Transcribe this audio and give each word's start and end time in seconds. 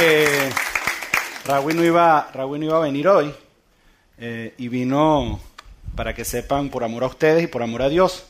Eh, 0.00 0.50
Raúl, 1.44 1.76
no 1.76 1.84
iba, 1.84 2.30
Raúl 2.32 2.62
iba 2.62 2.76
a 2.76 2.80
venir 2.80 3.08
hoy 3.08 3.34
eh, 4.18 4.54
y 4.58 4.68
vino, 4.68 5.40
para 5.94 6.14
que 6.14 6.24
sepan, 6.24 6.70
por 6.70 6.84
amor 6.84 7.04
a 7.04 7.08
ustedes 7.08 7.44
y 7.44 7.46
por 7.46 7.62
amor 7.62 7.82
a 7.82 7.88
Dios. 7.88 8.24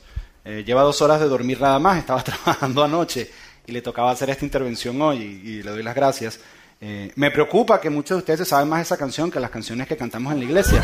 Eh, 0.45 0.65
lleva 0.67 0.83
dos 0.83 1.01
horas 1.03 1.21
de 1.21 1.29
dormir 1.29 1.61
nada 1.61 1.79
más, 1.79 1.99
estaba 1.99 2.23
trabajando 2.25 2.83
anoche 2.83 3.31
y 3.67 3.73
le 3.73 3.83
tocaba 3.83 4.11
hacer 4.11 4.31
esta 4.31 4.45
intervención 4.45 5.01
hoy 5.01 5.19
y, 5.19 5.51
y 5.51 5.63
le 5.63 5.71
doy 5.71 5.83
las 5.83 5.95
gracias. 5.95 6.41
Eh, 6.85 7.13
me 7.15 7.31
preocupa 7.31 7.81
que 7.81 7.91
muchos 7.91 8.17
de 8.17 8.19
ustedes 8.19 8.49
saben 8.49 8.69
más 8.69 8.81
esa 8.81 8.97
canción 8.97 9.31
que 9.31 9.39
las 9.39 9.51
canciones 9.51 9.87
que 9.87 9.97
cantamos 9.97 10.33
en 10.33 10.41
la 10.41 10.45
iglesia. 10.45 10.83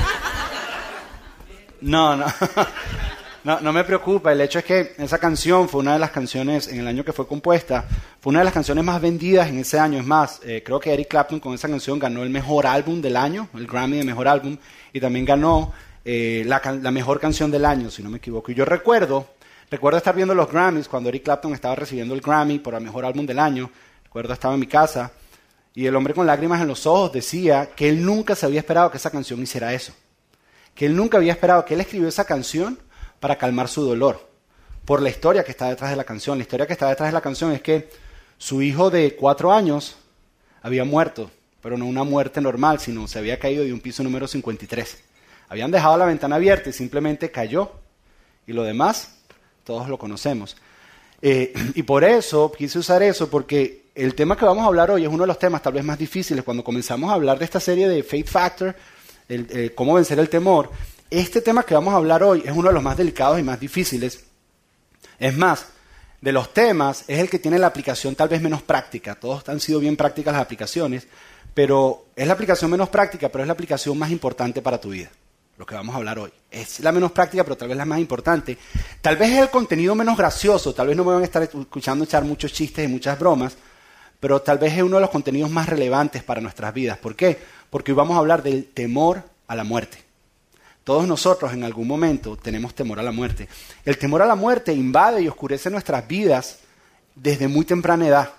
No, 1.81 2.15
no. 2.17 2.27
No, 3.45 3.61
no 3.61 3.73
me 3.73 3.85
preocupa, 3.85 4.33
el 4.33 4.41
hecho 4.41 4.59
es 4.59 4.65
que 4.65 4.95
esa 4.99 5.19
canción 5.19 5.69
fue 5.69 5.81
una 5.81 5.93
de 5.93 5.99
las 5.99 6.11
canciones 6.11 6.69
en 6.69 6.81
el 6.81 6.89
año 6.89 7.05
que 7.05 7.13
fue 7.13 7.27
compuesta, 7.27 7.85
fue 8.21 8.31
una 8.31 8.41
de 8.41 8.45
las 8.45 8.55
canciones 8.55 8.85
más 8.85 9.01
vendidas 9.01 9.49
en 9.49 9.59
ese 9.59 9.79
año. 9.79 9.99
Es 9.99 10.05
más, 10.05 10.41
eh, 10.45 10.63
creo 10.65 10.81
que 10.81 10.93
Eric 10.93 11.09
Clapton 11.09 11.39
con 11.39 11.55
esa 11.55 11.69
canción 11.69 11.99
ganó 11.99 12.23
el 12.23 12.31
mejor 12.31 12.67
álbum 12.67 13.01
del 13.01 13.17
año, 13.17 13.49
el 13.55 13.67
Grammy 13.67 13.99
de 13.99 14.05
mejor 14.05 14.29
álbum, 14.29 14.57
y 14.93 15.01
también 15.01 15.25
ganó 15.25 15.73
eh, 16.05 16.43
la, 16.47 16.61
la 16.83 16.91
mejor 16.91 17.21
canción 17.21 17.51
del 17.51 17.65
año, 17.65 17.91
si 17.91 18.03
no 18.03 18.11
me 18.11 18.19
equivoco. 18.19 18.51
Y 18.51 18.55
yo 18.55 18.65
recuerdo, 18.65 19.29
recuerdo 19.71 19.99
estar 19.99 20.15
viendo 20.15 20.35
los 20.35 20.51
Grammys 20.51 20.89
cuando 20.89 21.09
Eric 21.09 21.23
Clapton 21.23 21.55
estaba 21.55 21.77
recibiendo 21.77 22.15
el 22.15 22.21
Grammy 22.21 22.59
por 22.59 22.75
el 22.75 22.81
mejor 22.81 23.05
álbum 23.05 23.25
del 23.25 23.39
año. 23.39 23.71
Recuerdo 24.05 24.33
estaba 24.33 24.55
en 24.55 24.61
mi 24.61 24.67
casa 24.67 25.13
y 25.75 25.87
el 25.87 25.95
hombre 25.95 26.13
con 26.13 26.27
lágrimas 26.27 26.61
en 26.61 26.69
los 26.69 26.87
ojos 26.87 27.13
decía 27.13 27.71
que 27.77 27.89
él 27.89 28.05
nunca 28.05 28.35
se 28.35 28.47
había 28.47 28.61
esperado 28.61 28.91
que 28.91 28.97
esa 28.97 29.11
canción 29.11 29.41
hiciera 29.41 29.73
eso 29.73 29.93
que 30.79 30.87
él 30.87 30.95
nunca 30.95 31.19
había 31.19 31.33
esperado, 31.33 31.65
que 31.65 31.75
él 31.75 31.81
escribió 31.81 32.07
esa 32.07 32.25
canción 32.25 32.79
para 33.21 33.37
calmar 33.37 33.69
su 33.69 33.83
dolor, 33.83 34.29
por 34.85 35.03
la 35.03 35.11
historia 35.11 35.45
que 35.45 35.51
está 35.51 35.69
detrás 35.69 35.91
de 35.91 35.97
la 35.97 36.05
canción. 36.05 36.39
La 36.39 36.43
historia 36.43 36.67
que 36.67 36.73
está 36.73 36.89
detrás 36.89 37.09
de 37.09 37.15
la 37.15 37.21
canción 37.21 37.53
es 37.53 37.63
que 37.63 37.89
su 38.39 38.63
hijo 38.63 38.91
de 38.91 39.17
cuatro 39.17 39.53
años 39.53 39.97
había 40.63 40.85
muerto, 40.85 41.31
pero 41.61 41.77
no 41.77 41.87
una 41.87 42.05
muerte 42.05 42.41
normal, 42.41 42.81
sino 42.81 43.09
se 43.09 43.19
había 43.19 43.39
caído 43.39 43.65
de 43.65 43.73
un 43.73 43.81
piso 43.81 44.03
número 44.03 44.27
53. 44.29 44.99
Habían 45.49 45.71
dejado 45.71 45.97
la 45.97 46.07
ventana 46.07 46.37
abierta 46.37 46.71
y 46.71 46.73
simplemente 46.73 47.31
cayó. 47.31 47.73
Y 48.47 48.53
lo 48.53 48.63
demás, 48.63 49.17
todos 49.65 49.89
lo 49.89 49.99
conocemos. 49.99 50.57
Eh, 51.21 51.53
y 51.75 51.83
por 51.83 52.05
eso 52.05 52.53
quise 52.57 52.79
usar 52.79 53.03
eso, 53.03 53.29
porque 53.29 53.87
el 53.95 54.15
tema 54.15 54.37
que 54.37 54.45
vamos 54.45 54.65
a 54.65 54.69
hablar 54.69 54.91
hoy 54.91 55.03
es 55.03 55.09
uno 55.09 55.25
de 55.25 55.27
los 55.27 55.39
temas 55.39 55.63
tal 55.63 55.73
vez 55.73 55.85
más 55.85 55.99
difíciles. 55.99 56.45
Cuando 56.45 56.63
comenzamos 56.63 57.11
a 57.11 57.15
hablar 57.15 57.39
de 57.39 57.45
esta 57.45 57.61
serie 57.61 57.89
de 57.89 58.03
Faith 58.03 58.29
Factor, 58.29 58.75
el, 59.29 59.47
eh, 59.51 59.73
cómo 59.75 59.95
vencer 59.95 60.19
el 60.19 60.29
temor, 60.29 60.71
este 61.11 61.41
tema 61.41 61.63
que 61.63 61.75
vamos 61.75 61.95
a 61.95 61.97
hablar 61.97 62.23
hoy 62.23 62.43
es 62.45 62.53
uno 62.53 62.69
de 62.69 62.75
los 62.75 62.83
más 62.83 62.97
delicados 62.97 63.39
y 63.39 63.43
más 63.43 63.59
difíciles. 63.59 64.25
Es 65.19 65.37
más, 65.37 65.67
de 66.21 66.33
los 66.33 66.53
temas 66.53 67.05
es 67.07 67.19
el 67.19 67.31
que 67.31 67.39
tiene 67.39 67.59
la 67.59 67.69
aplicación 67.69 68.15
tal 68.15 68.29
vez 68.29 68.43
menos 68.43 68.63
práctica. 68.63 69.15
Todos 69.15 69.49
han 69.49 69.61
sido 69.61 69.81
bien 69.81 69.97
prácticas 69.97 70.35
las 70.35 70.43
aplicaciones, 70.43 71.07
pero 71.55 72.07
es 72.15 72.27
la 72.27 72.35
aplicación 72.35 72.71
menos 72.71 72.89
práctica, 72.89 73.29
pero 73.29 73.43
es 73.45 73.47
la 73.47 73.53
aplicación 73.53 73.99
más 73.99 74.11
importante 74.11 74.61
para 74.61 74.81
tu 74.81 74.91
vida. 74.91 75.11
Lo 75.57 75.67
que 75.67 75.75
vamos 75.75 75.95
a 75.95 75.99
hablar 75.99 76.19
hoy. 76.19 76.31
Es 76.51 76.81
la 76.81 76.93
menos 76.93 77.11
práctica, 77.11 77.43
pero 77.43 77.57
tal 77.57 77.69
vez 77.69 77.77
la 77.77 77.85
más 77.85 77.99
importante. 77.99 78.57
Tal 79.01 79.17
vez 79.17 79.31
es 79.33 79.39
el 79.39 79.51
contenido 79.51 79.95
menos 79.95 80.17
gracioso, 80.17 80.73
tal 80.73 80.89
vez 80.89 80.97
no 80.97 81.05
me 81.05 81.13
van 81.13 81.23
a 81.23 81.25
estar 81.25 81.43
escuchando 81.43 82.05
echar 82.05 82.25
muchos 82.25 82.53
chistes 82.53 82.85
y 82.85 82.89
muchas 82.89 83.19
bromas, 83.19 83.57
pero 84.21 84.41
tal 84.41 84.59
vez 84.59 84.75
es 84.75 84.83
uno 84.83 84.97
de 84.97 85.03
los 85.03 85.11
contenidos 85.11 85.51
más 85.51 85.69
relevantes 85.69 86.23
para 86.23 86.41
nuestras 86.41 86.73
vidas. 86.73 86.99
¿Por 86.99 87.17
qué? 87.17 87.39
Porque 87.71 87.91
hoy 87.93 87.97
vamos 87.97 88.15
a 88.15 88.21
hablar 88.21 88.43
del 88.43 88.67
temor 88.67 89.25
a 89.49 89.57
la 89.57 89.65
muerte. 89.65 90.08
Todos 90.89 91.07
nosotros 91.07 91.53
en 91.53 91.65
algún 91.65 91.87
momento 91.87 92.39
tenemos 92.39 92.75
temor 92.75 92.99
a 92.99 93.03
la 93.03 93.13
muerte. 93.13 93.47
El 93.85 93.99
temor 93.99 94.23
a 94.23 94.27
la 94.27 94.35
muerte 94.35 94.73
invade 94.73 95.21
y 95.21 95.29
oscurece 95.29 95.69
nuestras 95.69 96.09
vidas 96.09 96.61
desde 97.15 97.47
muy 97.47 97.67
temprana 97.67 98.09
edad, 98.09 98.31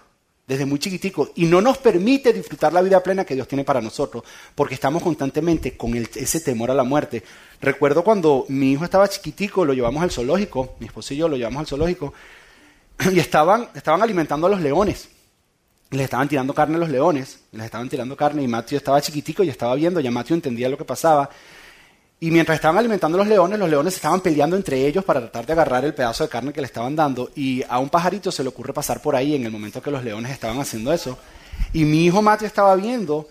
desde 0.47 0.65
muy 0.65 0.79
chiquitico, 0.79 1.29
y 1.35 1.45
no 1.45 1.61
nos 1.61 1.77
permite 1.77 2.33
disfrutar 2.33 2.73
la 2.73 2.81
vida 2.81 3.03
plena 3.03 3.23
que 3.23 3.35
Dios 3.35 3.47
tiene 3.47 3.63
para 3.63 3.81
nosotros, 3.81 4.23
porque 4.55 4.73
estamos 4.73 5.03
constantemente 5.03 5.77
con 5.77 5.93
ese 5.93 6.39
temor 6.39 6.71
a 6.71 6.73
la 6.73 6.83
muerte. 6.83 7.21
Recuerdo 7.61 8.03
cuando 8.03 8.45
mi 8.47 8.71
hijo 8.71 8.83
estaba 8.83 9.07
chiquitico, 9.07 9.63
lo 9.63 9.73
llevamos 9.73 10.01
al 10.01 10.09
zoológico, 10.09 10.73
mi 10.79 10.87
esposo 10.87 11.13
y 11.13 11.17
yo 11.17 11.29
lo 11.29 11.37
llevamos 11.37 11.59
al 11.59 11.67
zoológico, 11.67 12.15
y 13.13 13.19
estaban, 13.19 13.69
estaban 13.75 14.01
alimentando 14.01 14.47
a 14.47 14.49
los 14.49 14.61
leones 14.61 15.07
les 15.91 16.03
estaban 16.03 16.27
tirando 16.29 16.53
carne 16.53 16.75
a 16.75 16.79
los 16.79 16.89
leones, 16.89 17.39
les 17.51 17.65
estaban 17.65 17.89
tirando 17.89 18.15
carne 18.15 18.43
y 18.43 18.47
Matthew 18.47 18.77
estaba 18.77 19.01
chiquitico 19.01 19.43
y 19.43 19.49
estaba 19.49 19.73
viendo, 19.73 19.99
ya 19.99 20.11
Matthew 20.11 20.35
entendía 20.35 20.69
lo 20.69 20.77
que 20.77 20.85
pasaba. 20.85 21.31
Y 22.21 22.31
mientras 22.31 22.55
estaban 22.55 22.77
alimentando 22.77 23.17
a 23.17 23.19
los 23.19 23.27
leones, 23.27 23.57
los 23.57 23.69
leones 23.69 23.95
estaban 23.95 24.19
peleando 24.19 24.57
entre 24.57 24.85
ellos 24.85 25.05
para 25.05 25.21
tratar 25.21 25.45
de 25.45 25.53
agarrar 25.53 25.85
el 25.85 25.93
pedazo 25.93 26.25
de 26.25 26.29
carne 26.29 26.51
que 26.51 26.59
le 26.59 26.67
estaban 26.67 26.95
dando. 26.95 27.31
Y 27.33 27.63
a 27.69 27.79
un 27.79 27.89
pajarito 27.89 28.29
se 28.31 28.43
le 28.43 28.49
ocurre 28.49 28.73
pasar 28.73 29.01
por 29.01 29.15
ahí 29.15 29.35
en 29.35 29.45
el 29.45 29.51
momento 29.51 29.81
que 29.81 29.89
los 29.89 30.03
leones 30.03 30.31
estaban 30.31 30.59
haciendo 30.59 30.91
eso. 30.91 31.17
Y 31.71 31.85
mi 31.85 32.05
hijo 32.05 32.21
Matthew 32.21 32.47
estaba 32.47 32.75
viendo 32.75 33.27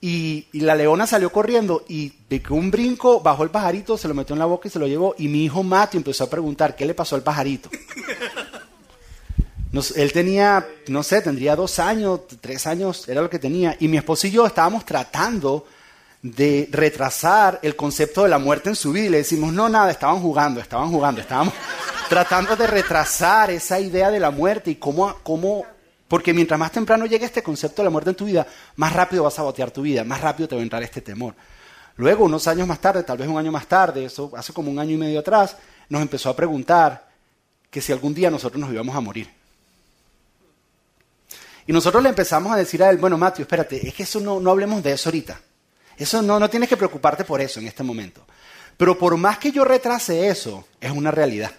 y, 0.00 0.46
la 0.52 0.74
leona 0.74 1.06
salió 1.06 1.30
corriendo 1.30 1.84
y 1.88 2.12
de 2.28 2.40
que 2.40 2.52
un 2.52 2.70
brinco 2.70 3.20
bajó 3.20 3.42
el 3.42 3.50
pajarito, 3.50 3.98
se 3.98 4.08
lo 4.08 4.14
metió 4.14 4.34
en 4.34 4.38
la 4.38 4.46
boca 4.46 4.68
y 4.68 4.70
se 4.70 4.78
lo 4.78 4.86
llevó. 4.86 5.14
Y 5.18 5.28
mi 5.28 5.44
hijo 5.44 5.62
Matthew 5.62 5.98
empezó 5.98 6.24
a 6.24 6.30
preguntar 6.30 6.74
qué 6.76 6.86
le 6.86 6.94
pasó 6.94 7.16
al 7.16 7.22
pajarito. 7.22 7.68
Él 9.96 10.12
tenía, 10.12 10.66
no 10.88 11.02
sé, 11.02 11.20
tendría 11.20 11.56
dos 11.56 11.78
años, 11.78 12.20
tres 12.40 12.66
años, 12.66 13.08
era 13.08 13.20
lo 13.20 13.28
que 13.28 13.38
tenía. 13.38 13.76
Y 13.80 13.88
mi 13.88 13.96
esposo 13.96 14.26
y 14.26 14.30
yo 14.30 14.46
estábamos 14.46 14.84
tratando 14.84 15.66
de 16.24 16.70
retrasar 16.72 17.60
el 17.60 17.76
concepto 17.76 18.22
de 18.22 18.30
la 18.30 18.38
muerte 18.38 18.70
en 18.70 18.76
su 18.76 18.92
vida. 18.92 19.04
Y 19.04 19.08
le 19.10 19.18
decimos, 19.18 19.52
no, 19.52 19.68
nada, 19.68 19.90
estaban 19.90 20.20
jugando, 20.20 20.58
estaban 20.58 20.90
jugando, 20.90 21.20
estábamos 21.20 21.52
tratando 22.08 22.56
de 22.56 22.66
retrasar 22.66 23.50
esa 23.50 23.78
idea 23.78 24.10
de 24.10 24.18
la 24.18 24.30
muerte 24.30 24.70
y 24.70 24.76
cómo, 24.76 25.16
cómo, 25.22 25.66
porque 26.08 26.32
mientras 26.32 26.58
más 26.58 26.72
temprano 26.72 27.04
llegue 27.04 27.26
este 27.26 27.42
concepto 27.42 27.82
de 27.82 27.84
la 27.84 27.90
muerte 27.90 28.10
en 28.10 28.16
tu 28.16 28.24
vida, 28.24 28.46
más 28.76 28.94
rápido 28.94 29.24
vas 29.24 29.38
a 29.38 29.42
botear 29.42 29.70
tu 29.70 29.82
vida, 29.82 30.02
más 30.02 30.22
rápido 30.22 30.48
te 30.48 30.54
va 30.54 30.62
a 30.62 30.64
entrar 30.64 30.82
este 30.82 31.02
temor. 31.02 31.34
Luego, 31.96 32.24
unos 32.24 32.48
años 32.48 32.66
más 32.66 32.80
tarde, 32.80 33.02
tal 33.02 33.18
vez 33.18 33.28
un 33.28 33.36
año 33.36 33.52
más 33.52 33.66
tarde, 33.66 34.06
eso 34.06 34.32
hace 34.34 34.54
como 34.54 34.70
un 34.70 34.78
año 34.78 34.92
y 34.92 34.96
medio 34.96 35.20
atrás, 35.20 35.58
nos 35.90 36.00
empezó 36.00 36.30
a 36.30 36.36
preguntar 36.36 37.06
que 37.70 37.82
si 37.82 37.92
algún 37.92 38.14
día 38.14 38.30
nosotros 38.30 38.58
nos 38.58 38.72
íbamos 38.72 38.96
a 38.96 39.00
morir. 39.00 39.30
Y 41.66 41.72
nosotros 41.74 42.02
le 42.02 42.08
empezamos 42.08 42.50
a 42.50 42.56
decir 42.56 42.82
a 42.82 42.88
él, 42.88 42.96
bueno, 42.96 43.18
Mateo, 43.18 43.42
espérate, 43.42 43.86
es 43.86 43.92
que 43.92 44.04
eso 44.04 44.20
no, 44.20 44.40
no 44.40 44.50
hablemos 44.50 44.82
de 44.82 44.92
eso 44.92 45.10
ahorita. 45.10 45.38
Eso 45.96 46.22
no, 46.22 46.38
no 46.40 46.50
tienes 46.50 46.68
que 46.68 46.76
preocuparte 46.76 47.24
por 47.24 47.40
eso 47.40 47.60
en 47.60 47.66
este 47.66 47.82
momento. 47.82 48.26
Pero 48.76 48.98
por 48.98 49.16
más 49.16 49.38
que 49.38 49.52
yo 49.52 49.64
retrase 49.64 50.28
eso, 50.28 50.66
es 50.80 50.90
una 50.90 51.10
realidad. 51.10 51.52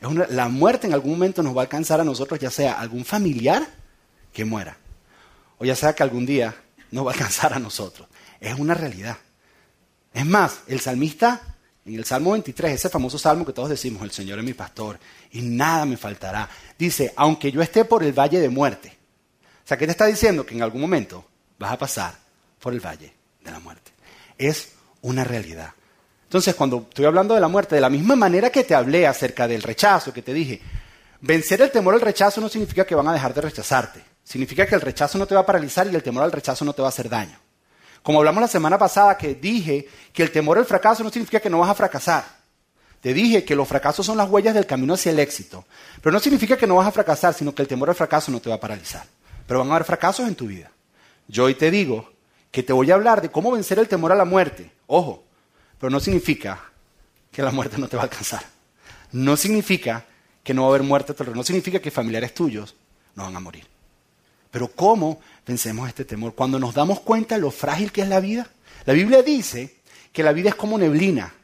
Es 0.00 0.06
una- 0.08 0.26
la 0.28 0.48
muerte 0.48 0.86
en 0.86 0.94
algún 0.94 1.12
momento 1.12 1.42
nos 1.42 1.56
va 1.56 1.62
a 1.62 1.64
alcanzar 1.64 2.00
a 2.00 2.04
nosotros, 2.04 2.38
ya 2.38 2.50
sea 2.50 2.78
algún 2.80 3.04
familiar 3.04 3.66
que 4.32 4.44
muera, 4.44 4.76
o 5.58 5.64
ya 5.64 5.74
sea 5.74 5.94
que 5.94 6.02
algún 6.02 6.24
día 6.24 6.54
nos 6.90 7.04
va 7.06 7.10
a 7.10 7.14
alcanzar 7.14 7.52
a 7.52 7.58
nosotros. 7.58 8.08
Es 8.40 8.58
una 8.58 8.74
realidad. 8.74 9.16
Es 10.12 10.24
más, 10.24 10.60
el 10.68 10.80
salmista, 10.80 11.40
en 11.84 11.94
el 11.96 12.04
Salmo 12.04 12.32
23, 12.32 12.72
ese 12.74 12.88
famoso 12.88 13.18
salmo 13.18 13.44
que 13.44 13.52
todos 13.52 13.68
decimos, 13.70 14.02
el 14.02 14.10
Señor 14.10 14.38
es 14.38 14.44
mi 14.44 14.54
pastor 14.54 14.98
y 15.32 15.42
nada 15.42 15.84
me 15.84 15.96
faltará, 15.96 16.48
dice, 16.78 17.12
aunque 17.16 17.50
yo 17.50 17.60
esté 17.62 17.84
por 17.84 18.02
el 18.04 18.12
valle 18.12 18.40
de 18.40 18.48
muerte. 18.48 18.96
O 19.64 19.68
sea, 19.68 19.76
¿qué 19.76 19.86
te 19.86 19.92
está 19.92 20.06
diciendo? 20.06 20.46
Que 20.46 20.54
en 20.54 20.62
algún 20.62 20.80
momento 20.80 21.24
vas 21.58 21.72
a 21.72 21.78
pasar 21.78 22.14
por 22.60 22.72
el 22.72 22.80
valle 22.80 23.12
de 23.42 23.50
la 23.50 23.60
muerte. 23.60 23.92
Es 24.36 24.72
una 25.02 25.24
realidad. 25.24 25.72
Entonces, 26.24 26.54
cuando 26.54 26.86
estoy 26.88 27.06
hablando 27.06 27.34
de 27.34 27.40
la 27.40 27.48
muerte, 27.48 27.74
de 27.74 27.80
la 27.80 27.88
misma 27.88 28.14
manera 28.14 28.50
que 28.50 28.64
te 28.64 28.74
hablé 28.74 29.06
acerca 29.06 29.48
del 29.48 29.62
rechazo, 29.62 30.12
que 30.12 30.22
te 30.22 30.34
dije, 30.34 30.60
vencer 31.20 31.62
el 31.62 31.70
temor 31.70 31.94
al 31.94 32.00
rechazo 32.00 32.40
no 32.40 32.48
significa 32.48 32.84
que 32.84 32.94
van 32.94 33.08
a 33.08 33.12
dejar 33.12 33.32
de 33.32 33.40
rechazarte. 33.40 34.04
Significa 34.22 34.66
que 34.66 34.74
el 34.74 34.82
rechazo 34.82 35.16
no 35.16 35.26
te 35.26 35.34
va 35.34 35.40
a 35.40 35.46
paralizar 35.46 35.86
y 35.86 35.94
el 35.94 36.02
temor 36.02 36.22
al 36.22 36.32
rechazo 36.32 36.64
no 36.64 36.74
te 36.74 36.82
va 36.82 36.88
a 36.88 36.90
hacer 36.90 37.08
daño. 37.08 37.38
Como 38.02 38.18
hablamos 38.18 38.42
la 38.42 38.48
semana 38.48 38.78
pasada, 38.78 39.16
que 39.16 39.34
dije 39.34 39.88
que 40.12 40.22
el 40.22 40.30
temor 40.30 40.58
al 40.58 40.66
fracaso 40.66 41.02
no 41.02 41.10
significa 41.10 41.40
que 41.40 41.48
no 41.48 41.60
vas 41.60 41.70
a 41.70 41.74
fracasar. 41.74 42.24
Te 43.00 43.14
dije 43.14 43.44
que 43.44 43.54
los 43.54 43.66
fracasos 43.66 44.04
son 44.04 44.18
las 44.18 44.28
huellas 44.28 44.54
del 44.54 44.66
camino 44.66 44.94
hacia 44.94 45.12
el 45.12 45.18
éxito. 45.18 45.64
Pero 46.02 46.12
no 46.12 46.20
significa 46.20 46.56
que 46.56 46.66
no 46.66 46.76
vas 46.76 46.88
a 46.88 46.92
fracasar, 46.92 47.32
sino 47.32 47.54
que 47.54 47.62
el 47.62 47.68
temor 47.68 47.88
al 47.88 47.94
fracaso 47.94 48.30
no 48.30 48.40
te 48.40 48.50
va 48.50 48.56
a 48.56 48.60
paralizar. 48.60 49.04
Pero 49.46 49.60
van 49.60 49.70
a 49.70 49.76
haber 49.76 49.86
fracasos 49.86 50.28
en 50.28 50.34
tu 50.34 50.46
vida. 50.46 50.70
Yo 51.26 51.44
hoy 51.44 51.54
te 51.54 51.70
digo 51.70 52.12
que 52.50 52.62
te 52.62 52.72
voy 52.72 52.90
a 52.90 52.94
hablar 52.94 53.20
de 53.20 53.30
cómo 53.30 53.52
vencer 53.52 53.78
el 53.78 53.88
temor 53.88 54.12
a 54.12 54.16
la 54.16 54.24
muerte. 54.24 54.70
Ojo, 54.86 55.24
pero 55.78 55.90
no 55.90 56.00
significa 56.00 56.60
que 57.30 57.42
la 57.42 57.50
muerte 57.50 57.78
no 57.78 57.88
te 57.88 57.96
va 57.96 58.02
a 58.02 58.06
alcanzar. 58.06 58.44
No 59.12 59.36
significa 59.36 60.04
que 60.42 60.54
no 60.54 60.62
va 60.62 60.68
a 60.68 60.70
haber 60.70 60.82
muerte, 60.82 61.14
pero 61.14 61.34
no 61.34 61.42
significa 61.42 61.80
que 61.80 61.90
familiares 61.90 62.34
tuyos 62.34 62.74
no 63.14 63.24
van 63.24 63.36
a 63.36 63.40
morir. 63.40 63.66
Pero 64.50 64.68
¿cómo 64.68 65.20
vencemos 65.46 65.88
este 65.88 66.04
temor? 66.04 66.34
Cuando 66.34 66.58
nos 66.58 66.74
damos 66.74 67.00
cuenta 67.00 67.34
de 67.34 67.40
lo 67.40 67.50
frágil 67.50 67.92
que 67.92 68.02
es 68.02 68.08
la 68.08 68.20
vida. 68.20 68.48
La 68.86 68.94
Biblia 68.94 69.22
dice 69.22 69.76
que 70.12 70.22
la 70.22 70.32
vida 70.32 70.48
es 70.48 70.54
como 70.54 70.78
neblina, 70.78 71.34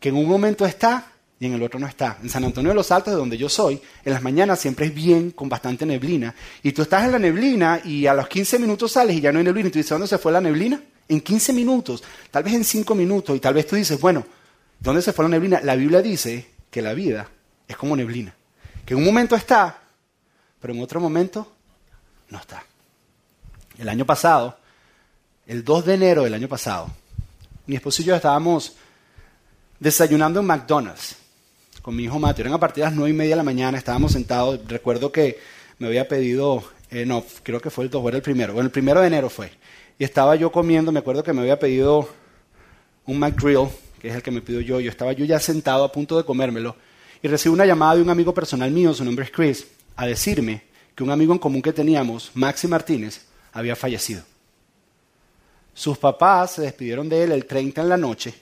que 0.00 0.08
en 0.08 0.16
un 0.16 0.26
momento 0.26 0.64
está 0.64 1.12
y 1.38 1.46
en 1.46 1.54
el 1.54 1.62
otro 1.62 1.78
no 1.78 1.86
está. 1.86 2.18
En 2.22 2.30
San 2.30 2.44
Antonio 2.44 2.70
de 2.70 2.74
los 2.74 2.90
Altos, 2.90 3.12
de 3.12 3.18
donde 3.18 3.36
yo 3.36 3.48
soy, 3.48 3.80
en 4.04 4.12
las 4.12 4.22
mañanas 4.22 4.58
siempre 4.58 4.86
es 4.86 4.94
bien, 4.94 5.32
con 5.32 5.48
bastante 5.48 5.84
neblina. 5.84 6.34
Y 6.62 6.72
tú 6.72 6.82
estás 6.82 7.04
en 7.04 7.12
la 7.12 7.18
neblina 7.18 7.80
y 7.84 8.06
a 8.06 8.14
los 8.14 8.26
15 8.26 8.58
minutos 8.58 8.92
sales 8.92 9.16
y 9.16 9.20
ya 9.20 9.32
no 9.32 9.38
hay 9.38 9.44
neblina. 9.44 9.68
Y 9.68 9.72
tú 9.72 9.78
dices, 9.78 9.90
¿dónde 9.90 10.06
se 10.06 10.16
fue 10.16 10.32
la 10.32 10.40
neblina? 10.40 10.80
En 11.08 11.20
15 11.20 11.52
minutos, 11.52 12.02
tal 12.30 12.42
vez 12.42 12.54
en 12.54 12.64
5 12.64 12.94
minutos. 12.94 13.36
Y 13.36 13.40
tal 13.40 13.52
vez 13.52 13.66
tú 13.66 13.76
dices, 13.76 14.00
bueno, 14.00 14.24
¿dónde 14.80 15.02
se 15.02 15.12
fue 15.12 15.26
la 15.26 15.28
neblina? 15.28 15.60
La 15.62 15.76
Biblia 15.76 16.00
dice 16.00 16.48
que 16.70 16.80
la 16.80 16.94
vida 16.94 17.28
es 17.68 17.76
como 17.76 17.94
neblina. 17.94 18.34
Que 18.86 18.94
en 18.94 19.00
un 19.00 19.06
momento 19.06 19.36
está, 19.36 19.78
pero 20.58 20.72
en 20.72 20.82
otro 20.82 21.00
momento 21.00 21.52
no 22.30 22.38
está. 22.38 22.64
el 23.78 23.88
año 23.90 24.06
pasado, 24.06 24.56
el 25.46 25.62
2 25.62 25.84
de 25.84 25.94
enero 25.94 26.22
del 26.22 26.32
año 26.32 26.48
pasado, 26.48 26.90
mi 27.66 27.76
esposo 27.76 28.00
y 28.00 28.06
yo 28.06 28.14
estábamos 28.16 28.74
desayunando 29.78 30.40
en 30.40 30.46
McDonald's 30.46 31.25
con 31.86 31.94
mi 31.94 32.02
hijo 32.02 32.18
Mateo. 32.18 32.42
Eran 32.42 32.54
a 32.54 32.58
partir 32.58 32.82
de 32.82 32.90
las 32.90 32.96
nueve 32.96 33.10
y 33.10 33.12
media 33.12 33.30
de 33.30 33.36
la 33.36 33.42
mañana, 33.44 33.78
estábamos 33.78 34.10
sentados. 34.10 34.58
Recuerdo 34.66 35.12
que 35.12 35.38
me 35.78 35.86
había 35.86 36.08
pedido, 36.08 36.64
eh, 36.90 37.06
no, 37.06 37.24
creo 37.44 37.60
que 37.60 37.70
fue 37.70 37.84
el 37.84 37.90
2, 37.90 38.08
era 38.08 38.16
el 38.16 38.24
primero. 38.24 38.54
Bueno, 38.54 38.66
el 38.66 38.72
primero 38.72 39.00
de 39.00 39.06
enero 39.06 39.30
fue. 39.30 39.52
Y 39.96 40.02
estaba 40.02 40.34
yo 40.34 40.50
comiendo, 40.50 40.90
me 40.90 40.98
acuerdo 40.98 41.22
que 41.22 41.32
me 41.32 41.42
había 41.42 41.60
pedido 41.60 42.08
un 43.04 43.20
McGrill, 43.20 43.68
que 44.00 44.08
es 44.08 44.16
el 44.16 44.22
que 44.24 44.32
me 44.32 44.40
pido 44.40 44.60
yo. 44.60 44.80
Yo 44.80 44.90
estaba 44.90 45.12
yo 45.12 45.24
ya 45.24 45.38
sentado 45.38 45.84
a 45.84 45.92
punto 45.92 46.16
de 46.16 46.24
comérmelo. 46.24 46.74
Y 47.22 47.28
recibo 47.28 47.54
una 47.54 47.64
llamada 47.64 47.94
de 47.94 48.02
un 48.02 48.10
amigo 48.10 48.34
personal 48.34 48.72
mío, 48.72 48.92
su 48.92 49.04
nombre 49.04 49.24
es 49.24 49.30
Chris, 49.30 49.68
a 49.94 50.08
decirme 50.08 50.64
que 50.92 51.04
un 51.04 51.10
amigo 51.12 51.32
en 51.34 51.38
común 51.38 51.62
que 51.62 51.72
teníamos, 51.72 52.32
Maxi 52.34 52.66
Martínez, 52.66 53.26
había 53.52 53.76
fallecido. 53.76 54.24
Sus 55.72 55.96
papás 55.98 56.54
se 56.54 56.62
despidieron 56.62 57.08
de 57.08 57.22
él 57.22 57.30
el 57.30 57.46
30 57.46 57.80
en 57.80 57.88
la 57.88 57.96
noche, 57.96 58.34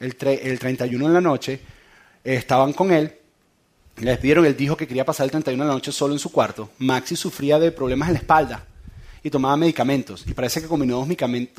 el, 0.00 0.16
31 0.16 1.06
en 1.06 1.12
la 1.12 1.20
noche, 1.20 1.75
estaban 2.34 2.72
con 2.72 2.92
él, 2.92 3.16
le 3.98 4.10
despidieron, 4.10 4.44
él 4.44 4.56
dijo 4.56 4.76
que 4.76 4.86
quería 4.86 5.04
pasar 5.04 5.24
el 5.24 5.30
31 5.30 5.62
en 5.62 5.68
la 5.68 5.74
noche 5.74 5.92
solo 5.92 6.12
en 6.12 6.18
su 6.18 6.30
cuarto. 6.30 6.70
Maxi 6.78 7.16
sufría 7.16 7.58
de 7.58 7.72
problemas 7.72 8.08
en 8.08 8.14
la 8.14 8.20
espalda 8.20 8.64
y 9.22 9.30
tomaba 9.30 9.56
medicamentos, 9.56 10.24
y 10.26 10.34
parece 10.34 10.60
que 10.60 10.68
combinó 10.68 10.98
dos 10.98 11.08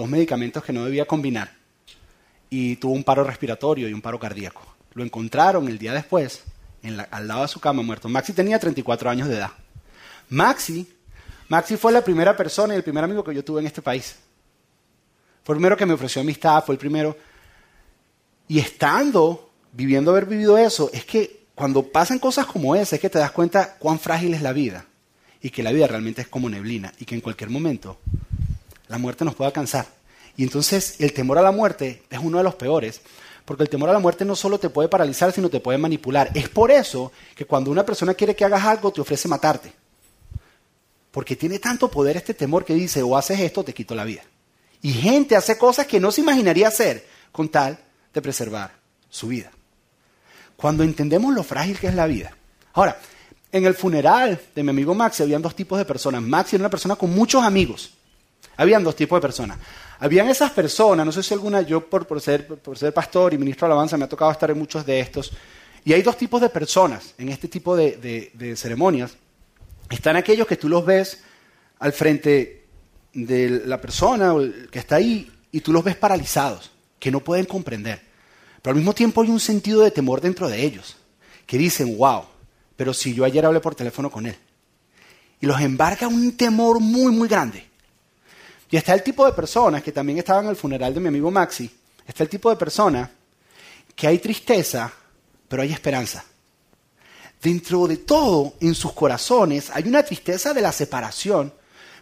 medicamentos, 0.10 0.64
que 0.64 0.72
no 0.72 0.86
debía 0.86 1.06
combinar, 1.06 1.52
y 2.50 2.78
tuvo 2.78 2.94
un 2.94 3.04
paro 3.04 3.24
respiratorio 3.24 3.90
y 3.90 3.94
un 3.94 4.02
paro 4.02 4.20
cardíaco. 4.20 4.62
Lo 4.94 5.04
encontraron 5.04 5.68
el 5.68 5.78
día 5.78 5.94
después, 5.94 6.44
al 7.12 7.28
lado 7.28 7.42
de 7.42 7.48
su 7.50 7.60
cama 7.60 7.82
muerto. 7.82 8.08
Maxi 8.08 8.32
tenía 8.32 8.58
34 8.58 9.10
años 9.10 9.28
de 9.28 9.36
edad. 9.36 9.52
Maxi, 10.30 10.88
Maxi 11.50 11.76
fue 11.76 11.92
la 11.92 12.04
primera 12.04 12.36
persona 12.38 12.74
y 12.74 12.78
el 12.78 12.84
primer 12.84 13.04
amigo 13.04 13.24
que 13.24 13.34
yo 13.34 13.44
tuve 13.44 13.62
en 13.62 13.68
este 13.68 13.82
país. 13.82 14.16
Fue 15.44 15.54
el 15.54 15.58
primero 15.58 15.78
que 15.78 15.86
me 15.86 15.94
ofreció 15.94 16.22
amistad, 16.22 16.64
fue 16.64 16.76
el 16.76 16.80
primero. 16.80 17.18
Y 18.48 18.60
estando, 18.60 19.47
viviendo 19.78 20.10
haber 20.10 20.26
vivido 20.26 20.58
eso, 20.58 20.90
es 20.92 21.06
que 21.06 21.46
cuando 21.54 21.84
pasan 21.84 22.18
cosas 22.18 22.48
como 22.48 22.76
esas, 22.76 22.94
es 22.94 23.00
que 23.00 23.12
te 23.12 23.20
das 23.20 23.32
cuenta 23.32 23.76
cuán 23.78 24.00
frágil 24.00 24.34
es 24.34 24.42
la 24.42 24.52
vida. 24.52 24.86
Y 25.40 25.52
que 25.52 25.62
la 25.62 25.72
vida 25.72 25.86
realmente 25.86 26.24
es 26.24 26.28
como 26.28 26.50
neblina. 26.50 26.92
Y 26.98 27.06
que 27.06 27.14
en 27.14 27.22
cualquier 27.22 27.52
momento 27.52 28.00
la 28.88 28.98
muerte 28.98 29.24
nos 29.24 29.36
puede 29.36 29.50
alcanzar. 29.50 29.86
Y 30.36 30.42
entonces 30.42 30.96
el 31.00 31.14
temor 31.14 31.38
a 31.38 31.44
la 31.44 31.52
muerte 31.52 32.02
es 32.10 32.20
uno 32.20 32.40
de 32.40 32.44
los 32.44 32.56
peores. 32.56 33.02
Porque 33.46 33.64
el 33.64 33.70
temor 33.70 33.90
a 33.90 33.94
la 33.94 34.00
muerte 34.00 34.26
no 34.26 34.36
solo 34.36 34.60
te 34.60 34.70
puede 34.70 34.90
paralizar, 34.90 35.32
sino 35.32 35.48
te 35.48 35.60
puede 35.60 35.78
manipular. 35.78 36.32
Es 36.34 36.50
por 36.50 36.72
eso 36.72 37.12
que 37.36 37.46
cuando 37.46 37.70
una 37.70 37.86
persona 37.86 38.16
quiere 38.16 38.36
que 38.36 38.46
hagas 38.46 38.64
algo, 38.64 38.92
te 38.92 39.02
ofrece 39.02 39.28
matarte. 39.28 39.72
Porque 41.12 41.36
tiene 41.36 41.60
tanto 41.60 41.90
poder 41.90 42.18
este 42.18 42.34
temor 42.34 42.66
que 42.66 42.74
dice, 42.74 43.04
o 43.04 43.16
haces 43.16 43.40
esto, 43.40 43.64
te 43.64 43.76
quito 43.76 43.94
la 43.94 44.06
vida. 44.06 44.24
Y 44.82 44.92
gente 44.92 45.36
hace 45.36 45.56
cosas 45.56 45.86
que 45.86 46.00
no 46.00 46.12
se 46.12 46.22
imaginaría 46.22 46.68
hacer 46.68 47.08
con 47.32 47.48
tal 47.48 47.80
de 48.12 48.22
preservar 48.24 48.72
su 49.10 49.28
vida. 49.28 49.52
Cuando 50.58 50.84
entendemos 50.84 51.34
lo 51.34 51.44
frágil 51.44 51.80
que 51.80 51.88
es 51.88 51.96
la 51.96 52.08
vida. 52.08 52.36
Ahora, 52.74 53.00
en 53.52 53.66
el 53.66 53.76
funeral 53.76 54.40
de 54.54 54.64
mi 54.64 54.72
amigo 54.72 54.94
Maxi 54.94 55.24
habían 55.24 55.42
dos 55.42 55.56
tipos 55.56 55.78
de 55.78 55.86
personas. 55.86 56.22
Maxi 56.22 56.56
era 56.56 56.64
una 56.64 56.70
persona 56.70 56.96
con 56.96 57.12
muchos 57.12 57.44
amigos. 57.44 57.94
Habían 58.58 58.84
dos 58.84 58.96
tipos 58.96 59.18
de 59.18 59.22
personas. 59.22 59.58
Habían 60.00 60.28
esas 60.30 60.52
personas, 60.52 61.06
no 61.06 61.12
sé 61.12 61.24
si 61.24 61.34
alguna, 61.34 61.62
yo 61.62 61.88
por, 61.88 62.20
ser, 62.20 62.48
por 62.48 62.78
ser 62.78 62.94
pastor 62.94 63.34
y 63.34 63.38
ministro 63.38 63.68
de 63.68 63.74
alabanza 63.74 63.98
me 63.98 64.06
ha 64.06 64.10
tocado 64.10 64.32
estar 64.32 64.52
en 64.52 64.58
muchos 64.58 64.86
de 64.86 65.00
estos. 65.00 65.32
Y 65.86 65.94
hay 65.94 66.02
dos 66.02 66.18
tipos 66.18 66.42
de 66.42 66.50
personas 66.50 67.14
en 67.18 67.30
este 67.30 67.48
tipo 67.48 67.76
de, 67.76 68.32
de 68.34 68.56
ceremonias. 68.56 69.16
Están 69.90 70.18
aquellos 70.18 70.48
que 70.48 70.58
tú 70.58 70.68
los 70.68 70.86
ves 70.86 71.22
al 71.80 71.94
frente 71.94 72.66
de 73.14 73.62
la 73.66 73.80
persona 73.80 74.36
que 74.70 74.80
está 74.80 74.96
ahí 74.96 75.32
y 75.52 75.62
tú 75.62 75.72
los 75.72 75.84
ves 75.84 75.96
paralizados, 75.96 76.72
que 77.00 77.12
no 77.12 77.22
pueden 77.22 77.46
comprender. 77.46 78.07
Pero 78.62 78.72
al 78.72 78.78
mismo 78.78 78.94
tiempo 78.94 79.22
hay 79.22 79.30
un 79.30 79.40
sentido 79.40 79.82
de 79.82 79.92
temor 79.92 80.22
dentro 80.22 80.50
de 80.50 80.64
ellos, 80.64 80.98
que 81.46 81.58
dicen, 81.58 81.98
wow, 81.98 82.24
pero 82.76 82.94
si 82.94 83.14
yo 83.14 83.26
ayer 83.26 83.46
hablé 83.46 83.60
por 83.60 83.76
teléfono 83.76 84.10
con 84.12 84.26
él. 84.26 84.36
Y 85.40 85.46
los 85.46 85.60
embarca 85.62 86.08
un 86.08 86.36
temor 86.36 86.80
muy, 86.80 87.12
muy 87.12 87.28
grande. 87.28 87.68
Y 88.70 88.78
está 88.78 88.94
el 88.94 89.04
tipo 89.04 89.26
de 89.26 89.34
personas 89.34 89.82
que 89.82 89.92
también 89.92 90.18
estaban 90.20 90.46
en 90.46 90.52
el 90.52 90.56
funeral 90.56 90.94
de 90.94 91.00
mi 91.00 91.08
amigo 91.08 91.32
Maxi, 91.32 91.70
está 92.06 92.24
el 92.24 92.30
tipo 92.30 92.50
de 92.50 92.56
persona 92.56 93.10
que 93.96 94.08
hay 94.08 94.20
tristeza, 94.20 94.92
pero 95.48 95.62
hay 95.62 95.72
esperanza. 95.72 96.24
Dentro 97.42 97.88
de 97.88 97.98
todo, 97.98 98.56
en 98.60 98.76
sus 98.76 98.94
corazones, 98.94 99.70
hay 99.74 99.88
una 99.88 100.04
tristeza 100.04 100.54
de 100.54 100.62
la 100.62 100.72
separación, 100.72 101.54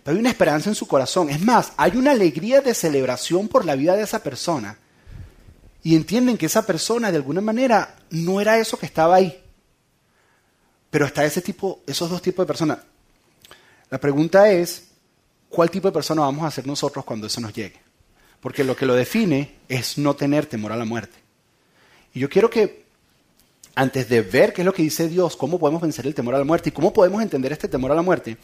pero 0.04 0.16
hay 0.16 0.20
una 0.20 0.30
esperanza 0.30 0.70
en 0.70 0.76
su 0.76 0.88
corazón. 0.88 1.30
Es 1.30 1.42
más, 1.42 1.74
hay 1.78 1.98
una 1.98 2.12
alegría 2.12 2.62
de 2.62 2.74
celebración 2.74 3.48
por 3.48 3.66
la 3.66 3.76
vida 3.76 3.96
de 3.96 4.04
esa 4.04 4.24
persona. 4.24 4.78
Y 5.86 5.96
entienden 5.96 6.38
que 6.38 6.48
esa 6.48 6.66
persona 6.66 7.12
de 7.12 7.18
alguna 7.18 7.40
manera 7.40 7.96
no 8.10 8.42
era 8.42 8.58
eso 8.58 8.78
que 8.78 8.88
estaba 8.88 9.16
ahí. 9.16 9.42
Pero 10.90 11.06
está 11.06 11.24
ese 11.24 11.42
tipo, 11.42 11.82
esos 11.88 12.10
dos 12.10 12.22
tipos 12.22 12.44
de 12.44 12.48
personas. 12.48 12.80
La 13.90 14.00
pregunta 14.00 14.50
es, 14.52 14.88
¿cuál 15.48 15.70
tipo 15.70 15.88
de 15.88 15.94
persona 15.94 16.24
vamos 16.24 16.44
a 16.44 16.52
ser 16.52 16.66
nosotros 16.68 17.06
cuando 17.06 17.28
eso 17.28 17.40
nos 17.40 17.54
llegue? 17.54 17.80
Porque 18.42 18.66
lo 18.66 18.76
que 18.76 18.86
lo 18.86 18.96
define 18.96 19.56
es 19.70 19.98
no 19.98 20.16
tener 20.16 20.48
temor 20.48 20.72
a 20.74 20.76
la 20.76 20.86
muerte. 20.86 21.18
Y 22.14 22.20
yo 22.20 22.30
quiero 22.30 22.50
que, 22.50 22.84
antes 23.76 24.10
de 24.10 24.24
ver 24.24 24.52
qué 24.52 24.64
es 24.64 24.66
lo 24.66 24.74
que 24.74 24.84
dice 24.84 25.08
Dios, 25.08 25.38
cómo 25.38 25.60
podemos 25.60 25.82
vencer 25.82 26.06
el 26.06 26.16
temor 26.16 26.36
a 26.36 26.40
la 26.40 26.44
muerte 26.44 26.70
y 26.70 26.74
cómo 26.74 26.92
podemos 26.92 27.22
entender 27.22 27.54
este 27.54 27.70
temor 27.70 27.94
a 27.94 27.96
la 27.96 28.02
muerte, 28.02 28.38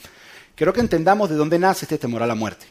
Quiero 0.56 0.74
que 0.74 0.82
entendamos 0.82 1.30
de 1.30 1.36
dónde 1.36 1.58
nace 1.58 1.86
este 1.86 1.98
temor 1.98 2.22
a 2.24 2.28
la 2.28 2.36
muerte. 2.36 2.66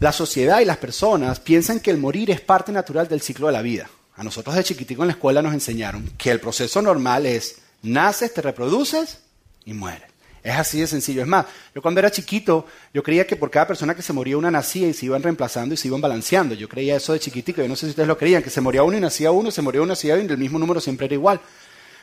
La 0.00 0.12
sociedad 0.12 0.60
y 0.60 0.64
las 0.64 0.78
personas 0.78 1.40
piensan 1.40 1.78
que 1.78 1.90
el 1.90 1.98
morir 1.98 2.30
es 2.30 2.40
parte 2.40 2.72
natural 2.72 3.06
del 3.06 3.20
ciclo 3.20 3.48
de 3.48 3.52
la 3.52 3.60
vida. 3.60 3.90
A 4.16 4.24
nosotros 4.24 4.56
de 4.56 4.64
chiquitico 4.64 5.02
en 5.02 5.08
la 5.08 5.12
escuela 5.12 5.42
nos 5.42 5.52
enseñaron 5.52 6.10
que 6.16 6.30
el 6.30 6.40
proceso 6.40 6.80
normal 6.80 7.26
es 7.26 7.58
naces, 7.82 8.32
te 8.32 8.40
reproduces 8.40 9.18
y 9.66 9.74
mueres. 9.74 10.08
Es 10.42 10.56
así 10.56 10.80
de 10.80 10.86
sencillo. 10.86 11.20
Es 11.20 11.28
más, 11.28 11.44
yo 11.74 11.82
cuando 11.82 12.00
era 12.00 12.10
chiquito, 12.10 12.66
yo 12.94 13.02
creía 13.02 13.26
que 13.26 13.36
por 13.36 13.50
cada 13.50 13.66
persona 13.66 13.94
que 13.94 14.00
se 14.00 14.14
moría 14.14 14.38
una 14.38 14.50
nacía 14.50 14.88
y 14.88 14.94
se 14.94 15.04
iban 15.04 15.22
reemplazando 15.22 15.74
y 15.74 15.76
se 15.76 15.88
iban 15.88 16.00
balanceando. 16.00 16.54
Yo 16.54 16.66
creía 16.66 16.96
eso 16.96 17.12
de 17.12 17.20
chiquitico. 17.20 17.60
Yo 17.60 17.68
no 17.68 17.76
sé 17.76 17.84
si 17.84 17.90
ustedes 17.90 18.08
lo 18.08 18.16
creían, 18.16 18.42
que 18.42 18.48
se 18.48 18.62
moría 18.62 18.82
uno 18.82 18.96
y 18.96 19.00
nacía 19.00 19.30
uno, 19.32 19.50
se 19.50 19.60
moría 19.60 19.82
uno, 19.82 19.90
nacía 19.90 20.14
uno 20.14 20.22
y 20.22 20.28
el 20.28 20.38
mismo 20.38 20.58
número 20.58 20.80
siempre 20.80 21.04
era 21.04 21.14
igual. 21.14 21.42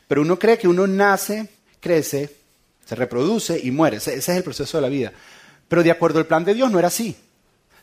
Pero 0.08 0.22
uno 0.22 0.38
cree 0.38 0.60
que 0.60 0.68
uno 0.68 0.86
nace, 0.86 1.50
crece, 1.80 2.30
se 2.86 2.94
reproduce 2.94 3.60
y 3.60 3.72
muere. 3.72 3.98
Ese, 3.98 4.14
es 4.14 4.30
el 4.30 4.44
proceso 4.44 4.78
de 4.78 4.84
la 4.84 4.90
vida. 4.90 5.14
Pero 5.68 5.82
de 5.82 5.90
acuerdo 5.90 6.20
al 6.20 6.28
plan 6.28 6.46
de 6.46 6.54
Dios 6.54 6.72
no 6.72 6.78
era 6.78 6.90
así. 6.90 7.18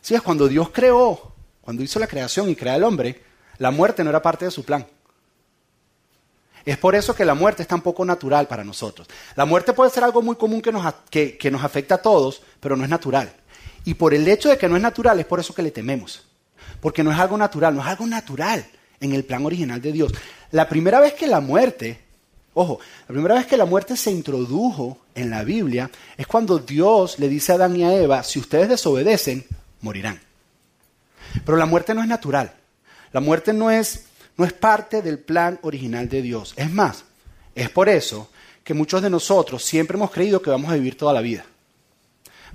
Sí, 0.05 0.13
es 0.13 0.21
cuando 0.21 0.47
Dios 0.47 0.69
creó, 0.71 1.33
cuando 1.61 1.81
hizo 1.81 1.97
la 1.97 2.05
creación 2.05 2.47
y 2.47 2.55
crea 2.55 2.75
al 2.75 2.83
hombre, 2.83 3.23
la 3.57 3.71
muerte 3.71 4.03
no 4.03 4.11
era 4.11 4.21
parte 4.21 4.45
de 4.45 4.51
su 4.51 4.63
plan. 4.63 4.85
Es 6.63 6.77
por 6.77 6.93
eso 6.93 7.15
que 7.15 7.25
la 7.25 7.33
muerte 7.33 7.63
es 7.63 7.67
tan 7.67 7.81
poco 7.81 8.05
natural 8.05 8.47
para 8.47 8.63
nosotros. 8.63 9.07
La 9.35 9.45
muerte 9.45 9.73
puede 9.73 9.89
ser 9.89 10.03
algo 10.03 10.21
muy 10.21 10.35
común 10.35 10.61
que 10.61 10.71
nos, 10.71 10.93
que 11.09 11.49
nos 11.49 11.63
afecta 11.63 11.95
a 11.95 12.01
todos, 12.03 12.43
pero 12.59 12.77
no 12.77 12.83
es 12.83 12.89
natural. 12.91 13.33
Y 13.83 13.95
por 13.95 14.13
el 14.13 14.27
hecho 14.27 14.47
de 14.49 14.59
que 14.59 14.69
no 14.69 14.75
es 14.75 14.81
natural, 14.83 15.19
es 15.19 15.25
por 15.25 15.39
eso 15.39 15.55
que 15.55 15.63
le 15.63 15.71
tememos. 15.71 16.21
Porque 16.81 17.03
no 17.03 17.11
es 17.11 17.17
algo 17.17 17.35
natural, 17.35 17.73
no 17.73 17.81
es 17.81 17.87
algo 17.87 18.05
natural 18.05 18.63
en 18.99 19.11
el 19.11 19.23
plan 19.23 19.43
original 19.43 19.81
de 19.81 19.91
Dios. 19.91 20.11
La 20.51 20.69
primera 20.69 20.99
vez 20.99 21.15
que 21.15 21.25
la 21.25 21.39
muerte 21.39 21.99
Ojo, 22.53 22.79
la 23.07 23.13
primera 23.13 23.35
vez 23.35 23.47
que 23.47 23.57
la 23.57 23.65
muerte 23.65 23.97
se 23.97 24.11
introdujo 24.11 24.99
en 25.15 25.31
la 25.31 25.43
Biblia 25.43 25.89
es 26.15 26.27
cuando 26.27 26.59
Dios 26.59 27.17
le 27.17 27.27
dice 27.27 27.51
a 27.51 27.55
Adán 27.55 27.75
y 27.75 27.83
a 27.83 27.93
Eva, 27.93 28.23
si 28.23 28.39
ustedes 28.39 28.69
desobedecen, 28.69 29.45
morirán. 29.85 30.19
Pero 31.45 31.57
la 31.57 31.65
muerte 31.65 31.93
no 31.93 32.01
es 32.01 32.07
natural. 32.07 32.53
La 33.13 33.21
muerte 33.21 33.53
no 33.53 33.71
es, 33.71 34.07
no 34.35 34.43
es 34.43 34.51
parte 34.51 35.01
del 35.01 35.19
plan 35.19 35.59
original 35.61 36.09
de 36.09 36.21
Dios. 36.21 36.53
Es 36.57 36.69
más, 36.71 37.05
es 37.53 37.69
por 37.69 37.87
eso 37.87 38.29
que 38.63 38.73
muchos 38.73 39.01
de 39.01 39.09
nosotros 39.09 39.63
siempre 39.63 39.95
hemos 39.95 40.11
creído 40.11 40.41
que 40.41 40.49
vamos 40.49 40.71
a 40.71 40.75
vivir 40.75 40.97
toda 40.97 41.13
la 41.13 41.21
vida. 41.21 41.45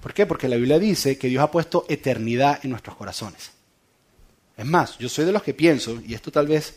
¿Por 0.02 0.12
qué? 0.12 0.26
Porque 0.26 0.48
la 0.48 0.56
Biblia 0.56 0.78
dice 0.78 1.16
que 1.16 1.28
Dios 1.28 1.42
ha 1.42 1.50
puesto 1.50 1.86
eternidad 1.88 2.60
en 2.62 2.70
nuestros 2.70 2.96
corazones. 2.96 3.52
Es 4.56 4.66
más, 4.66 4.98
yo 4.98 5.08
soy 5.08 5.24
de 5.24 5.32
los 5.32 5.42
que 5.42 5.54
pienso, 5.54 6.02
y 6.06 6.14
esto 6.14 6.30
tal 6.32 6.46
vez 6.46 6.74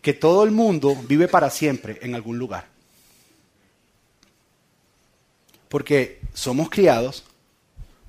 que 0.00 0.14
todo 0.14 0.44
el 0.44 0.52
mundo 0.52 0.94
vive 1.08 1.26
para 1.26 1.50
siempre 1.50 1.98
en 2.00 2.14
algún 2.14 2.38
lugar. 2.38 2.66
Porque 5.68 6.20
somos 6.32 6.70
criados 6.70 7.24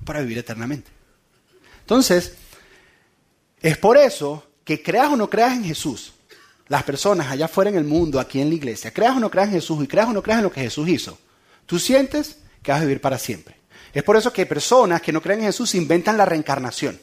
para 0.04 0.20
vivir 0.20 0.38
eternamente. 0.38 0.97
Entonces, 1.88 2.34
es 3.62 3.78
por 3.78 3.96
eso 3.96 4.44
que 4.62 4.82
creas 4.82 5.08
o 5.08 5.16
no 5.16 5.30
creas 5.30 5.54
en 5.54 5.64
Jesús, 5.64 6.12
las 6.66 6.82
personas 6.82 7.28
allá 7.28 7.46
afuera 7.46 7.70
en 7.70 7.76
el 7.76 7.84
mundo, 7.84 8.20
aquí 8.20 8.42
en 8.42 8.50
la 8.50 8.56
iglesia, 8.56 8.92
creas 8.92 9.16
o 9.16 9.20
no 9.20 9.30
creas 9.30 9.48
en 9.48 9.54
Jesús 9.54 9.82
y 9.82 9.86
creas 9.86 10.08
o 10.08 10.12
no 10.12 10.22
creas 10.22 10.40
en 10.40 10.44
lo 10.44 10.52
que 10.52 10.60
Jesús 10.60 10.86
hizo, 10.86 11.18
tú 11.64 11.78
sientes 11.78 12.40
que 12.62 12.72
vas 12.72 12.82
a 12.82 12.84
vivir 12.84 13.00
para 13.00 13.18
siempre. 13.18 13.56
Es 13.94 14.02
por 14.02 14.18
eso 14.18 14.30
que 14.34 14.44
personas 14.44 15.00
que 15.00 15.14
no 15.14 15.22
creen 15.22 15.40
en 15.40 15.46
Jesús 15.46 15.74
inventan 15.76 16.18
la 16.18 16.26
reencarnación, 16.26 17.00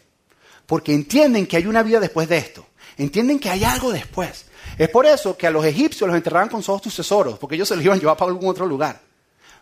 porque 0.68 0.94
entienden 0.94 1.48
que 1.48 1.58
hay 1.58 1.65
una 1.65 1.82
vida 1.82 2.00
después 2.00 2.30
de 2.30 2.38
esto, 2.38 2.68
entienden 2.96 3.39
que 3.39 3.50
hay 3.50 3.63
algo 3.63 3.92
después. 3.92 4.46
Es 4.77 4.89
por 4.89 5.08
eso 5.08 5.36
que 5.36 5.48
a 5.48 5.51
los 5.51 5.65
egipcios 5.65 6.08
los 6.08 6.15
enterraban 6.15 6.50
con 6.50 6.62
todos 6.62 6.84
sus 6.84 6.96
tesoros, 6.96 7.39
porque 7.39 7.56
ellos 7.56 7.68
se 7.68 7.75
los 7.75 7.84
iban 7.84 7.98
a 7.98 8.01
llevar 8.01 8.18
para 8.18 8.30
algún 8.30 8.50
otro 8.50 8.68
lugar. 8.68 9.01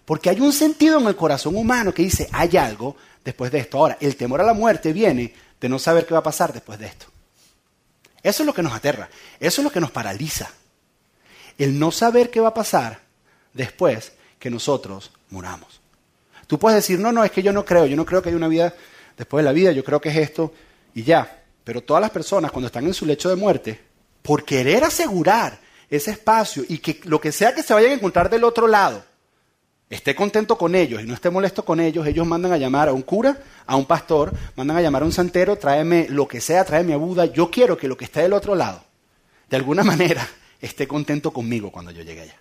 Porque 0.03 0.29
hay 0.29 0.41
un 0.41 0.51
sentido 0.51 0.99
en 0.99 1.07
el 1.07 1.15
corazón 1.15 1.55
humano 1.55 1.93
que 1.93 2.03
dice, 2.03 2.27
hay 2.33 2.57
algo 2.57 2.97
después 3.23 3.51
de 3.51 3.59
esto. 3.59 3.77
Ahora, 3.77 3.97
el 3.99 4.15
temor 4.15 4.41
a 4.41 4.45
la 4.45 4.53
muerte 4.53 4.93
viene 4.93 5.33
de 5.59 5.69
no 5.69 5.79
saber 5.79 6.05
qué 6.05 6.13
va 6.13 6.19
a 6.19 6.23
pasar 6.23 6.53
después 6.53 6.79
de 6.79 6.87
esto. 6.87 7.05
Eso 8.21 8.43
es 8.43 8.47
lo 8.47 8.53
que 8.53 8.63
nos 8.63 8.73
aterra, 8.73 9.09
eso 9.39 9.61
es 9.61 9.65
lo 9.65 9.71
que 9.71 9.81
nos 9.81 9.91
paraliza. 9.91 10.49
El 11.57 11.77
no 11.77 11.91
saber 11.91 12.29
qué 12.29 12.39
va 12.39 12.49
a 12.49 12.53
pasar 12.53 12.99
después 13.53 14.13
que 14.39 14.49
nosotros 14.49 15.11
muramos. 15.29 15.81
Tú 16.47 16.57
puedes 16.57 16.77
decir, 16.77 16.99
no, 16.99 17.11
no, 17.11 17.23
es 17.23 17.31
que 17.31 17.43
yo 17.43 17.53
no 17.53 17.65
creo, 17.65 17.85
yo 17.85 17.95
no 17.95 18.05
creo 18.05 18.21
que 18.21 18.29
hay 18.29 18.35
una 18.35 18.47
vida 18.47 18.73
después 19.17 19.43
de 19.43 19.45
la 19.45 19.53
vida, 19.53 19.71
yo 19.71 19.83
creo 19.83 20.01
que 20.01 20.09
es 20.09 20.17
esto 20.17 20.53
y 20.93 21.03
ya. 21.03 21.43
Pero 21.63 21.81
todas 21.81 22.01
las 22.01 22.11
personas 22.11 22.51
cuando 22.51 22.67
están 22.67 22.85
en 22.85 22.93
su 22.93 23.05
lecho 23.05 23.29
de 23.29 23.35
muerte, 23.35 23.79
por 24.21 24.43
querer 24.43 24.83
asegurar 24.83 25.59
ese 25.89 26.11
espacio 26.11 26.63
y 26.67 26.79
que 26.79 26.99
lo 27.03 27.21
que 27.21 27.31
sea 27.31 27.53
que 27.53 27.63
se 27.63 27.73
vayan 27.73 27.91
a 27.91 27.95
encontrar 27.95 28.29
del 28.29 28.43
otro 28.43 28.67
lado, 28.67 29.03
esté 29.93 30.15
contento 30.15 30.57
con 30.57 30.75
ellos 30.75 31.01
y 31.01 31.05
no 31.05 31.13
esté 31.13 31.29
molesto 31.29 31.63
con 31.63 31.79
ellos, 31.79 32.05
ellos 32.07 32.25
mandan 32.25 32.51
a 32.51 32.57
llamar 32.57 32.89
a 32.89 32.93
un 32.93 33.01
cura, 33.01 33.37
a 33.65 33.75
un 33.75 33.85
pastor, 33.85 34.33
mandan 34.55 34.77
a 34.77 34.81
llamar 34.81 35.03
a 35.03 35.05
un 35.05 35.11
santero, 35.11 35.57
tráeme 35.57 36.07
lo 36.09 36.27
que 36.27 36.41
sea, 36.41 36.65
tráeme 36.65 36.93
a 36.93 36.97
Buda. 36.97 37.25
Yo 37.25 37.51
quiero 37.51 37.77
que 37.77 37.87
lo 37.87 37.97
que 37.97 38.05
esté 38.05 38.21
del 38.21 38.33
otro 38.33 38.55
lado, 38.55 38.83
de 39.49 39.57
alguna 39.57 39.83
manera, 39.85 40.27
esté 40.59 40.87
contento 40.87 41.31
conmigo 41.31 41.71
cuando 41.71 41.91
yo 41.91 42.03
llegue 42.03 42.21
allá. 42.21 42.37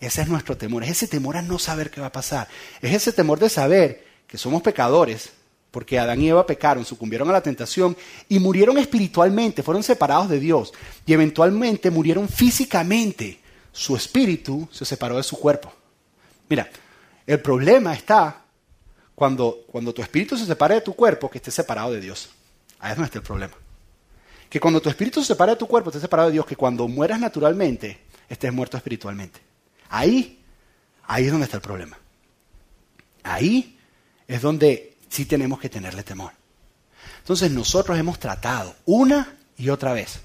Ese 0.00 0.22
es 0.22 0.28
nuestro 0.28 0.56
temor, 0.56 0.82
es 0.82 0.90
ese 0.90 1.06
temor 1.06 1.36
a 1.36 1.42
no 1.42 1.58
saber 1.58 1.90
qué 1.90 2.00
va 2.00 2.08
a 2.08 2.12
pasar, 2.12 2.48
es 2.80 2.92
ese 2.92 3.12
temor 3.12 3.38
de 3.38 3.48
saber 3.48 4.04
que 4.26 4.36
somos 4.36 4.62
pecadores, 4.62 5.30
porque 5.70 5.98
Adán 5.98 6.20
y 6.20 6.28
Eva 6.28 6.44
pecaron, 6.44 6.84
sucumbieron 6.84 7.30
a 7.30 7.32
la 7.32 7.42
tentación 7.42 7.96
y 8.28 8.40
murieron 8.40 8.78
espiritualmente, 8.78 9.62
fueron 9.62 9.82
separados 9.82 10.28
de 10.28 10.40
Dios 10.40 10.72
y 11.06 11.12
eventualmente 11.12 11.90
murieron 11.90 12.28
físicamente. 12.28 13.40
Su 13.70 13.96
espíritu 13.96 14.68
se 14.72 14.84
separó 14.84 15.16
de 15.16 15.22
su 15.22 15.38
cuerpo. 15.38 15.72
Mira, 16.48 16.68
el 17.26 17.40
problema 17.40 17.94
está 17.94 18.42
cuando, 19.14 19.64
cuando 19.66 19.92
tu 19.92 20.02
espíritu 20.02 20.36
se 20.36 20.46
separa 20.46 20.74
de 20.74 20.80
tu 20.80 20.94
cuerpo, 20.94 21.30
que 21.30 21.38
esté 21.38 21.50
separado 21.50 21.92
de 21.92 22.00
Dios. 22.00 22.30
Ahí 22.78 22.90
es 22.90 22.96
donde 22.96 23.06
está 23.06 23.18
el 23.18 23.24
problema. 23.24 23.54
Que 24.48 24.60
cuando 24.60 24.82
tu 24.82 24.88
espíritu 24.88 25.20
se 25.20 25.28
separa 25.28 25.52
de 25.52 25.58
tu 25.58 25.66
cuerpo, 25.66 25.90
esté 25.90 26.00
separado 26.00 26.28
de 26.28 26.34
Dios, 26.34 26.46
que 26.46 26.56
cuando 26.56 26.88
mueras 26.88 27.20
naturalmente, 27.20 28.00
estés 28.28 28.52
muerto 28.52 28.76
espiritualmente. 28.76 29.40
Ahí, 29.88 30.42
ahí 31.04 31.26
es 31.26 31.30
donde 31.30 31.44
está 31.44 31.56
el 31.58 31.62
problema. 31.62 31.98
Ahí 33.22 33.78
es 34.26 34.42
donde 34.42 34.96
sí 35.08 35.26
tenemos 35.26 35.60
que 35.60 35.68
tenerle 35.68 36.02
temor. 36.02 36.32
Entonces 37.18 37.50
nosotros 37.50 37.98
hemos 37.98 38.18
tratado 38.18 38.74
una 38.84 39.36
y 39.56 39.68
otra 39.68 39.92
vez, 39.92 40.20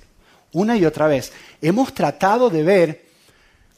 una 0.52 0.78
y 0.78 0.86
otra 0.86 1.08
vez, 1.08 1.32
hemos 1.62 1.94
tratado 1.94 2.50
de 2.50 2.64
ver 2.64 3.07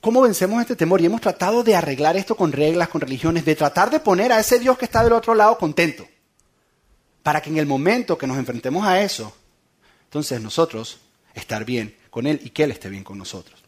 cómo 0.02 0.22
vencemos 0.22 0.62
este 0.62 0.76
temor 0.76 1.02
y 1.02 1.06
hemos 1.06 1.22
tratado 1.22 1.64
de 1.64 1.76
arreglar 1.76 2.18
esto 2.18 2.36
con 2.36 2.52
reglas, 2.52 2.90
con 2.90 3.02
religiones, 3.02 3.46
de 3.46 3.56
tratar 3.56 3.90
de 3.90 4.00
poner 4.00 4.32
a 4.32 4.40
ese 4.40 4.60
Dios 4.60 4.78
que 4.78 4.86
está 4.86 5.04
del 5.04 5.14
otro 5.14 5.36
lado 5.36 5.58
contento, 5.58 6.08
para 7.24 7.42
que 7.42 7.50
en 7.50 7.58
el 7.58 7.66
momento 7.66 8.18
que 8.18 8.28
nos 8.28 8.38
enfrentemos 8.38 8.86
a 8.86 9.02
eso, 9.02 9.34
entonces 10.06 10.42
nosotros 10.42 11.00
estar 11.34 11.66
bien 11.66 11.96
con 12.10 12.28
Él 12.28 12.40
y 12.44 12.50
que 12.50 12.64
Él 12.64 12.72
esté 12.72 12.90
bien 12.90 13.04
con 13.04 13.18
nosotros. 13.18 13.60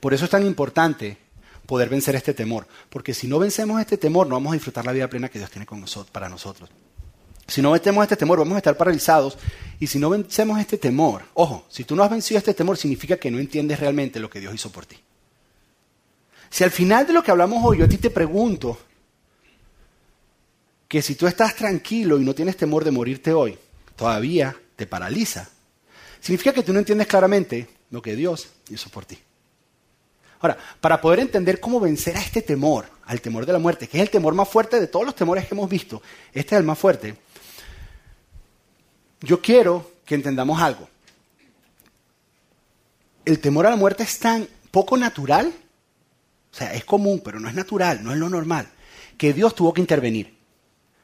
Por 0.00 0.12
eso 0.14 0.24
es 0.24 0.30
tan 0.30 0.44
importante 0.44 1.16
poder 1.66 1.88
vencer 1.88 2.14
este 2.16 2.34
temor. 2.34 2.66
Porque 2.90 3.14
si 3.14 3.26
no 3.26 3.38
vencemos 3.38 3.80
este 3.80 3.96
temor, 3.96 4.26
no 4.26 4.34
vamos 4.34 4.50
a 4.50 4.54
disfrutar 4.54 4.84
la 4.84 4.92
vida 4.92 5.08
plena 5.08 5.28
que 5.28 5.38
Dios 5.38 5.50
tiene 5.50 5.66
con 5.66 5.80
nosotros, 5.80 6.10
para 6.10 6.28
nosotros. 6.28 6.68
Si 7.46 7.62
no 7.62 7.72
vencemos 7.72 8.02
este 8.02 8.16
temor, 8.16 8.38
vamos 8.38 8.54
a 8.54 8.58
estar 8.58 8.76
paralizados. 8.76 9.38
Y 9.82 9.88
si 9.88 9.98
no 9.98 10.10
vencemos 10.10 10.60
este 10.60 10.78
temor, 10.78 11.24
ojo, 11.34 11.66
si 11.68 11.82
tú 11.82 11.96
no 11.96 12.04
has 12.04 12.10
vencido 12.10 12.38
este 12.38 12.54
temor, 12.54 12.76
significa 12.76 13.16
que 13.16 13.32
no 13.32 13.40
entiendes 13.40 13.80
realmente 13.80 14.20
lo 14.20 14.30
que 14.30 14.38
Dios 14.38 14.54
hizo 14.54 14.70
por 14.70 14.86
ti. 14.86 14.96
Si 16.48 16.62
al 16.62 16.70
final 16.70 17.04
de 17.04 17.12
lo 17.12 17.20
que 17.20 17.32
hablamos 17.32 17.64
hoy 17.64 17.78
yo 17.78 17.86
a 17.86 17.88
ti 17.88 17.98
te 17.98 18.10
pregunto 18.10 18.78
que 20.86 21.02
si 21.02 21.16
tú 21.16 21.26
estás 21.26 21.56
tranquilo 21.56 22.20
y 22.20 22.24
no 22.24 22.32
tienes 22.32 22.56
temor 22.56 22.84
de 22.84 22.92
morirte 22.92 23.32
hoy, 23.32 23.58
todavía 23.96 24.54
te 24.76 24.86
paraliza, 24.86 25.50
significa 26.20 26.52
que 26.52 26.62
tú 26.62 26.72
no 26.72 26.78
entiendes 26.78 27.08
claramente 27.08 27.66
lo 27.90 28.00
que 28.00 28.14
Dios 28.14 28.50
hizo 28.70 28.88
por 28.88 29.04
ti. 29.04 29.18
Ahora, 30.42 30.58
para 30.80 31.00
poder 31.00 31.18
entender 31.18 31.58
cómo 31.58 31.80
vencer 31.80 32.16
a 32.16 32.20
este 32.20 32.42
temor, 32.42 32.86
al 33.06 33.20
temor 33.20 33.46
de 33.46 33.52
la 33.52 33.58
muerte, 33.58 33.88
que 33.88 33.96
es 33.96 34.02
el 34.04 34.10
temor 34.10 34.34
más 34.34 34.48
fuerte 34.48 34.78
de 34.78 34.86
todos 34.86 35.04
los 35.04 35.16
temores 35.16 35.48
que 35.48 35.56
hemos 35.56 35.68
visto, 35.68 36.00
este 36.32 36.54
es 36.54 36.60
el 36.60 36.64
más 36.64 36.78
fuerte, 36.78 37.16
yo 39.22 39.40
quiero 39.40 39.90
que 40.04 40.14
entendamos 40.14 40.60
algo. 40.60 40.88
El 43.24 43.38
temor 43.38 43.66
a 43.66 43.70
la 43.70 43.76
muerte 43.76 44.02
es 44.02 44.18
tan 44.18 44.48
poco 44.70 44.96
natural, 44.96 45.52
o 46.52 46.54
sea, 46.54 46.74
es 46.74 46.84
común, 46.84 47.22
pero 47.24 47.40
no 47.40 47.48
es 47.48 47.54
natural, 47.54 48.02
no 48.02 48.12
es 48.12 48.18
lo 48.18 48.28
normal, 48.28 48.68
que 49.16 49.32
Dios 49.32 49.54
tuvo 49.54 49.72
que 49.72 49.80
intervenir. 49.80 50.36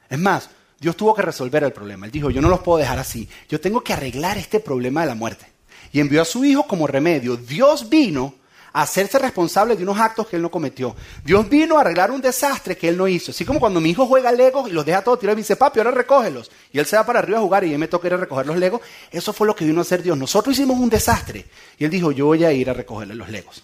Es 0.09 0.19
más, 0.19 0.49
Dios 0.79 0.95
tuvo 0.95 1.13
que 1.13 1.21
resolver 1.21 1.63
el 1.63 1.71
problema. 1.71 2.05
Él 2.05 2.11
dijo, 2.11 2.29
yo 2.29 2.41
no 2.41 2.49
los 2.49 2.59
puedo 2.59 2.77
dejar 2.77 2.99
así, 2.99 3.27
yo 3.47 3.59
tengo 3.61 3.81
que 3.81 3.93
arreglar 3.93 4.37
este 4.37 4.59
problema 4.59 5.01
de 5.01 5.07
la 5.07 5.15
muerte. 5.15 5.47
Y 5.91 5.99
envió 5.99 6.21
a 6.21 6.25
su 6.25 6.45
hijo 6.45 6.67
como 6.67 6.85
remedio. 6.85 7.35
Dios 7.35 7.89
vino 7.89 8.35
hacerse 8.73 9.19
responsable 9.19 9.75
de 9.75 9.83
unos 9.83 9.99
actos 9.99 10.27
que 10.27 10.35
él 10.35 10.41
no 10.41 10.51
cometió. 10.51 10.95
Dios 11.23 11.49
vino 11.49 11.77
a 11.77 11.81
arreglar 11.81 12.11
un 12.11 12.21
desastre 12.21 12.77
que 12.77 12.89
él 12.89 12.97
no 12.97 13.07
hizo. 13.07 13.31
Así 13.31 13.45
como 13.45 13.59
cuando 13.59 13.79
mi 13.79 13.89
hijo 13.89 14.05
juega 14.05 14.31
Legos 14.31 14.69
y 14.69 14.71
los 14.71 14.85
deja 14.85 15.03
todos 15.03 15.19
tirados 15.19 15.39
y 15.39 15.41
dice, 15.41 15.55
papi, 15.55 15.79
ahora 15.79 15.91
recógelos. 15.91 16.51
Y 16.71 16.79
él 16.79 16.85
se 16.85 16.95
va 16.95 17.05
para 17.05 17.19
arriba 17.19 17.39
a 17.39 17.41
jugar 17.41 17.63
y 17.63 17.73
él 17.73 17.79
me 17.79 17.87
toca 17.87 18.07
ir 18.07 18.13
a 18.13 18.17
recoger 18.17 18.45
los 18.45 18.57
Legos. 18.57 18.81
Eso 19.11 19.33
fue 19.33 19.47
lo 19.47 19.55
que 19.55 19.65
vino 19.65 19.79
a 19.79 19.81
hacer 19.81 20.03
Dios. 20.03 20.17
Nosotros 20.17 20.53
hicimos 20.53 20.79
un 20.79 20.89
desastre. 20.89 21.45
Y 21.77 21.85
él 21.85 21.89
dijo, 21.89 22.11
yo 22.11 22.25
voy 22.25 22.43
a 22.43 22.51
ir 22.51 22.69
a 22.69 22.73
recogerle 22.73 23.15
los 23.15 23.29
Legos. 23.29 23.63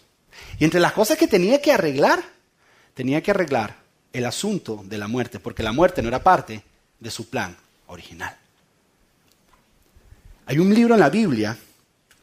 Y 0.60 0.66
entre 0.66 0.80
las 0.80 0.94
cosas 0.94 1.18
que 1.18 1.28
tenía 1.28 1.62
que 1.62 1.72
arreglar, 1.72 2.24
tenía 2.94 3.22
que 3.22 3.32
arreglar 3.32 3.76
el 4.14 4.26
asunto 4.26 4.82
de 4.86 4.98
la 4.98 5.08
muerte, 5.08 5.40
porque 5.40 5.64
la 5.64 5.74
muerte 5.74 6.02
no 6.02 6.08
era 6.08 6.24
parte 6.24 6.64
de 7.00 7.12
su 7.12 7.30
plan 7.30 7.56
original. 7.88 8.36
Hay 10.46 10.60
un 10.60 10.74
libro 10.74 10.94
en 10.94 11.00
la 11.00 11.10
Biblia, 11.10 11.58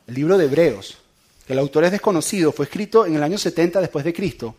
el 0.06 0.14
libro 0.14 0.38
de 0.38 0.46
Hebreos, 0.46 1.01
el 1.48 1.58
autor 1.58 1.84
es 1.84 1.92
desconocido, 1.92 2.52
fue 2.52 2.66
escrito 2.66 3.04
en 3.06 3.16
el 3.16 3.22
año 3.22 3.38
70 3.38 3.80
después 3.80 4.04
de 4.04 4.12
Cristo, 4.12 4.54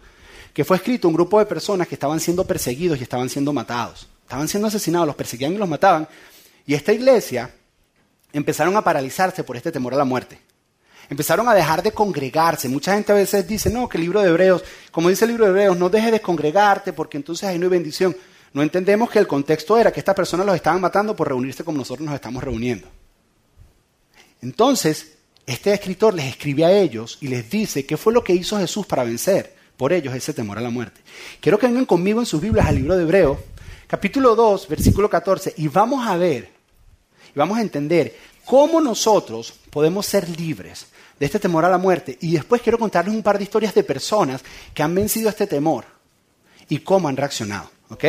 que 0.53 0.63
fue 0.63 0.77
escrito 0.77 1.07
un 1.07 1.13
grupo 1.13 1.39
de 1.39 1.45
personas 1.45 1.87
que 1.87 1.95
estaban 1.95 2.19
siendo 2.19 2.45
perseguidos 2.45 2.99
y 2.99 3.03
estaban 3.03 3.29
siendo 3.29 3.53
matados. 3.53 4.07
Estaban 4.23 4.47
siendo 4.47 4.67
asesinados, 4.67 5.07
los 5.07 5.15
perseguían 5.15 5.53
y 5.53 5.57
los 5.57 5.69
mataban. 5.69 6.07
Y 6.65 6.73
esta 6.73 6.93
iglesia 6.93 7.53
empezaron 8.31 8.75
a 8.75 8.83
paralizarse 8.83 9.43
por 9.43 9.57
este 9.57 9.71
temor 9.71 9.93
a 9.93 9.97
la 9.97 10.05
muerte. 10.05 10.39
Empezaron 11.09 11.47
a 11.47 11.53
dejar 11.53 11.83
de 11.83 11.91
congregarse. 11.91 12.69
Mucha 12.69 12.93
gente 12.93 13.11
a 13.11 13.15
veces 13.15 13.47
dice, 13.47 13.69
no, 13.69 13.89
que 13.89 13.97
el 13.97 14.03
libro 14.03 14.21
de 14.21 14.29
Hebreos, 14.29 14.63
como 14.91 15.09
dice 15.09 15.25
el 15.25 15.31
libro 15.31 15.45
de 15.45 15.51
Hebreos, 15.51 15.77
no 15.77 15.89
dejes 15.89 16.11
de 16.11 16.21
congregarte 16.21 16.93
porque 16.93 17.17
entonces 17.17 17.47
ahí 17.47 17.59
no 17.59 17.65
hay 17.65 17.71
bendición. 17.71 18.15
No 18.53 18.61
entendemos 18.61 19.09
que 19.09 19.19
el 19.19 19.27
contexto 19.27 19.77
era 19.77 19.91
que 19.91 19.99
estas 19.99 20.15
personas 20.15 20.45
los 20.45 20.55
estaban 20.55 20.79
matando 20.79 21.15
por 21.15 21.27
reunirse 21.27 21.63
como 21.63 21.79
nosotros 21.79 22.05
nos 22.05 22.15
estamos 22.15 22.43
reuniendo. 22.43 22.87
Entonces, 24.41 25.13
este 25.45 25.73
escritor 25.73 26.13
les 26.13 26.25
escribe 26.25 26.65
a 26.65 26.71
ellos 26.71 27.17
y 27.21 27.27
les 27.27 27.49
dice 27.49 27.85
qué 27.85 27.97
fue 27.97 28.13
lo 28.13 28.23
que 28.23 28.33
hizo 28.33 28.57
Jesús 28.57 28.85
para 28.85 29.03
vencer 29.03 29.55
por 29.77 29.91
ellos 29.91 30.15
ese 30.15 30.33
temor 30.33 30.57
a 30.57 30.61
la 30.61 30.69
muerte. 30.69 31.01
Quiero 31.41 31.59
que 31.59 31.67
vengan 31.67 31.85
conmigo 31.85 32.19
en 32.19 32.25
sus 32.25 32.41
Biblias 32.41 32.67
al 32.67 32.75
libro 32.75 32.95
de 32.95 33.03
Hebreo, 33.03 33.43
capítulo 33.87 34.35
2, 34.35 34.67
versículo 34.67 35.09
14, 35.09 35.55
y 35.57 35.67
vamos 35.67 36.07
a 36.07 36.15
ver, 36.15 36.49
y 37.35 37.37
vamos 37.37 37.57
a 37.57 37.61
entender 37.61 38.15
cómo 38.45 38.79
nosotros 38.79 39.53
podemos 39.69 40.05
ser 40.05 40.29
libres 40.29 40.87
de 41.19 41.25
este 41.25 41.39
temor 41.39 41.65
a 41.65 41.69
la 41.69 41.77
muerte. 41.77 42.17
Y 42.21 42.33
después 42.33 42.61
quiero 42.61 42.79
contarles 42.79 43.13
un 43.13 43.23
par 43.23 43.37
de 43.37 43.43
historias 43.43 43.73
de 43.73 43.83
personas 43.83 44.41
que 44.73 44.83
han 44.83 44.95
vencido 44.95 45.29
este 45.29 45.47
temor 45.47 45.85
y 46.69 46.79
cómo 46.79 47.07
han 47.07 47.17
reaccionado. 47.17 47.69
¿Ok? 47.89 48.05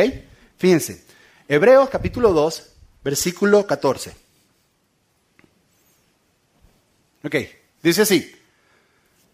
Fíjense, 0.57 1.03
Hebreos 1.47 1.89
capítulo 1.89 2.33
2, 2.33 2.63
versículo 3.03 3.67
14. 3.67 4.24
Ok, 7.25 7.35
dice 7.81 8.03
así. 8.03 8.31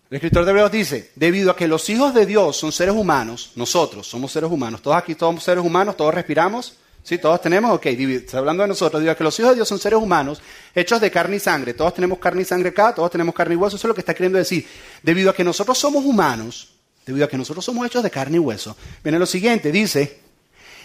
El 0.10 0.16
escritor 0.16 0.46
de 0.46 0.52
Hebreos 0.52 0.72
dice, 0.72 1.12
debido 1.16 1.52
a 1.52 1.56
que 1.58 1.68
los 1.68 1.90
hijos 1.90 2.14
de 2.14 2.26
Dios 2.26 2.56
son 2.56 2.72
seres 2.72 2.96
humanos, 2.96 3.52
nosotros 3.56 4.08
somos 4.08 4.32
seres 4.32 4.50
humanos, 4.50 4.82
todos 4.82 4.96
aquí 4.96 5.16
somos 5.18 5.44
seres 5.44 5.64
humanos, 5.64 5.98
todos 5.98 6.14
respiramos, 6.14 6.78
¿sí? 7.04 7.18
Todos 7.18 7.42
tenemos, 7.42 7.72
ok, 7.72 7.86
está 7.88 8.38
hablando 8.38 8.64
de 8.64 8.70
nosotros, 8.70 9.00
debido 9.00 9.12
a 9.12 9.18
que 9.18 9.24
los 9.26 9.38
hijos 9.40 9.52
de 9.52 9.56
Dios 9.56 9.68
son 9.68 9.80
seres 9.80 10.00
humanos, 10.00 10.42
hechos 10.74 11.02
de 11.02 11.12
carne 11.12 11.36
y 11.38 11.40
sangre, 11.40 11.74
todos 11.74 11.94
tenemos 11.94 12.18
carne 12.20 12.42
y 12.44 12.46
sangre 12.46 12.70
acá, 12.70 12.96
todos 12.96 13.12
tenemos 13.12 13.36
carne 13.36 13.56
y 13.56 13.58
hueso, 13.58 13.76
eso 13.76 13.88
es 13.88 13.90
lo 13.90 13.96
que 13.96 14.02
está 14.02 14.14
queriendo 14.14 14.38
decir. 14.38 14.66
Debido 15.04 15.30
a 15.30 15.36
que 15.36 15.44
nosotros 15.44 15.78
somos 15.78 16.06
humanos, 16.06 16.74
debido 17.06 17.26
a 17.26 17.30
que 17.30 17.38
nosotros 17.38 17.64
somos 17.64 17.86
hechos 17.86 18.04
de 18.04 18.10
carne 18.10 18.38
y 18.38 18.40
hueso, 18.40 18.76
viene 19.04 19.20
lo 19.20 19.26
siguiente, 19.26 19.72
dice, 19.72 20.20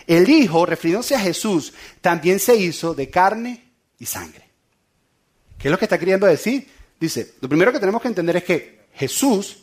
el 0.07 0.29
Hijo, 0.29 0.67
refiriéndose 0.67 1.15
a 1.15 1.21
Jesús, 1.21 1.73
también 2.01 2.41
se 2.41 2.57
hizo 2.57 2.95
de 2.95 3.11
carne 3.11 3.73
y 3.99 4.07
sangre. 4.07 4.47
¿Qué 5.59 5.69
es 5.69 5.73
lo 5.73 5.79
que 5.79 5.85
está 5.85 5.99
queriendo 5.99 6.27
decir? 6.27 6.76
Dice, 6.99 7.35
lo 7.41 7.49
primero 7.49 7.73
que 7.73 7.81
tenemos 7.81 8.01
que 8.01 8.09
entender 8.09 8.37
es 8.37 8.45
que 8.45 8.87
Jesús, 8.95 9.59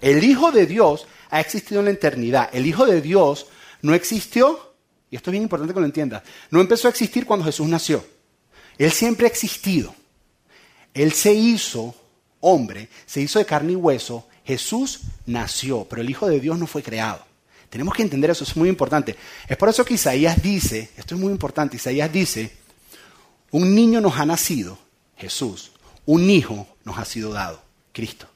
el 0.00 0.24
Hijo 0.24 0.50
de 0.50 0.66
Dios, 0.66 1.06
ha 1.30 1.40
existido 1.40 1.80
en 1.80 1.86
la 1.86 1.92
eternidad. 1.92 2.50
El 2.52 2.66
Hijo 2.66 2.86
de 2.86 3.00
Dios 3.00 3.46
no 3.82 3.94
existió, 3.94 4.74
y 5.10 5.16
esto 5.16 5.30
es 5.30 5.32
bien 5.32 5.42
importante 5.42 5.74
que 5.74 5.80
lo 5.80 5.86
entiendas, 5.86 6.22
no 6.50 6.60
empezó 6.60 6.88
a 6.88 6.90
existir 6.90 7.26
cuando 7.26 7.44
Jesús 7.44 7.68
nació. 7.68 8.04
Él 8.78 8.90
siempre 8.90 9.26
ha 9.26 9.30
existido. 9.30 9.94
Él 10.94 11.12
se 11.12 11.34
hizo 11.34 11.94
hombre, 12.40 12.88
se 13.06 13.20
hizo 13.20 13.38
de 13.38 13.44
carne 13.44 13.72
y 13.72 13.76
hueso. 13.76 14.26
Jesús 14.44 15.00
nació, 15.26 15.84
pero 15.84 16.02
el 16.02 16.10
Hijo 16.10 16.26
de 16.28 16.40
Dios 16.40 16.58
no 16.58 16.66
fue 16.66 16.82
creado. 16.82 17.24
Tenemos 17.68 17.94
que 17.94 18.02
entender 18.02 18.30
eso, 18.30 18.44
es 18.44 18.56
muy 18.56 18.68
importante. 18.68 19.16
Es 19.48 19.56
por 19.56 19.68
eso 19.68 19.84
que 19.84 19.94
Isaías 19.94 20.40
dice, 20.40 20.90
esto 20.96 21.16
es 21.16 21.20
muy 21.20 21.32
importante, 21.32 21.76
Isaías 21.76 22.12
dice, 22.12 22.52
un 23.50 23.74
niño 23.74 24.00
nos 24.00 24.16
ha 24.16 24.24
nacido, 24.24 24.78
Jesús, 25.16 25.72
un 26.06 26.28
hijo 26.30 26.66
nos 26.84 26.98
ha 26.98 27.04
sido 27.04 27.32
dado, 27.32 27.62
Cristo. 27.92 28.26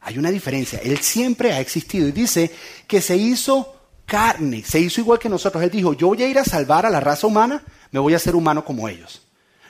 Hay 0.00 0.18
una 0.18 0.30
diferencia, 0.30 0.80
Él 0.82 0.98
siempre 0.98 1.52
ha 1.52 1.60
existido 1.60 2.08
y 2.08 2.12
dice 2.12 2.50
que 2.86 3.00
se 3.02 3.16
hizo 3.16 3.76
carne, 4.06 4.64
se 4.64 4.80
hizo 4.80 5.00
igual 5.00 5.18
que 5.18 5.28
nosotros. 5.28 5.62
Él 5.62 5.70
dijo, 5.70 5.92
yo 5.92 6.08
voy 6.08 6.22
a 6.22 6.28
ir 6.28 6.38
a 6.38 6.44
salvar 6.44 6.86
a 6.86 6.90
la 6.90 7.00
raza 7.00 7.26
humana, 7.26 7.62
me 7.90 8.00
voy 8.00 8.14
a 8.14 8.16
hacer 8.16 8.34
humano 8.34 8.64
como 8.64 8.88
ellos. 8.88 9.22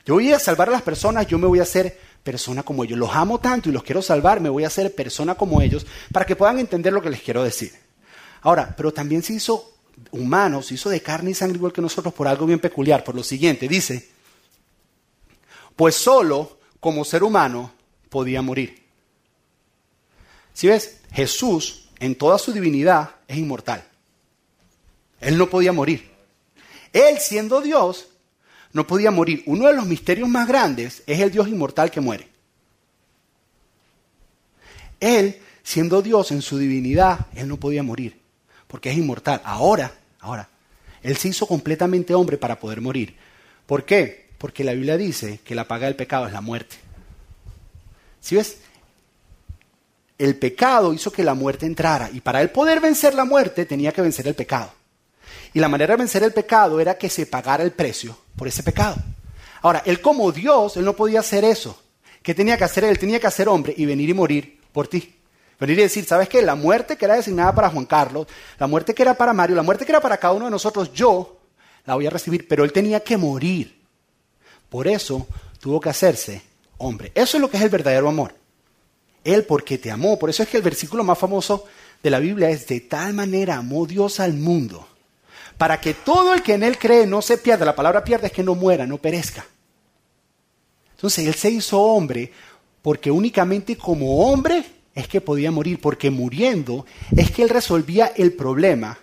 Yo 0.06 0.14
voy 0.14 0.32
a 0.32 0.38
salvar 0.38 0.68
a 0.68 0.72
las 0.72 0.82
personas, 0.82 1.26
yo 1.26 1.38
me 1.38 1.46
voy 1.46 1.58
a 1.58 1.64
hacer 1.64 1.98
persona 2.22 2.62
como 2.62 2.84
ellos. 2.84 2.98
Los 2.98 3.14
amo 3.14 3.38
tanto 3.40 3.68
y 3.68 3.72
los 3.72 3.82
quiero 3.82 4.02
salvar, 4.02 4.40
me 4.40 4.48
voy 4.48 4.64
a 4.64 4.68
hacer 4.68 4.94
persona 4.94 5.34
como 5.34 5.60
ellos 5.60 5.86
para 6.12 6.24
que 6.24 6.36
puedan 6.36 6.58
entender 6.58 6.92
lo 6.92 7.02
que 7.02 7.10
les 7.10 7.20
quiero 7.20 7.42
decir. 7.42 7.72
Ahora, 8.42 8.74
pero 8.76 8.92
también 8.92 9.22
se 9.22 9.34
hizo 9.34 9.74
humano, 10.12 10.62
se 10.62 10.74
hizo 10.74 10.88
de 10.88 11.02
carne 11.02 11.30
y 11.30 11.34
sangre 11.34 11.56
igual 11.56 11.72
que 11.72 11.82
nosotros 11.82 12.14
por 12.14 12.26
algo 12.26 12.46
bien 12.46 12.60
peculiar, 12.60 13.04
por 13.04 13.14
lo 13.14 13.22
siguiente, 13.22 13.68
dice, 13.68 14.08
pues 15.76 15.94
solo 15.94 16.59
como 16.80 17.04
ser 17.04 17.22
humano 17.22 17.72
podía 18.08 18.42
morir. 18.42 18.82
Si 20.52 20.66
ves, 20.66 21.00
Jesús 21.12 21.88
en 22.00 22.14
toda 22.16 22.38
su 22.38 22.52
divinidad 22.52 23.10
es 23.28 23.36
inmortal. 23.36 23.84
Él 25.20 25.36
no 25.36 25.48
podía 25.48 25.72
morir. 25.72 26.10
Él 26.92 27.18
siendo 27.18 27.60
Dios 27.60 28.08
no 28.72 28.86
podía 28.86 29.10
morir. 29.10 29.42
Uno 29.46 29.66
de 29.66 29.74
los 29.74 29.86
misterios 29.86 30.28
más 30.28 30.48
grandes 30.48 31.02
es 31.06 31.20
el 31.20 31.30
Dios 31.30 31.48
inmortal 31.48 31.90
que 31.90 32.00
muere. 32.00 32.28
Él, 34.98 35.40
siendo 35.62 36.02
Dios 36.02 36.30
en 36.30 36.42
su 36.42 36.58
divinidad, 36.58 37.26
él 37.34 37.48
no 37.48 37.56
podía 37.56 37.82
morir, 37.82 38.20
porque 38.66 38.90
es 38.90 38.98
inmortal. 38.98 39.40
Ahora, 39.44 39.92
ahora, 40.20 40.48
él 41.02 41.16
se 41.16 41.28
hizo 41.28 41.46
completamente 41.46 42.14
hombre 42.14 42.36
para 42.36 42.58
poder 42.58 42.80
morir. 42.80 43.16
¿Por 43.66 43.84
qué? 43.84 44.29
Porque 44.40 44.64
la 44.64 44.72
Biblia 44.72 44.96
dice 44.96 45.40
que 45.44 45.54
la 45.54 45.68
paga 45.68 45.84
del 45.84 45.96
pecado 45.96 46.26
es 46.26 46.32
la 46.32 46.40
muerte. 46.40 46.76
¿Sí 48.22 48.36
ves? 48.36 48.56
El 50.16 50.34
pecado 50.36 50.94
hizo 50.94 51.12
que 51.12 51.22
la 51.22 51.34
muerte 51.34 51.66
entrara 51.66 52.08
y 52.10 52.22
para 52.22 52.40
él 52.40 52.48
poder 52.48 52.80
vencer 52.80 53.14
la 53.14 53.26
muerte 53.26 53.66
tenía 53.66 53.92
que 53.92 54.00
vencer 54.00 54.26
el 54.26 54.34
pecado. 54.34 54.72
Y 55.52 55.60
la 55.60 55.68
manera 55.68 55.92
de 55.92 55.98
vencer 55.98 56.22
el 56.22 56.32
pecado 56.32 56.80
era 56.80 56.96
que 56.96 57.10
se 57.10 57.26
pagara 57.26 57.62
el 57.62 57.72
precio 57.72 58.16
por 58.34 58.48
ese 58.48 58.62
pecado. 58.62 58.96
Ahora, 59.60 59.82
él 59.84 60.00
como 60.00 60.32
Dios, 60.32 60.78
él 60.78 60.86
no 60.86 60.96
podía 60.96 61.20
hacer 61.20 61.44
eso. 61.44 61.78
¿Qué 62.22 62.34
tenía 62.34 62.56
que 62.56 62.64
hacer? 62.64 62.84
Él 62.84 62.98
tenía 62.98 63.20
que 63.20 63.26
hacer 63.26 63.46
hombre 63.46 63.74
y 63.76 63.84
venir 63.84 64.08
y 64.08 64.14
morir 64.14 64.58
por 64.72 64.88
ti. 64.88 65.16
Venir 65.58 65.80
y 65.80 65.82
decir, 65.82 66.06
¿sabes 66.06 66.30
qué? 66.30 66.40
La 66.40 66.54
muerte 66.54 66.96
que 66.96 67.04
era 67.04 67.16
designada 67.16 67.54
para 67.54 67.68
Juan 67.68 67.84
Carlos, 67.84 68.26
la 68.58 68.66
muerte 68.66 68.94
que 68.94 69.02
era 69.02 69.12
para 69.12 69.34
Mario, 69.34 69.54
la 69.54 69.62
muerte 69.62 69.84
que 69.84 69.92
era 69.92 70.00
para 70.00 70.16
cada 70.16 70.32
uno 70.32 70.46
de 70.46 70.50
nosotros, 70.50 70.94
yo 70.94 71.40
la 71.84 71.94
voy 71.94 72.06
a 72.06 72.10
recibir, 72.10 72.48
pero 72.48 72.64
él 72.64 72.72
tenía 72.72 73.00
que 73.00 73.18
morir. 73.18 73.79
Por 74.70 74.88
eso 74.88 75.26
tuvo 75.60 75.80
que 75.80 75.90
hacerse 75.90 76.42
hombre. 76.78 77.12
Eso 77.14 77.36
es 77.36 77.40
lo 77.40 77.50
que 77.50 77.58
es 77.58 77.62
el 77.62 77.68
verdadero 77.68 78.08
amor. 78.08 78.34
Él 79.22 79.44
porque 79.44 79.76
te 79.76 79.90
amó. 79.90 80.18
Por 80.18 80.30
eso 80.30 80.42
es 80.42 80.48
que 80.48 80.56
el 80.56 80.62
versículo 80.62 81.04
más 81.04 81.18
famoso 81.18 81.66
de 82.02 82.10
la 82.10 82.20
Biblia 82.20 82.48
es, 82.48 82.66
de 82.66 82.80
tal 82.80 83.12
manera 83.12 83.56
amó 83.56 83.84
Dios 83.86 84.20
al 84.20 84.32
mundo 84.32 84.86
para 85.60 85.78
que 85.78 85.92
todo 85.92 86.32
el 86.32 86.42
que 86.42 86.54
en 86.54 86.62
él 86.62 86.78
cree 86.78 87.06
no 87.06 87.20
se 87.20 87.36
pierda. 87.36 87.66
La 87.66 87.76
palabra 87.76 88.02
pierde 88.02 88.28
es 88.28 88.32
que 88.32 88.42
no 88.42 88.54
muera, 88.54 88.86
no 88.86 88.96
perezca. 88.96 89.44
Entonces 90.92 91.26
él 91.26 91.34
se 91.34 91.50
hizo 91.50 91.78
hombre 91.78 92.32
porque 92.80 93.10
únicamente 93.10 93.76
como 93.76 94.26
hombre 94.26 94.64
es 94.94 95.06
que 95.06 95.20
podía 95.20 95.50
morir, 95.50 95.78
porque 95.78 96.10
muriendo 96.10 96.86
es 97.14 97.30
que 97.30 97.42
él 97.42 97.50
resolvía 97.50 98.12
el 98.16 98.32
problema 98.32 98.98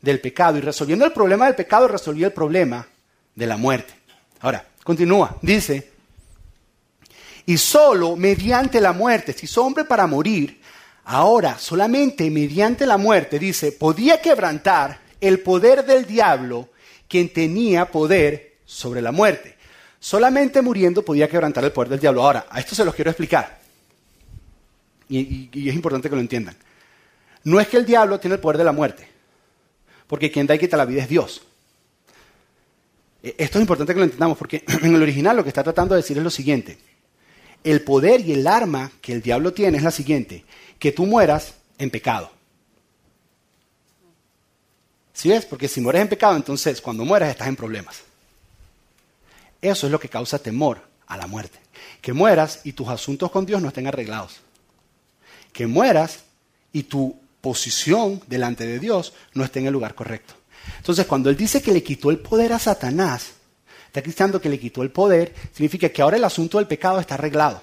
del 0.00 0.20
pecado 0.20 0.58
y 0.58 0.60
resolviendo 0.60 1.04
el 1.04 1.12
problema 1.12 1.46
del 1.46 1.56
pecado 1.56 1.88
resolvía 1.88 2.28
el 2.28 2.32
problema 2.32 2.86
de 3.34 3.46
la 3.48 3.56
muerte. 3.56 3.94
Ahora, 4.42 4.68
continúa, 4.84 5.36
dice, 5.42 5.90
y 7.46 7.58
solo 7.58 8.16
mediante 8.16 8.80
la 8.80 8.92
muerte, 8.92 9.32
si 9.32 9.46
hizo 9.46 9.64
hombre 9.64 9.84
para 9.84 10.06
morir, 10.06 10.60
ahora 11.04 11.58
solamente 11.58 12.30
mediante 12.30 12.86
la 12.86 12.96
muerte, 12.96 13.38
dice, 13.38 13.72
podía 13.72 14.20
quebrantar 14.20 15.00
el 15.20 15.40
poder 15.40 15.84
del 15.84 16.06
diablo, 16.06 16.68
quien 17.08 17.32
tenía 17.32 17.90
poder 17.90 18.58
sobre 18.64 19.02
la 19.02 19.12
muerte. 19.12 19.56
Solamente 19.98 20.60
muriendo 20.62 21.02
podía 21.02 21.28
quebrantar 21.28 21.64
el 21.64 21.72
poder 21.72 21.90
del 21.90 22.00
diablo. 22.00 22.22
Ahora, 22.22 22.46
a 22.50 22.60
esto 22.60 22.74
se 22.74 22.84
los 22.84 22.94
quiero 22.94 23.10
explicar. 23.10 23.58
Y, 25.08 25.50
es 25.68 25.74
importante 25.74 26.08
que 26.08 26.14
lo 26.14 26.20
entiendan. 26.20 26.56
No 27.44 27.60
es 27.60 27.68
que 27.68 27.76
el 27.76 27.86
diablo 27.86 28.20
tiene 28.20 28.34
el 28.34 28.40
poder 28.40 28.58
de 28.58 28.64
la 28.64 28.72
muerte, 28.72 29.06
porque 30.06 30.30
quien 30.30 30.46
da 30.46 30.54
y 30.54 30.58
quita 30.58 30.76
la 30.76 30.86
vida 30.86 31.02
es 31.02 31.08
Dios. 31.08 31.42
E, 33.24 33.34
esto 33.38 33.58
es 33.58 33.62
importante 33.62 33.94
que 33.94 33.98
lo 33.98 34.04
entendamos, 34.04 34.36
porque 34.36 34.62
en 34.82 34.94
el 34.94 35.02
original 35.02 35.36
lo 35.36 35.42
que 35.42 35.48
está 35.48 35.64
tratando 35.64 35.94
de 35.94 36.02
decir 36.02 36.18
es 36.18 36.22
lo 36.22 36.30
siguiente. 36.30 36.78
El 37.64 37.82
poder 37.82 38.20
y 38.20 38.32
el 38.32 38.46
arma 38.46 38.92
que 39.00 39.12
el 39.12 39.22
diablo 39.22 39.54
tiene 39.54 39.78
es 39.78 39.82
la 39.82 39.90
siguiente, 39.90 40.44
que 40.78 40.92
tú 40.92 41.06
mueras 41.06 41.54
en 41.78 41.90
pecado. 41.90 42.30
¿Sí 45.14 45.30
ves? 45.30 45.46
Porque 45.46 45.68
si 45.68 45.80
mueres 45.80 46.02
en 46.02 46.08
pecado, 46.08 46.36
entonces 46.36 46.82
cuando 46.82 47.04
mueres 47.04 47.30
estás 47.30 47.48
en 47.48 47.56
problemas. 47.56 48.02
Eso 49.62 49.86
es 49.86 49.92
lo 49.92 49.98
que 49.98 50.10
causa 50.10 50.38
temor 50.38 50.82
a 51.06 51.16
la 51.16 51.26
muerte. 51.26 51.58
Que 52.02 52.12
mueras 52.12 52.60
y 52.64 52.72
tus 52.72 52.88
asuntos 52.88 53.30
con 53.30 53.46
Dios 53.46 53.62
no 53.62 53.68
estén 53.68 53.86
arreglados. 53.86 54.40
Que 55.52 55.66
mueras 55.66 56.24
y 56.72 56.82
tu 56.82 57.18
posición 57.40 58.20
delante 58.26 58.66
de 58.66 58.78
Dios 58.78 59.14
no 59.32 59.44
esté 59.44 59.60
en 59.60 59.66
el 59.66 59.72
lugar 59.72 59.94
correcto. 59.94 60.34
Entonces, 60.78 61.06
cuando 61.06 61.30
Él 61.30 61.36
dice 61.36 61.62
que 61.62 61.72
le 61.72 61.82
quitó 61.82 62.10
el 62.10 62.18
poder 62.18 62.52
a 62.52 62.58
Satanás, 62.58 63.32
está 63.86 64.00
diciendo 64.00 64.40
que 64.40 64.48
le 64.48 64.58
quitó 64.58 64.82
el 64.82 64.90
poder, 64.90 65.34
significa 65.52 65.88
que 65.88 66.02
ahora 66.02 66.16
el 66.16 66.24
asunto 66.24 66.58
del 66.58 66.66
pecado 66.66 66.98
está 66.98 67.14
arreglado. 67.14 67.62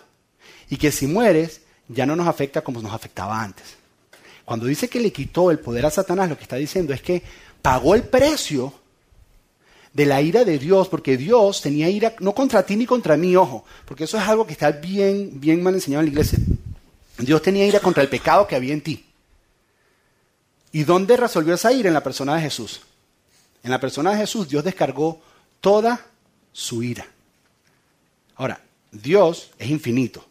Y 0.70 0.78
que 0.78 0.92
si 0.92 1.08
mueres, 1.08 1.62
ya 1.88 2.06
no 2.06 2.16
nos 2.16 2.28
afecta 2.28 2.62
como 2.62 2.82
nos 2.82 2.94
afectaba 2.94 3.42
antes. 3.42 3.76
Cuando 4.46 4.66
dice 4.66 4.88
que 4.88 5.00
le 5.00 5.12
quitó 5.12 5.52
el 5.52 5.60
poder 5.60 5.86
a 5.86 5.92
Satanás, 5.92 6.30
lo 6.30 6.38
que 6.38 6.44
está 6.44 6.56
diciendo 6.56 6.94
es 6.94 7.02
que 7.02 7.22
pagó 7.62 7.96
el 7.96 8.04
precio 8.04 8.74
de 9.94 10.06
la 10.06 10.22
ira 10.22 10.46
de 10.46 10.58
Dios, 10.58 10.88
porque 10.88 11.18
Dios 11.18 11.62
tenía 11.62 11.90
ira 11.90 12.16
no 12.20 12.34
contra 12.34 12.66
ti 12.66 12.76
ni 12.76 12.86
contra 12.86 13.18
mí, 13.18 13.36
ojo, 13.36 13.66
porque 13.86 14.06
eso 14.06 14.18
es 14.18 14.24
algo 14.24 14.46
que 14.46 14.54
está 14.54 14.72
bien, 14.72 15.40
bien 15.40 15.62
mal 15.62 15.74
enseñado 15.74 16.02
en 16.02 16.08
la 16.08 16.12
iglesia. 16.12 16.40
Dios 17.18 17.42
tenía 17.42 17.66
ira 17.66 17.80
contra 17.80 18.02
el 18.02 18.10
pecado 18.10 18.48
que 18.48 18.56
había 18.56 18.74
en 18.74 18.82
ti. 18.82 19.06
¿Y 20.72 20.84
dónde 20.84 21.18
resolvió 21.18 21.54
esa 21.54 21.72
ira? 21.74 21.90
En 21.90 21.94
la 21.94 22.04
persona 22.04 22.36
de 22.36 22.42
Jesús. 22.42 22.82
En 23.64 23.72
la 23.72 23.80
persona 23.80 24.12
de 24.12 24.18
Jesús 24.18 24.48
Dios 24.48 24.64
descargó 24.64 25.22
toda 25.60 26.06
su 26.52 26.84
ira. 26.84 27.08
Ahora, 28.36 28.62
Dios 28.92 29.52
es 29.58 29.70
infinito. 29.70 30.26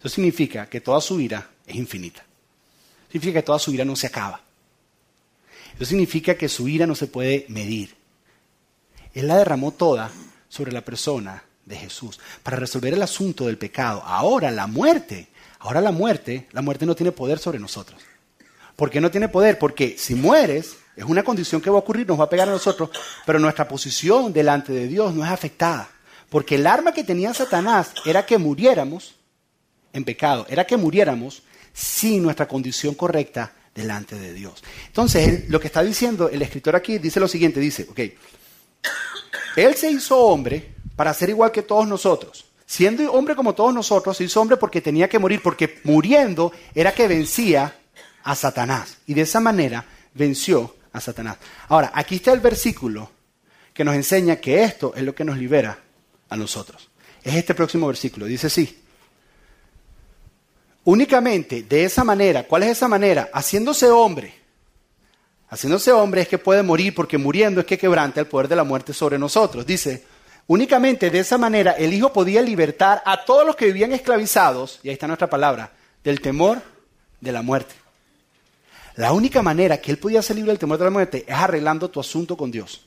Eso 0.00 0.08
significa 0.08 0.66
que 0.66 0.80
toda 0.80 1.00
su 1.00 1.20
ira 1.20 1.48
es 1.66 1.76
infinita 1.76 2.24
significa 3.12 3.40
que 3.40 3.46
toda 3.46 3.58
su 3.58 3.72
ira 3.72 3.84
no 3.84 3.94
se 3.94 4.06
acaba. 4.06 4.40
Eso 5.76 5.84
significa 5.84 6.34
que 6.34 6.48
su 6.48 6.66
ira 6.66 6.86
no 6.86 6.94
se 6.94 7.06
puede 7.06 7.44
medir. 7.48 7.94
Él 9.12 9.28
la 9.28 9.36
derramó 9.36 9.72
toda 9.72 10.10
sobre 10.48 10.72
la 10.72 10.80
persona 10.80 11.44
de 11.66 11.76
Jesús 11.76 12.18
para 12.42 12.56
resolver 12.56 12.94
el 12.94 13.02
asunto 13.02 13.46
del 13.46 13.58
pecado. 13.58 14.02
Ahora 14.06 14.50
la 14.50 14.66
muerte, 14.66 15.28
ahora 15.58 15.82
la 15.82 15.92
muerte, 15.92 16.48
la 16.52 16.62
muerte 16.62 16.86
no 16.86 16.96
tiene 16.96 17.12
poder 17.12 17.38
sobre 17.38 17.58
nosotros. 17.58 18.00
¿Por 18.76 18.90
qué 18.90 19.00
no 19.00 19.10
tiene 19.10 19.28
poder? 19.28 19.58
Porque 19.58 19.96
si 19.98 20.14
mueres, 20.14 20.76
es 20.96 21.04
una 21.04 21.22
condición 21.22 21.60
que 21.60 21.70
va 21.70 21.76
a 21.76 21.80
ocurrir, 21.80 22.06
nos 22.06 22.20
va 22.20 22.24
a 22.24 22.30
pegar 22.30 22.48
a 22.48 22.52
nosotros, 22.52 22.90
pero 23.24 23.38
nuestra 23.38 23.66
posición 23.66 24.32
delante 24.32 24.72
de 24.72 24.86
Dios 24.86 25.14
no 25.14 25.24
es 25.24 25.30
afectada. 25.30 25.88
Porque 26.28 26.56
el 26.56 26.66
arma 26.66 26.92
que 26.92 27.04
tenía 27.04 27.34
Satanás 27.34 27.92
era 28.04 28.24
que 28.24 28.38
muriéramos 28.38 29.14
en 29.92 30.04
pecado, 30.04 30.46
era 30.48 30.66
que 30.66 30.76
muriéramos 30.76 31.42
sin 31.72 32.22
nuestra 32.22 32.48
condición 32.48 32.94
correcta 32.94 33.52
delante 33.74 34.18
de 34.18 34.32
Dios. 34.32 34.62
Entonces, 34.86 35.48
lo 35.48 35.60
que 35.60 35.66
está 35.66 35.82
diciendo 35.82 36.28
el 36.28 36.42
escritor 36.42 36.76
aquí 36.76 36.98
dice 36.98 37.20
lo 37.20 37.28
siguiente, 37.28 37.60
dice, 37.60 37.86
ok, 37.90 38.00
Él 39.56 39.74
se 39.74 39.90
hizo 39.90 40.18
hombre 40.18 40.74
para 40.96 41.14
ser 41.14 41.30
igual 41.30 41.52
que 41.52 41.62
todos 41.62 41.86
nosotros. 41.86 42.46
Siendo 42.66 43.12
hombre 43.12 43.36
como 43.36 43.54
todos 43.54 43.74
nosotros, 43.74 44.16
se 44.16 44.24
hizo 44.24 44.40
hombre 44.40 44.56
porque 44.56 44.80
tenía 44.80 45.08
que 45.08 45.18
morir, 45.18 45.42
porque 45.42 45.80
muriendo 45.84 46.52
era 46.74 46.94
que 46.94 47.08
vencía 47.08 47.76
a 48.22 48.34
Satanás. 48.34 48.98
Y 49.06 49.14
de 49.14 49.22
esa 49.22 49.40
manera 49.40 49.84
venció 50.14 50.74
a 50.92 51.00
Satanás. 51.00 51.38
Ahora, 51.68 51.92
aquí 51.94 52.16
está 52.16 52.32
el 52.32 52.40
versículo 52.40 53.10
que 53.72 53.84
nos 53.84 53.94
enseña 53.94 54.36
que 54.36 54.62
esto 54.62 54.92
es 54.94 55.02
lo 55.02 55.14
que 55.14 55.24
nos 55.24 55.38
libera 55.38 55.78
a 56.28 56.36
nosotros. 56.36 56.90
Es 57.22 57.34
este 57.34 57.54
próximo 57.54 57.86
versículo. 57.86 58.26
Dice 58.26 58.48
así. 58.48 58.82
Únicamente 60.84 61.62
de 61.62 61.84
esa 61.84 62.02
manera, 62.02 62.44
¿cuál 62.44 62.64
es 62.64 62.70
esa 62.70 62.88
manera? 62.88 63.30
Haciéndose 63.32 63.88
hombre. 63.88 64.34
Haciéndose 65.48 65.92
hombre 65.92 66.22
es 66.22 66.28
que 66.28 66.38
puede 66.38 66.62
morir 66.62 66.94
porque 66.94 67.18
muriendo 67.18 67.60
es 67.60 67.66
que 67.66 67.78
quebrante 67.78 68.20
el 68.20 68.26
poder 68.26 68.48
de 68.48 68.56
la 68.56 68.64
muerte 68.64 68.92
sobre 68.92 69.18
nosotros. 69.18 69.64
Dice, 69.64 70.04
únicamente 70.46 71.10
de 71.10 71.20
esa 71.20 71.38
manera 71.38 71.72
el 71.72 71.92
Hijo 71.92 72.12
podía 72.12 72.42
libertar 72.42 73.02
a 73.04 73.24
todos 73.24 73.46
los 73.46 73.54
que 73.54 73.66
vivían 73.66 73.92
esclavizados, 73.92 74.80
y 74.82 74.88
ahí 74.88 74.94
está 74.94 75.06
nuestra 75.06 75.30
palabra, 75.30 75.72
del 76.02 76.20
temor 76.20 76.62
de 77.20 77.32
la 77.32 77.42
muerte. 77.42 77.81
La 78.96 79.12
única 79.12 79.42
manera 79.42 79.78
que 79.80 79.90
él 79.90 79.98
podía 79.98 80.22
ser 80.22 80.36
libre 80.36 80.52
del 80.52 80.58
temor 80.58 80.78
de 80.78 80.84
la 80.84 80.90
muerte 80.90 81.24
es 81.26 81.34
arreglando 81.34 81.90
tu 81.90 82.00
asunto 82.00 82.36
con 82.36 82.50
Dios. 82.50 82.84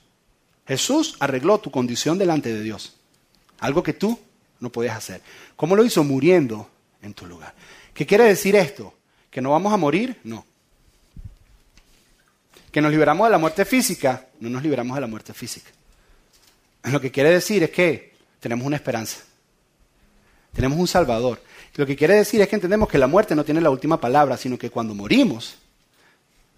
Jesús 0.67 1.15
arregló 1.19 1.57
tu 1.59 1.71
condición 1.71 2.17
delante 2.17 2.53
de 2.53 2.61
Dios. 2.61 2.95
Algo 3.59 3.83
que 3.83 3.93
tú 3.93 4.19
no 4.59 4.71
podías 4.71 4.97
hacer. 4.97 5.21
¿Cómo 5.55 5.75
lo 5.75 5.83
hizo? 5.83 6.03
Muriendo 6.03 6.69
en 7.01 7.13
tu 7.13 7.25
lugar. 7.25 7.53
¿Qué 7.93 8.05
quiere 8.05 8.25
decir 8.25 8.55
esto? 8.55 8.93
¿Que 9.29 9.41
no 9.41 9.51
vamos 9.51 9.73
a 9.73 9.77
morir? 9.77 10.19
No. 10.23 10.45
¿Que 12.71 12.81
nos 12.81 12.91
liberamos 12.91 13.27
de 13.27 13.31
la 13.31 13.37
muerte 13.37 13.63
física? 13.65 14.27
No 14.39 14.49
nos 14.49 14.63
liberamos 14.63 14.95
de 14.95 15.01
la 15.01 15.07
muerte 15.07 15.33
física. 15.33 15.71
Lo 16.83 16.99
que 17.01 17.11
quiere 17.11 17.29
decir 17.29 17.63
es 17.63 17.71
que 17.71 18.13
tenemos 18.39 18.65
una 18.65 18.75
esperanza. 18.75 19.19
Tenemos 20.53 20.77
un 20.77 20.87
Salvador. 20.87 21.41
Lo 21.75 21.85
que 21.85 21.95
quiere 21.95 22.15
decir 22.15 22.41
es 22.41 22.47
que 22.47 22.55
entendemos 22.55 22.87
que 22.87 22.97
la 22.97 23.07
muerte 23.07 23.35
no 23.35 23.43
tiene 23.43 23.61
la 23.61 23.69
última 23.69 23.99
palabra, 23.99 24.37
sino 24.37 24.57
que 24.57 24.69
cuando 24.69 24.93
morimos, 24.93 25.57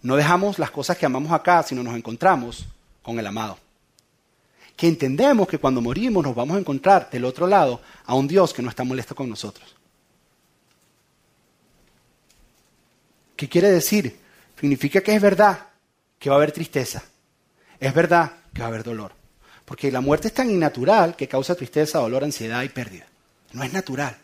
no 0.02 0.16
dejamos 0.16 0.60
las 0.60 0.72
cosas 0.72 0.98
que 0.98 1.06
amamos 1.06 1.32
acá, 1.32 1.64
sino 1.64 1.84
nos 1.84 1.96
encontramos 1.96 2.66
con 3.02 3.20
el 3.20 3.28
amado. 3.28 3.58
Que 4.76 4.88
entendemos 4.88 5.48
que 5.48 5.58
cuando 5.58 5.82
morimos 5.82 6.24
nos 6.24 6.36
vamos 6.36 6.56
a 6.56 6.60
encontrar 6.60 7.10
del 7.10 7.26
otro 7.26 7.48
lado 7.48 7.82
a 8.06 8.14
un 8.14 8.28
Dios 8.28 8.54
que 8.54 8.62
no 8.62 8.70
está 8.70 8.84
molesto 8.84 9.16
con 9.16 9.30
nosotros. 9.30 9.76
¿Qué 13.36 13.48
quiere 13.48 13.72
decir? 13.72 14.20
Significa 14.60 15.02
que 15.02 15.16
es 15.16 15.22
verdad 15.22 15.68
que 16.20 16.30
va 16.30 16.36
a 16.36 16.40
haber 16.40 16.52
tristeza. 16.52 17.04
Es 17.80 17.94
verdad 17.94 18.34
que 18.54 18.62
va 18.62 18.66
a 18.66 18.70
haber 18.70 18.84
dolor. 18.84 19.12
Porque 19.64 19.92
la 19.92 20.02
muerte 20.02 20.30
es 20.30 20.34
tan 20.34 20.50
innatural 20.50 21.16
que 21.16 21.28
causa 21.28 21.54
tristeza, 21.56 22.00
dolor, 22.00 22.24
ansiedad 22.24 22.64
y 22.64 22.70
pérdida. 22.70 23.06
No 23.54 23.64
es 23.64 23.74
natural. 23.74 24.18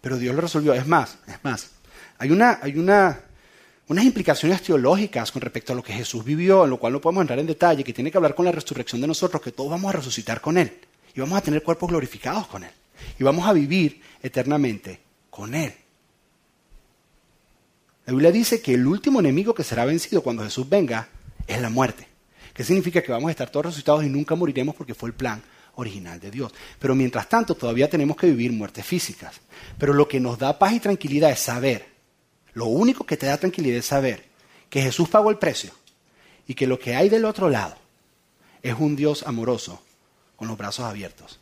Pero 0.00 0.18
Dios 0.18 0.34
lo 0.34 0.42
resolvió. 0.42 0.74
Es 0.74 0.86
más, 0.86 1.18
es 1.26 1.42
más. 1.42 1.70
Hay, 2.18 2.30
una, 2.30 2.58
hay 2.60 2.76
una, 2.76 3.20
unas 3.88 4.04
implicaciones 4.04 4.62
teológicas 4.62 5.30
con 5.30 5.42
respecto 5.42 5.72
a 5.72 5.76
lo 5.76 5.82
que 5.82 5.92
Jesús 5.92 6.24
vivió, 6.24 6.64
en 6.64 6.70
lo 6.70 6.78
cual 6.78 6.94
no 6.94 7.00
podemos 7.00 7.22
entrar 7.22 7.38
en 7.38 7.46
detalle, 7.46 7.84
que 7.84 7.92
tiene 7.92 8.10
que 8.10 8.16
hablar 8.16 8.34
con 8.34 8.44
la 8.44 8.52
resurrección 8.52 9.00
de 9.00 9.06
nosotros, 9.06 9.42
que 9.42 9.52
todos 9.52 9.70
vamos 9.70 9.90
a 9.92 9.96
resucitar 9.96 10.40
con 10.40 10.56
Él. 10.56 10.72
Y 11.14 11.20
vamos 11.20 11.38
a 11.38 11.42
tener 11.42 11.62
cuerpos 11.62 11.90
glorificados 11.90 12.46
con 12.46 12.64
Él. 12.64 12.70
Y 13.18 13.24
vamos 13.24 13.46
a 13.46 13.52
vivir 13.52 14.00
eternamente 14.22 15.00
con 15.28 15.54
Él. 15.54 15.74
La 18.06 18.12
Biblia 18.12 18.32
dice 18.32 18.60
que 18.60 18.74
el 18.74 18.86
último 18.86 19.20
enemigo 19.20 19.54
que 19.54 19.64
será 19.64 19.84
vencido 19.84 20.22
cuando 20.22 20.44
Jesús 20.44 20.68
venga 20.68 21.08
es 21.46 21.60
la 21.60 21.70
muerte. 21.70 22.06
¿Qué 22.52 22.64
significa? 22.64 23.02
Que 23.02 23.12
vamos 23.12 23.28
a 23.28 23.32
estar 23.32 23.50
todos 23.50 23.66
resucitados 23.66 24.04
y 24.04 24.08
nunca 24.08 24.34
moriremos 24.34 24.74
porque 24.74 24.94
fue 24.94 25.08
el 25.08 25.14
plan 25.14 25.42
original 25.76 26.20
de 26.20 26.30
Dios. 26.30 26.52
Pero 26.78 26.94
mientras 26.94 27.28
tanto 27.28 27.54
todavía 27.54 27.88
tenemos 27.88 28.16
que 28.16 28.26
vivir 28.28 28.52
muertes 28.52 28.86
físicas. 28.86 29.40
Pero 29.78 29.92
lo 29.92 30.06
que 30.06 30.20
nos 30.20 30.38
da 30.38 30.58
paz 30.58 30.72
y 30.74 30.80
tranquilidad 30.80 31.30
es 31.30 31.40
saber, 31.40 31.93
lo 32.54 32.66
único 32.66 33.04
que 33.04 33.16
te 33.16 33.26
da 33.26 33.36
tranquilidad 33.36 33.78
es 33.78 33.86
saber 33.86 34.24
que 34.70 34.82
Jesús 34.82 35.08
pagó 35.08 35.30
el 35.30 35.38
precio 35.38 35.72
y 36.46 36.54
que 36.54 36.66
lo 36.66 36.78
que 36.78 36.94
hay 36.94 37.08
del 37.08 37.24
otro 37.24 37.50
lado 37.50 37.76
es 38.62 38.74
un 38.78 38.96
Dios 38.96 39.24
amoroso 39.26 39.82
con 40.36 40.48
los 40.48 40.56
brazos 40.56 40.86
abiertos 40.86 41.38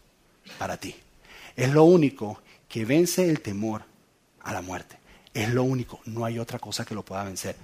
para 0.59 0.77
ti. 0.77 0.95
Es 1.57 1.71
lo 1.71 1.85
único 1.85 2.43
que 2.69 2.85
vence 2.85 3.29
el 3.29 3.41
temor 3.41 3.85
a 4.43 4.53
la 4.53 4.63
muerte. 4.63 4.99
Es 5.35 5.49
lo 5.51 5.63
único, 5.63 6.01
no 6.07 6.25
hay 6.25 6.39
otra 6.39 6.59
cosa 6.59 6.85
que 6.85 6.95
lo 6.95 7.05
pueda 7.05 7.25
vencer. 7.25 7.57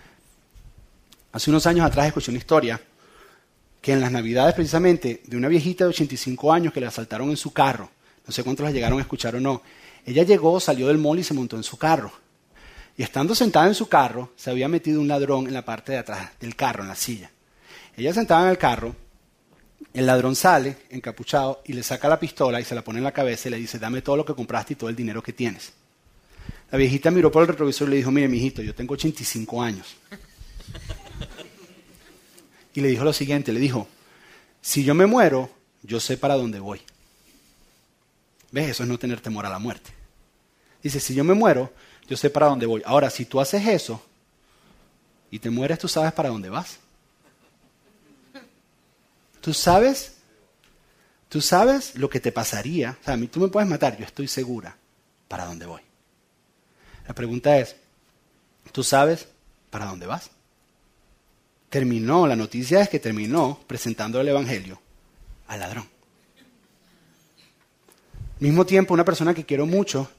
Hace 1.32 1.50
unos 1.50 1.66
años 1.66 1.86
atrás 1.86 2.06
escuché 2.06 2.30
una 2.30 2.38
historia 2.38 2.80
que 3.80 3.92
en 3.92 4.00
las 4.00 4.10
navidades 4.10 4.54
precisamente 4.54 5.22
de 5.24 5.36
una 5.36 5.48
viejita 5.48 5.84
de 5.84 5.90
85 5.90 6.52
años 6.52 6.72
que 6.72 6.80
le 6.80 6.86
asaltaron 6.86 7.30
en 7.30 7.36
su 7.36 7.52
carro, 7.52 7.90
no 8.26 8.32
sé 8.32 8.42
cuántos 8.42 8.64
la 8.64 8.72
llegaron 8.72 8.98
a 8.98 9.02
escuchar 9.02 9.36
o 9.36 9.40
no, 9.40 9.62
ella 10.04 10.22
llegó, 10.22 10.58
salió 10.60 10.88
del 10.88 10.98
mall 10.98 11.18
y 11.18 11.24
se 11.24 11.34
montó 11.34 11.56
en 11.56 11.62
su 11.62 11.76
carro. 11.76 12.12
Y 12.98 13.04
estando 13.04 13.34
sentada 13.36 13.68
en 13.68 13.76
su 13.76 13.88
carro, 13.88 14.32
se 14.34 14.50
había 14.50 14.68
metido 14.68 15.00
un 15.00 15.06
ladrón 15.06 15.46
en 15.46 15.54
la 15.54 15.64
parte 15.64 15.92
de 15.92 15.98
atrás 15.98 16.32
del 16.40 16.56
carro, 16.56 16.82
en 16.82 16.88
la 16.88 16.96
silla. 16.96 17.30
Ella 17.96 18.12
sentada 18.12 18.42
en 18.42 18.50
el 18.50 18.58
carro, 18.58 18.94
el 19.94 20.04
ladrón 20.04 20.34
sale 20.34 20.76
encapuchado 20.90 21.62
y 21.64 21.74
le 21.74 21.84
saca 21.84 22.08
la 22.08 22.18
pistola 22.18 22.60
y 22.60 22.64
se 22.64 22.74
la 22.74 22.82
pone 22.82 22.98
en 22.98 23.04
la 23.04 23.12
cabeza 23.12 23.46
y 23.48 23.52
le 23.52 23.56
dice, 23.56 23.78
dame 23.78 24.02
todo 24.02 24.16
lo 24.16 24.24
que 24.24 24.34
compraste 24.34 24.72
y 24.72 24.76
todo 24.76 24.90
el 24.90 24.96
dinero 24.96 25.22
que 25.22 25.32
tienes. 25.32 25.72
La 26.72 26.76
viejita 26.76 27.12
miró 27.12 27.30
por 27.30 27.42
el 27.42 27.48
retrovisor 27.48 27.86
y 27.86 27.92
le 27.92 27.96
dijo, 27.98 28.10
mire, 28.10 28.26
mijito, 28.26 28.62
yo 28.62 28.74
tengo 28.74 28.94
85 28.94 29.62
años. 29.62 29.96
Y 32.74 32.80
le 32.80 32.88
dijo 32.88 33.04
lo 33.04 33.12
siguiente, 33.12 33.52
le 33.52 33.60
dijo, 33.60 33.88
si 34.60 34.84
yo 34.84 34.94
me 34.94 35.06
muero, 35.06 35.50
yo 35.82 36.00
sé 36.00 36.16
para 36.16 36.34
dónde 36.34 36.60
voy. 36.60 36.80
¿Ves? 38.50 38.70
Eso 38.70 38.82
es 38.82 38.88
no 38.88 38.98
tener 38.98 39.20
temor 39.20 39.46
a 39.46 39.50
la 39.50 39.58
muerte. 39.58 39.90
Dice, 40.82 41.00
si 41.00 41.14
yo 41.14 41.24
me 41.24 41.34
muero, 41.34 41.72
yo 42.08 42.16
sé 42.16 42.30
para 42.30 42.46
dónde 42.46 42.66
voy. 42.66 42.82
Ahora, 42.84 43.10
si 43.10 43.24
tú 43.24 43.40
haces 43.40 43.66
eso 43.66 44.02
y 45.30 45.38
te 45.38 45.50
mueres, 45.50 45.78
tú 45.78 45.88
sabes 45.88 46.12
para 46.12 46.30
dónde 46.30 46.48
vas. 46.48 46.78
Tú 49.40 49.52
sabes, 49.52 50.16
tú 51.28 51.40
sabes 51.40 51.94
lo 51.96 52.08
que 52.08 52.20
te 52.20 52.32
pasaría. 52.32 52.96
O 53.00 53.04
sea, 53.04 53.14
a 53.14 53.16
mí 53.16 53.28
tú 53.28 53.40
me 53.40 53.48
puedes 53.48 53.68
matar, 53.68 53.96
yo 53.98 54.04
estoy 54.04 54.26
segura 54.26 54.76
para 55.28 55.44
dónde 55.44 55.66
voy. 55.66 55.82
La 57.06 57.14
pregunta 57.14 57.58
es, 57.58 57.76
¿tú 58.72 58.82
sabes 58.82 59.28
para 59.70 59.86
dónde 59.86 60.06
vas? 60.06 60.30
Terminó, 61.68 62.26
la 62.26 62.36
noticia 62.36 62.80
es 62.80 62.88
que 62.88 62.98
terminó 62.98 63.60
presentando 63.66 64.20
el 64.20 64.28
Evangelio 64.28 64.80
al 65.46 65.60
ladrón. 65.60 65.88
Al 68.40 68.46
mismo 68.46 68.64
tiempo, 68.64 68.94
una 68.94 69.04
persona 69.04 69.34
que 69.34 69.44
quiero 69.44 69.66
mucho, 69.66 70.10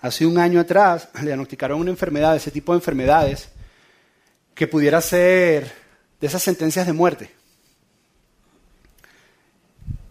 hace 0.00 0.26
un 0.26 0.38
año 0.38 0.60
atrás 0.60 1.08
le 1.20 1.26
diagnosticaron 1.26 1.80
una 1.80 1.90
enfermedad, 1.90 2.36
ese 2.36 2.50
tipo 2.50 2.72
de 2.72 2.78
enfermedades, 2.78 3.48
que 4.54 4.66
pudiera 4.66 5.00
ser 5.00 5.72
de 6.20 6.26
esas 6.26 6.42
sentencias 6.42 6.86
de 6.86 6.92
muerte. 6.92 7.30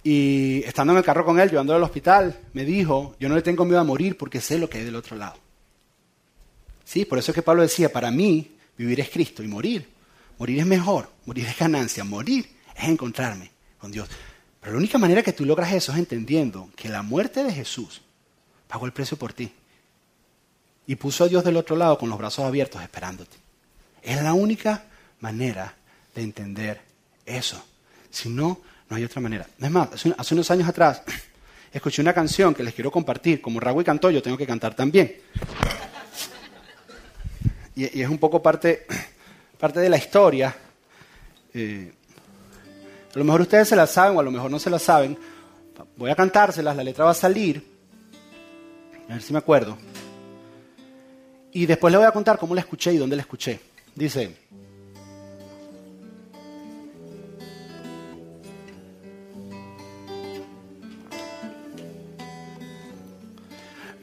Y 0.04 0.64
estando 0.66 0.94
en 0.94 1.00
el 1.00 1.04
carro 1.04 1.26
con 1.26 1.38
él, 1.38 1.50
llevándolo 1.50 1.78
al 1.78 1.84
hospital, 1.84 2.40
me 2.54 2.64
dijo, 2.64 3.16
yo 3.20 3.28
no 3.28 3.36
le 3.36 3.42
tengo 3.42 3.66
miedo 3.66 3.82
a 3.82 3.84
morir 3.84 4.18
porque 4.18 4.40
sé 4.40 4.58
lo 4.58 4.70
que 4.70 4.78
hay 4.78 4.86
del 4.86 4.96
otro 4.96 5.18
lado. 5.18 5.36
Sí, 6.86 7.04
por 7.04 7.20
eso 7.20 7.32
es 7.32 7.36
que 7.36 7.42
Pablo 7.42 7.62
decía, 7.62 7.92
para 7.92 8.10
mí 8.10 8.56
vivir 8.78 9.02
es 9.02 9.10
Cristo 9.10 9.44
y 9.44 9.48
morir. 9.48 9.90
Morir 10.40 10.60
es 10.60 10.66
mejor, 10.66 11.10
morir 11.26 11.46
es 11.46 11.60
ganancia, 11.60 12.06
morir 12.06 12.48
es 12.74 12.88
encontrarme 12.88 13.52
con 13.78 13.92
Dios. 13.92 14.08
Pero 14.62 14.72
la 14.72 14.78
única 14.78 14.98
manera 14.98 15.22
que 15.22 15.34
tú 15.34 15.44
logras 15.44 15.74
eso 15.74 15.92
es 15.92 15.98
entendiendo 15.98 16.70
que 16.78 16.88
la 16.88 17.02
muerte 17.02 17.44
de 17.44 17.52
Jesús 17.52 18.02
pagó 18.70 18.86
el 18.86 18.94
precio 18.94 19.18
por 19.18 19.34
ti. 19.34 19.52
Y 20.88 20.96
puso 20.96 21.26
a 21.26 21.28
Dios 21.28 21.44
del 21.44 21.58
otro 21.58 21.76
lado 21.76 21.98
con 21.98 22.10
los 22.10 22.18
brazos 22.18 22.46
abiertos 22.46 22.82
esperándote. 22.82 23.38
Es 24.02 24.22
la 24.24 24.34
única 24.34 24.86
manera 25.20 25.76
de 26.16 26.22
entender 26.22 26.82
eso. 27.26 27.62
Si 28.10 28.30
no, 28.30 28.62
no 28.90 28.96
hay 28.96 29.04
otra 29.04 29.22
manera. 29.22 29.46
Es 29.60 29.72
más, 29.72 29.90
hace 30.18 30.34
unos 30.34 30.50
años 30.50 30.68
atrás 30.68 31.04
escuché 31.74 32.02
una 32.02 32.14
canción 32.14 32.56
que 32.56 32.64
les 32.64 32.74
quiero 32.74 32.90
compartir. 32.90 33.42
Como 33.42 33.60
Raúl 33.60 33.84
cantó, 33.84 34.10
yo 34.10 34.22
tengo 34.22 34.38
que 34.38 34.48
cantar 34.48 34.74
también 34.74 35.18
y, 37.78 38.02
es 38.02 38.10
un 38.10 38.18
poco 38.18 38.42
parte, 38.42 38.86
parte 39.60 39.80
de 39.80 39.90
la 39.90 39.98
historia. 39.98 40.56
Eh, 41.54 41.94
a 43.14 43.18
lo 43.18 43.24
mejor 43.24 43.42
ustedes 43.42 43.70
se 43.70 43.76
la 43.76 43.88
saben 43.88 44.18
o 44.18 44.20
a 44.20 44.24
lo 44.24 44.32
mejor 44.32 44.50
no 44.50 44.60
se 44.60 44.70
la 44.70 44.80
saben. 44.80 45.18
Voy 45.96 46.10
a 46.10 46.16
cantárselas, 46.16 46.76
la 46.76 46.84
letra 46.84 47.06
va 47.06 47.12
a 47.12 47.16
salir. 47.16 47.64
A 49.08 49.14
ver 49.14 49.22
si 49.22 49.32
me 49.32 49.40
acuerdo. 49.40 49.78
Y 51.58 51.66
después 51.66 51.92
le 51.92 51.98
voy 51.98 52.06
a 52.06 52.12
contar 52.12 52.38
cómo 52.38 52.54
la 52.54 52.62
escuché 52.62 52.94
y 52.94 52.98
dónde 52.98 53.16
la 53.16 53.24
escuché. 53.24 53.60
Dice, 53.96 54.32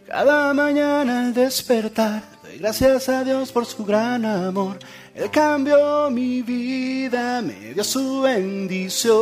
cada 0.04 0.52
mañana 0.52 1.26
al 1.26 1.32
despertar 1.32 2.24
gracias 2.58 3.08
a 3.08 3.22
Dios 3.22 3.52
por 3.52 3.66
su 3.66 3.84
gran 3.84 4.24
amor. 4.24 4.80
Él 5.14 5.30
cambió 5.30 6.10
mi 6.10 6.42
vida, 6.42 7.40
me 7.40 7.72
dio 7.72 7.84
su 7.84 8.22
bendición. 8.22 9.14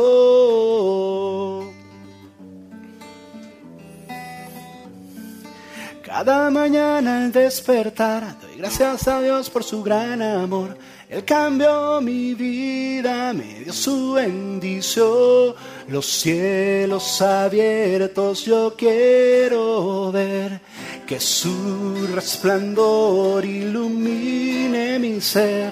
Cada 6.15 6.51
mañana 6.51 7.23
al 7.23 7.31
despertar, 7.31 8.39
doy 8.39 8.57
gracias 8.57 9.07
a 9.07 9.19
Dios 9.19 9.49
por 9.49 9.63
su 9.63 9.81
gran 9.81 10.21
amor. 10.21 10.77
Él 11.09 11.25
cambió 11.25 11.99
mi 12.01 12.35
vida, 12.35 13.33
me 13.33 13.61
dio 13.61 13.73
su 13.73 14.13
bendición. 14.13 15.55
Los 15.87 16.05
cielos 16.05 17.19
abiertos 17.19 18.45
yo 18.45 18.75
quiero 18.77 20.11
ver 20.11 20.61
que 21.07 21.19
su 21.19 22.05
resplandor 22.13 23.43
ilumine 23.43 24.99
mi 24.99 25.19
ser, 25.19 25.71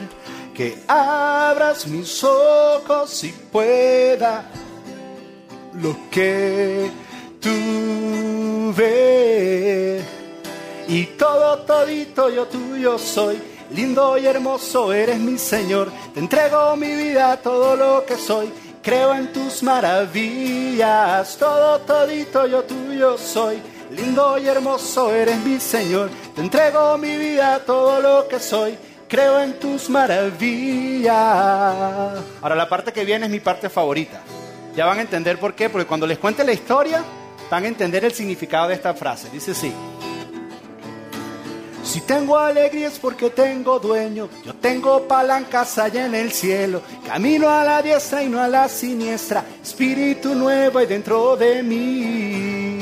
que 0.56 0.80
abras 0.88 1.86
mis 1.86 2.24
ojos 2.24 3.24
y 3.26 3.32
pueda 3.52 4.50
lo 5.76 5.96
que 6.10 6.90
tú 7.40 8.74
ves. 8.76 9.31
Y 10.92 11.06
todo, 11.06 11.60
todito 11.60 12.30
yo 12.30 12.48
tuyo 12.48 13.00
soy, 13.00 13.42
lindo 13.74 14.18
y 14.18 14.26
hermoso 14.28 14.92
eres 14.92 15.18
mi 15.20 15.38
Señor. 15.38 15.90
Te 16.14 16.20
entrego 16.20 16.76
mi 16.76 16.94
vida, 16.94 17.38
todo 17.38 17.78
lo 17.78 18.06
que 18.06 18.18
soy. 18.18 18.52
Creo 18.84 19.16
en 19.16 19.32
tus 19.32 19.64
maravillas, 19.64 21.38
todo 21.38 21.80
todito 21.80 22.46
yo 22.46 22.64
tuyo 22.64 23.18
soy. 23.18 23.62
Lindo 23.92 24.38
y 24.38 24.48
hermoso 24.48 25.14
eres 25.14 25.38
mi 25.38 25.62
Señor. 25.62 26.10
Te 26.36 26.42
entrego 26.42 26.98
mi 26.98 27.16
vida, 27.16 27.60
todo 27.66 28.02
lo 28.02 28.28
que 28.28 28.42
soy. 28.42 28.78
Creo 29.08 29.40
en 29.40 29.58
tus 29.62 29.90
maravillas. 29.90 31.16
Ahora 32.42 32.56
la 32.56 32.68
parte 32.68 32.92
que 32.92 33.06
viene 33.06 33.28
es 33.28 33.32
mi 33.32 33.40
parte 33.40 33.70
favorita. 33.70 34.20
Ya 34.76 34.86
van 34.86 34.98
a 35.00 35.04
entender 35.04 35.40
por 35.40 35.54
qué, 35.56 35.70
porque 35.70 35.88
cuando 35.88 36.06
les 36.06 36.18
cuente 36.18 36.44
la 36.44 36.52
historia, 36.52 37.02
van 37.50 37.64
a 37.64 37.68
entender 37.70 38.04
el 38.04 38.12
significado 38.12 38.68
de 38.68 38.74
esta 38.74 38.94
frase. 38.94 39.30
Dice 39.32 39.52
así. 39.52 39.74
Si 41.84 42.02
tengo 42.02 42.38
alegría 42.38 42.88
es 42.88 43.00
porque 43.00 43.30
tengo 43.32 43.80
dueño, 43.80 44.30
yo 44.46 44.54
tengo 44.54 45.08
palancas 45.08 45.78
allá 45.78 46.06
en 46.06 46.16
el 46.16 46.32
cielo, 46.32 46.82
camino 47.06 47.50
a 47.50 47.64
la 47.64 47.82
diestra 47.82 48.24
y 48.24 48.30
no 48.30 48.40
a 48.40 48.48
la 48.48 48.70
siniestra, 48.70 49.44
espíritu 49.62 50.36
nuevo 50.36 50.80
hay 50.80 50.86
dentro 50.86 51.36
de 51.36 51.64
mí. 51.64 52.78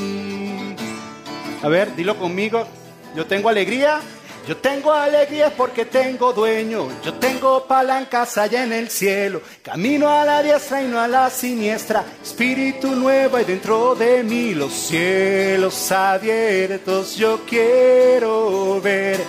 A 1.64 1.70
ver, 1.70 1.96
dilo 1.96 2.18
conmigo, 2.18 2.68
yo 3.16 3.26
tengo 3.26 3.50
alegría 3.50 4.02
yo 4.50 4.58
tengo 4.58 4.92
alegría 4.92 5.54
porque 5.56 5.86
tengo 5.86 6.34
dueño, 6.34 6.88
yo 7.06 7.14
tengo 7.14 7.66
palancas 7.66 8.36
allá 8.36 8.64
en 8.64 8.74
el 8.74 8.90
cielo, 8.90 9.44
camino 9.62 10.10
a 10.10 10.26
la 10.26 10.42
diestra 10.42 10.82
y 10.82 10.88
no 10.88 11.00
a 11.00 11.08
la 11.08 11.30
siniestra, 11.30 12.04
espíritu 12.24 12.96
nuevo 12.96 13.38
hay 13.38 13.46
dentro 13.46 13.94
de 13.94 14.24
mí, 14.24 14.56
los 14.56 14.74
cielos 14.74 15.92
abiertos 15.92 17.16
yo 17.16 17.42
quiero 17.48 18.82
ver, 18.82 19.20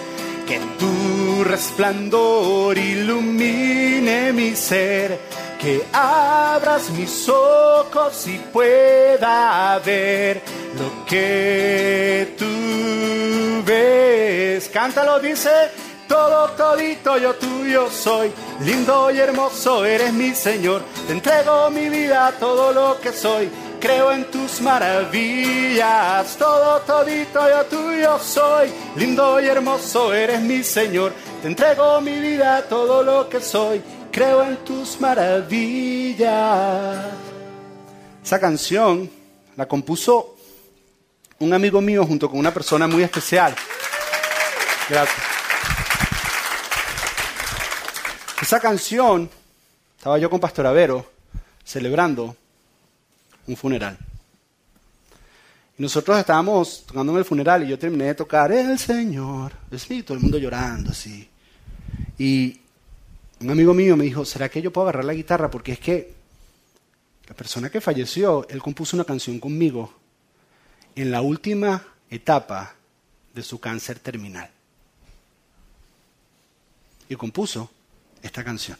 que 0.48 0.58
tu 0.78 1.44
resplandor 1.44 2.78
ilumine 2.78 4.32
mi 4.32 4.56
ser, 4.56 5.18
que 5.60 5.82
abras 5.92 6.88
mis 6.92 7.28
ojos 7.28 8.26
y 8.26 8.38
pueda 8.50 9.78
ver 9.84 10.40
lo 10.78 11.04
que 11.04 12.34
tú 12.38 13.49
ves. 13.64 14.68
Cántalo, 14.68 15.20
dice, 15.20 15.50
todo 16.10 16.50
todito 16.50 17.16
yo 17.18 17.34
tuyo 17.36 17.88
soy, 17.88 18.32
lindo 18.64 19.12
y 19.12 19.18
hermoso 19.18 19.84
eres 19.84 20.12
mi 20.12 20.34
Señor, 20.34 20.82
te 21.06 21.12
entrego 21.12 21.70
mi 21.70 21.88
vida, 21.88 22.34
todo 22.40 22.72
lo 22.72 23.00
que 23.00 23.12
soy, 23.12 23.48
creo 23.80 24.10
en 24.10 24.24
tus 24.24 24.60
maravillas, 24.60 26.36
todo 26.36 26.80
todito 26.80 27.48
yo 27.48 27.64
tuyo 27.66 28.18
soy, 28.18 28.72
lindo 28.96 29.40
y 29.40 29.46
hermoso 29.46 30.12
eres 30.12 30.40
mi 30.40 30.64
Señor, 30.64 31.12
te 31.42 31.46
entrego 31.46 32.00
mi 32.00 32.18
vida, 32.18 32.62
todo 32.68 33.04
lo 33.04 33.28
que 33.28 33.40
soy, 33.40 33.80
creo 34.10 34.42
en 34.42 34.56
tus 34.64 35.00
maravillas. 35.00 36.28
Esa 38.24 38.40
canción 38.40 39.08
la 39.56 39.68
compuso 39.68 40.39
un 41.40 41.54
amigo 41.54 41.80
mío 41.80 42.04
junto 42.04 42.28
con 42.28 42.38
una 42.38 42.52
persona 42.52 42.86
muy 42.86 43.02
especial. 43.02 43.54
Gracias. 44.88 45.22
Esa 48.42 48.60
canción, 48.60 49.28
estaba 49.96 50.18
yo 50.18 50.28
con 50.28 50.38
Pastor 50.38 50.66
Avero 50.66 51.10
celebrando 51.64 52.36
un 53.46 53.56
funeral. 53.56 53.98
Y 55.78 55.82
nosotros 55.82 56.18
estábamos 56.18 56.84
tocando 56.86 57.12
en 57.12 57.18
el 57.18 57.24
funeral 57.24 57.64
y 57.64 57.68
yo 57.68 57.78
terminé 57.78 58.04
de 58.04 58.14
tocar 58.14 58.52
El 58.52 58.78
Señor. 58.78 59.52
Sí, 59.78 60.02
todo 60.02 60.18
el 60.18 60.22
mundo 60.22 60.36
llorando 60.36 60.90
así. 60.90 61.26
Y 62.18 62.60
un 63.40 63.50
amigo 63.50 63.72
mío 63.72 63.96
me 63.96 64.04
dijo, 64.04 64.26
¿será 64.26 64.50
que 64.50 64.60
yo 64.60 64.70
puedo 64.70 64.88
agarrar 64.88 65.06
la 65.06 65.14
guitarra? 65.14 65.50
Porque 65.50 65.72
es 65.72 65.78
que 65.78 66.12
la 67.26 67.34
persona 67.34 67.70
que 67.70 67.80
falleció, 67.80 68.46
él 68.50 68.60
compuso 68.60 68.94
una 68.94 69.04
canción 69.04 69.40
conmigo 69.40 69.99
en 70.94 71.10
la 71.10 71.22
última 71.22 71.86
etapa 72.10 72.74
de 73.34 73.42
su 73.42 73.58
cáncer 73.60 73.98
terminal. 73.98 74.50
Y 77.08 77.16
compuso 77.16 77.70
esta 78.22 78.44
canción. 78.44 78.78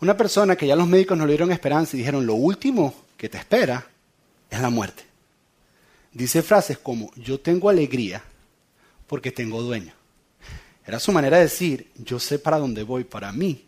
Una 0.00 0.16
persona 0.16 0.56
que 0.56 0.66
ya 0.66 0.76
los 0.76 0.86
médicos 0.86 1.18
no 1.18 1.26
le 1.26 1.32
dieron 1.32 1.50
esperanza 1.50 1.96
y 1.96 2.00
dijeron, 2.00 2.26
lo 2.26 2.34
último 2.34 2.94
que 3.16 3.28
te 3.28 3.38
espera 3.38 3.86
es 4.50 4.60
la 4.60 4.70
muerte. 4.70 5.04
Dice 6.12 6.42
frases 6.42 6.78
como, 6.78 7.12
yo 7.16 7.40
tengo 7.40 7.68
alegría 7.68 8.22
porque 9.06 9.32
tengo 9.32 9.62
dueño. 9.62 9.92
Era 10.86 10.98
su 10.98 11.12
manera 11.12 11.36
de 11.36 11.44
decir, 11.44 11.90
yo 11.96 12.18
sé 12.18 12.38
para 12.38 12.58
dónde 12.58 12.82
voy, 12.82 13.04
para 13.04 13.32
mí 13.32 13.67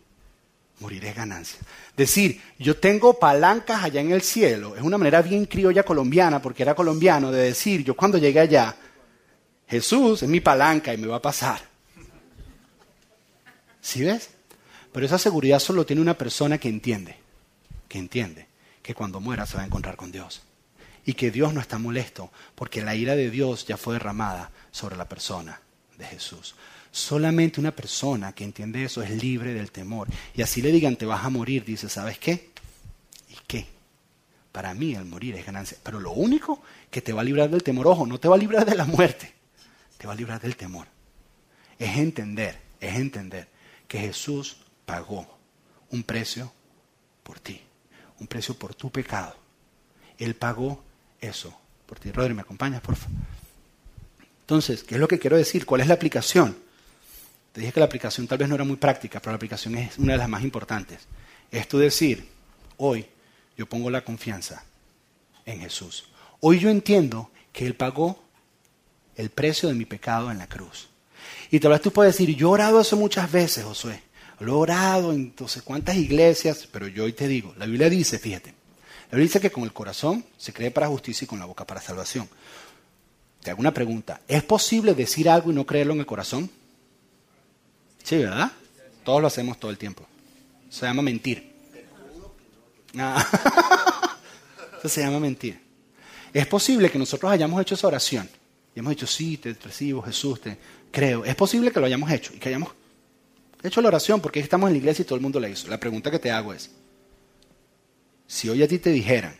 morir 0.81 1.05
es 1.05 1.15
ganancia. 1.15 1.59
Decir, 1.95 2.41
yo 2.59 2.75
tengo 2.77 3.17
palancas 3.17 3.83
allá 3.83 4.01
en 4.01 4.11
el 4.11 4.21
cielo, 4.21 4.75
es 4.75 4.81
una 4.81 4.97
manera 4.97 5.21
bien 5.21 5.45
criolla 5.45 5.83
colombiana, 5.83 6.41
porque 6.41 6.63
era 6.63 6.75
colombiano, 6.75 7.31
de 7.31 7.43
decir, 7.43 7.83
yo 7.83 7.95
cuando 7.95 8.17
llegue 8.17 8.39
allá, 8.39 8.75
Jesús 9.67 10.23
es 10.23 10.27
mi 10.27 10.41
palanca 10.41 10.93
y 10.93 10.97
me 10.97 11.07
va 11.07 11.17
a 11.17 11.21
pasar. 11.21 11.61
¿Sí 13.79 14.03
ves? 14.03 14.31
Pero 14.91 15.05
esa 15.05 15.17
seguridad 15.17 15.59
solo 15.59 15.85
tiene 15.85 16.01
una 16.01 16.17
persona 16.17 16.57
que 16.57 16.67
entiende, 16.67 17.15
que 17.87 17.97
entiende 17.97 18.47
que 18.83 18.93
cuando 18.93 19.21
muera 19.21 19.45
se 19.45 19.55
va 19.55 19.63
a 19.63 19.65
encontrar 19.65 19.95
con 19.95 20.11
Dios. 20.11 20.41
Y 21.05 21.13
que 21.13 21.31
Dios 21.31 21.53
no 21.53 21.61
está 21.61 21.79
molesto, 21.79 22.31
porque 22.53 22.81
la 22.81 22.95
ira 22.95 23.15
de 23.15 23.31
Dios 23.31 23.65
ya 23.65 23.77
fue 23.77 23.93
derramada 23.93 24.51
sobre 24.71 24.97
la 24.97 25.07
persona 25.07 25.61
de 25.97 26.05
Jesús. 26.05 26.55
Solamente 26.91 27.59
una 27.59 27.71
persona 27.71 28.33
que 28.33 28.43
entiende 28.43 28.83
eso 28.83 29.01
es 29.01 29.11
libre 29.11 29.53
del 29.53 29.71
temor. 29.71 30.09
Y 30.35 30.41
así 30.41 30.61
le 30.61 30.71
digan, 30.71 30.97
te 30.97 31.05
vas 31.05 31.23
a 31.23 31.29
morir, 31.29 31.63
dice, 31.63 31.87
¿sabes 31.87 32.17
qué? 32.17 32.49
¿Y 33.29 33.37
qué? 33.47 33.65
Para 34.51 34.73
mí 34.73 34.93
el 34.93 35.05
morir 35.05 35.35
es 35.35 35.45
ganancia. 35.45 35.77
Pero 35.81 35.99
lo 35.99 36.11
único 36.11 36.61
que 36.89 37.01
te 37.01 37.13
va 37.13 37.21
a 37.21 37.23
librar 37.23 37.49
del 37.49 37.63
temor, 37.63 37.87
ojo, 37.87 38.05
no 38.05 38.19
te 38.19 38.27
va 38.27 38.35
a 38.35 38.39
librar 38.39 38.65
de 38.65 38.75
la 38.75 38.85
muerte, 38.85 39.31
te 39.97 40.05
va 40.05 40.13
a 40.13 40.15
librar 40.17 40.41
del 40.41 40.57
temor. 40.57 40.87
Es 41.79 41.97
entender, 41.97 42.59
es 42.81 42.95
entender 42.95 43.47
que 43.87 43.99
Jesús 43.99 44.57
pagó 44.85 45.25
un 45.91 46.03
precio 46.03 46.51
por 47.23 47.39
ti, 47.39 47.61
un 48.19 48.27
precio 48.27 48.55
por 48.55 48.75
tu 48.75 48.91
pecado. 48.91 49.35
Él 50.17 50.35
pagó 50.35 50.83
eso 51.21 51.57
por 51.85 51.99
ti. 51.99 52.11
Rodri, 52.11 52.33
¿me 52.33 52.41
acompañas, 52.41 52.81
por 52.81 52.97
favor? 52.97 53.17
Entonces, 54.41 54.83
¿qué 54.83 54.95
es 54.95 55.01
lo 55.01 55.07
que 55.07 55.19
quiero 55.19 55.37
decir? 55.37 55.65
¿Cuál 55.65 55.81
es 55.81 55.87
la 55.87 55.93
aplicación? 55.93 56.57
Te 57.51 57.61
dije 57.61 57.73
que 57.73 57.79
la 57.79 57.85
aplicación 57.85 58.27
tal 58.27 58.37
vez 58.37 58.47
no 58.47 58.55
era 58.55 58.63
muy 58.63 58.77
práctica, 58.77 59.19
pero 59.19 59.31
la 59.31 59.35
aplicación 59.35 59.75
es 59.75 59.97
una 59.97 60.13
de 60.13 60.19
las 60.19 60.29
más 60.29 60.43
importantes. 60.43 60.99
Es 61.51 61.67
tú 61.67 61.77
decir, 61.77 62.29
hoy 62.77 63.05
yo 63.57 63.67
pongo 63.67 63.89
la 63.89 64.03
confianza 64.03 64.63
en 65.45 65.59
Jesús. 65.59 66.05
Hoy 66.39 66.59
yo 66.59 66.69
entiendo 66.69 67.29
que 67.51 67.65
Él 67.65 67.75
pagó 67.75 68.23
el 69.15 69.29
precio 69.29 69.67
de 69.67 69.75
mi 69.75 69.85
pecado 69.85 70.31
en 70.31 70.37
la 70.37 70.47
cruz. 70.47 70.87
Y 71.49 71.59
tal 71.59 71.71
vez 71.71 71.81
tú 71.81 71.91
puedes 71.91 72.17
decir, 72.17 72.35
yo 72.35 72.47
he 72.47 72.51
orado 72.51 72.79
eso 72.79 72.95
muchas 72.95 73.31
veces, 73.31 73.65
Josué. 73.65 74.01
Lo 74.39 74.53
he 74.53 74.55
orado 74.55 75.11
en 75.11 75.33
sé 75.47 75.61
cuántas 75.61 75.97
iglesias, 75.97 76.67
pero 76.71 76.87
yo 76.87 77.03
hoy 77.03 77.13
te 77.13 77.27
digo, 77.27 77.53
la 77.57 77.67
Biblia 77.67 77.89
dice, 77.89 78.17
fíjate, 78.17 78.49
la 79.11 79.17
Biblia 79.17 79.27
dice 79.27 79.41
que 79.41 79.51
con 79.51 79.63
el 79.63 79.73
corazón 79.73 80.25
se 80.37 80.53
cree 80.53 80.71
para 80.71 80.87
justicia 80.87 81.25
y 81.25 81.27
con 81.27 81.37
la 81.37 81.45
boca 81.45 81.67
para 81.67 81.81
salvación. 81.81 82.27
Te 83.43 83.51
hago 83.51 83.59
una 83.59 83.73
pregunta, 83.73 84.21
¿es 84.27 84.41
posible 84.41 84.95
decir 84.95 85.29
algo 85.29 85.51
y 85.51 85.55
no 85.55 85.65
creerlo 85.65 85.93
en 85.93 85.99
el 85.99 86.05
corazón? 86.05 86.49
Sí, 88.03 88.17
¿verdad? 88.17 88.51
Todos 89.03 89.21
lo 89.21 89.27
hacemos 89.27 89.59
todo 89.59 89.71
el 89.71 89.77
tiempo. 89.77 90.05
Se 90.69 90.85
llama 90.85 91.01
mentir. 91.01 91.51
Ah. 92.97 93.25
Eso 94.79 94.89
se 94.89 95.01
llama 95.01 95.19
mentir. 95.19 95.59
Es 96.33 96.47
posible 96.47 96.89
que 96.89 96.97
nosotros 96.97 97.31
hayamos 97.31 97.61
hecho 97.61 97.75
esa 97.75 97.87
oración. 97.87 98.27
Y 98.75 98.79
hemos 98.79 98.91
dicho, 98.91 99.05
sí, 99.05 99.37
te 99.37 99.53
recibo, 99.53 100.01
Jesús, 100.01 100.41
te 100.41 100.57
creo. 100.91 101.25
Es 101.25 101.35
posible 101.35 101.71
que 101.71 101.79
lo 101.79 101.85
hayamos 101.85 102.09
hecho 102.11 102.33
y 102.33 102.37
que 102.37 102.49
hayamos 102.49 102.71
hecho 103.61 103.81
la 103.81 103.89
oración 103.89 104.21
porque 104.21 104.39
estamos 104.39 104.67
en 104.67 104.73
la 104.73 104.79
iglesia 104.79 105.03
y 105.03 105.05
todo 105.05 105.15
el 105.15 105.21
mundo 105.21 105.39
la 105.39 105.49
hizo. 105.49 105.67
La 105.67 105.79
pregunta 105.79 106.09
que 106.09 106.19
te 106.19 106.31
hago 106.31 106.53
es, 106.53 106.71
si 108.27 108.49
hoy 108.49 108.63
a 108.63 108.67
ti 108.67 108.79
te 108.79 108.91
dijeran 108.91 109.35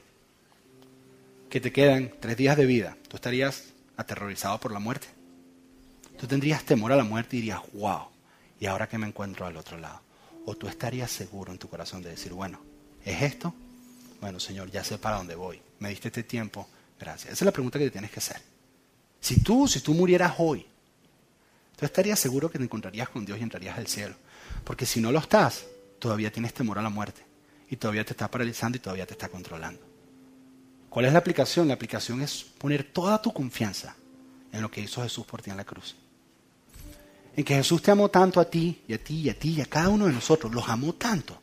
que 1.50 1.60
te 1.60 1.71
quedan 1.71 2.13
tres 2.19 2.38
días 2.38 2.58
de 2.58 2.65
vida, 2.65 2.97
¿tú 3.08 3.15
estarías 3.15 3.69
aterrorizado 3.97 4.60
por 4.60 4.71
la 4.71 4.80
muerte? 4.80 5.08
¿Tú 6.19 6.28
tendrías 6.28 6.63
temor 6.63 6.91
a 6.91 6.97
la 6.97 7.04
muerte 7.04 7.38
y 7.38 7.39
dirías, 7.39 7.62
wow, 7.74 8.11
y 8.62 8.67
ahora 8.67 8.88
que 8.88 9.00
me 9.00 9.08
encuentro 9.08 9.47
al 9.47 9.58
otro 9.58 9.78
lado. 9.80 10.00
O 10.45 10.56
tú 10.56 10.67
estarías 10.67 11.12
seguro 11.12 11.52
en 11.52 11.58
tu 11.58 11.67
corazón 11.67 12.04
de 12.04 12.12
decir, 12.12 12.32
bueno, 12.32 12.62
¿es 13.04 13.21
esto? 13.24 13.54
Bueno, 14.21 14.39
Señor, 14.39 14.69
ya 14.69 14.84
sé 14.84 15.00
para 15.00 15.17
dónde 15.17 15.34
voy. 15.34 15.60
Me 15.80 15.89
diste 15.89 16.10
este 16.10 16.21
tiempo, 16.21 16.69
gracias. 17.00 17.34
Esa 17.34 17.43
es 17.43 17.45
la 17.45 17.52
pregunta 17.52 17.80
que 17.80 17.86
te 17.86 17.91
tienes 17.91 18.12
que 18.12 18.19
hacer. 18.19 18.39
Si 19.19 19.41
tú, 19.41 19.67
si 19.67 19.82
tú 19.82 19.95
murieras 19.95 20.36
hoy, 20.38 20.63
tú 21.76 21.86
estarías 21.86 22.19
seguro 22.19 22.52
que 22.52 22.60
te 22.60 22.63
encontrarías 22.63 23.10
con 23.10 23.26
Dios 23.26 23.39
y 23.39 23.43
entrarías 23.43 23.80
al 23.80 23.88
cielo. 23.88 24.13
Porque 24.63 24.86
si 24.86 25.02
no 25.02 25.12
lo 25.12 25.17
estás, 25.17 25.65
todavía 25.97 26.32
tienes 26.32 26.54
temor 26.54 26.78
a 26.78 26.84
la 26.84 26.89
muerte. 26.89 27.26
Y 27.67 27.78
todavía 27.78 28.06
te 28.06 28.12
está 28.12 28.30
paralizando 28.30 28.78
y 28.78 28.80
todavía 28.80 29.08
te 29.08 29.13
está 29.13 29.28
controlando. 29.28 29.82
¿Cuál 30.88 31.06
es 31.06 31.13
la 31.13 31.19
aplicación? 31.19 31.67
La 31.67 31.74
aplicación 31.74 32.21
es 32.21 32.43
poner 32.43 32.84
toda 32.84 33.19
tu 33.24 33.34
confianza 33.34 33.95
en 34.52 34.62
lo 34.62 34.69
que 34.69 34.82
hizo 34.82 35.02
Jesús 35.02 35.26
por 35.26 35.41
ti 35.41 35.50
en 35.50 35.58
la 35.58 35.65
cruz. 35.65 35.95
En 37.36 37.44
que 37.44 37.56
Jesús 37.56 37.82
te 37.82 37.91
amó 37.91 38.10
tanto 38.10 38.39
a 38.39 38.50
ti 38.50 38.82
y 38.88 38.94
a 38.94 39.04
ti 39.04 39.22
y 39.22 39.30
a 39.30 39.38
ti 39.38 39.56
y 39.58 39.62
a 39.62 39.65
cada 39.65 39.89
uno 39.89 40.08
de 40.08 40.13
nosotros, 40.13 40.54
los 40.54 40.67
amó 40.70 40.94
tanto, 40.94 41.39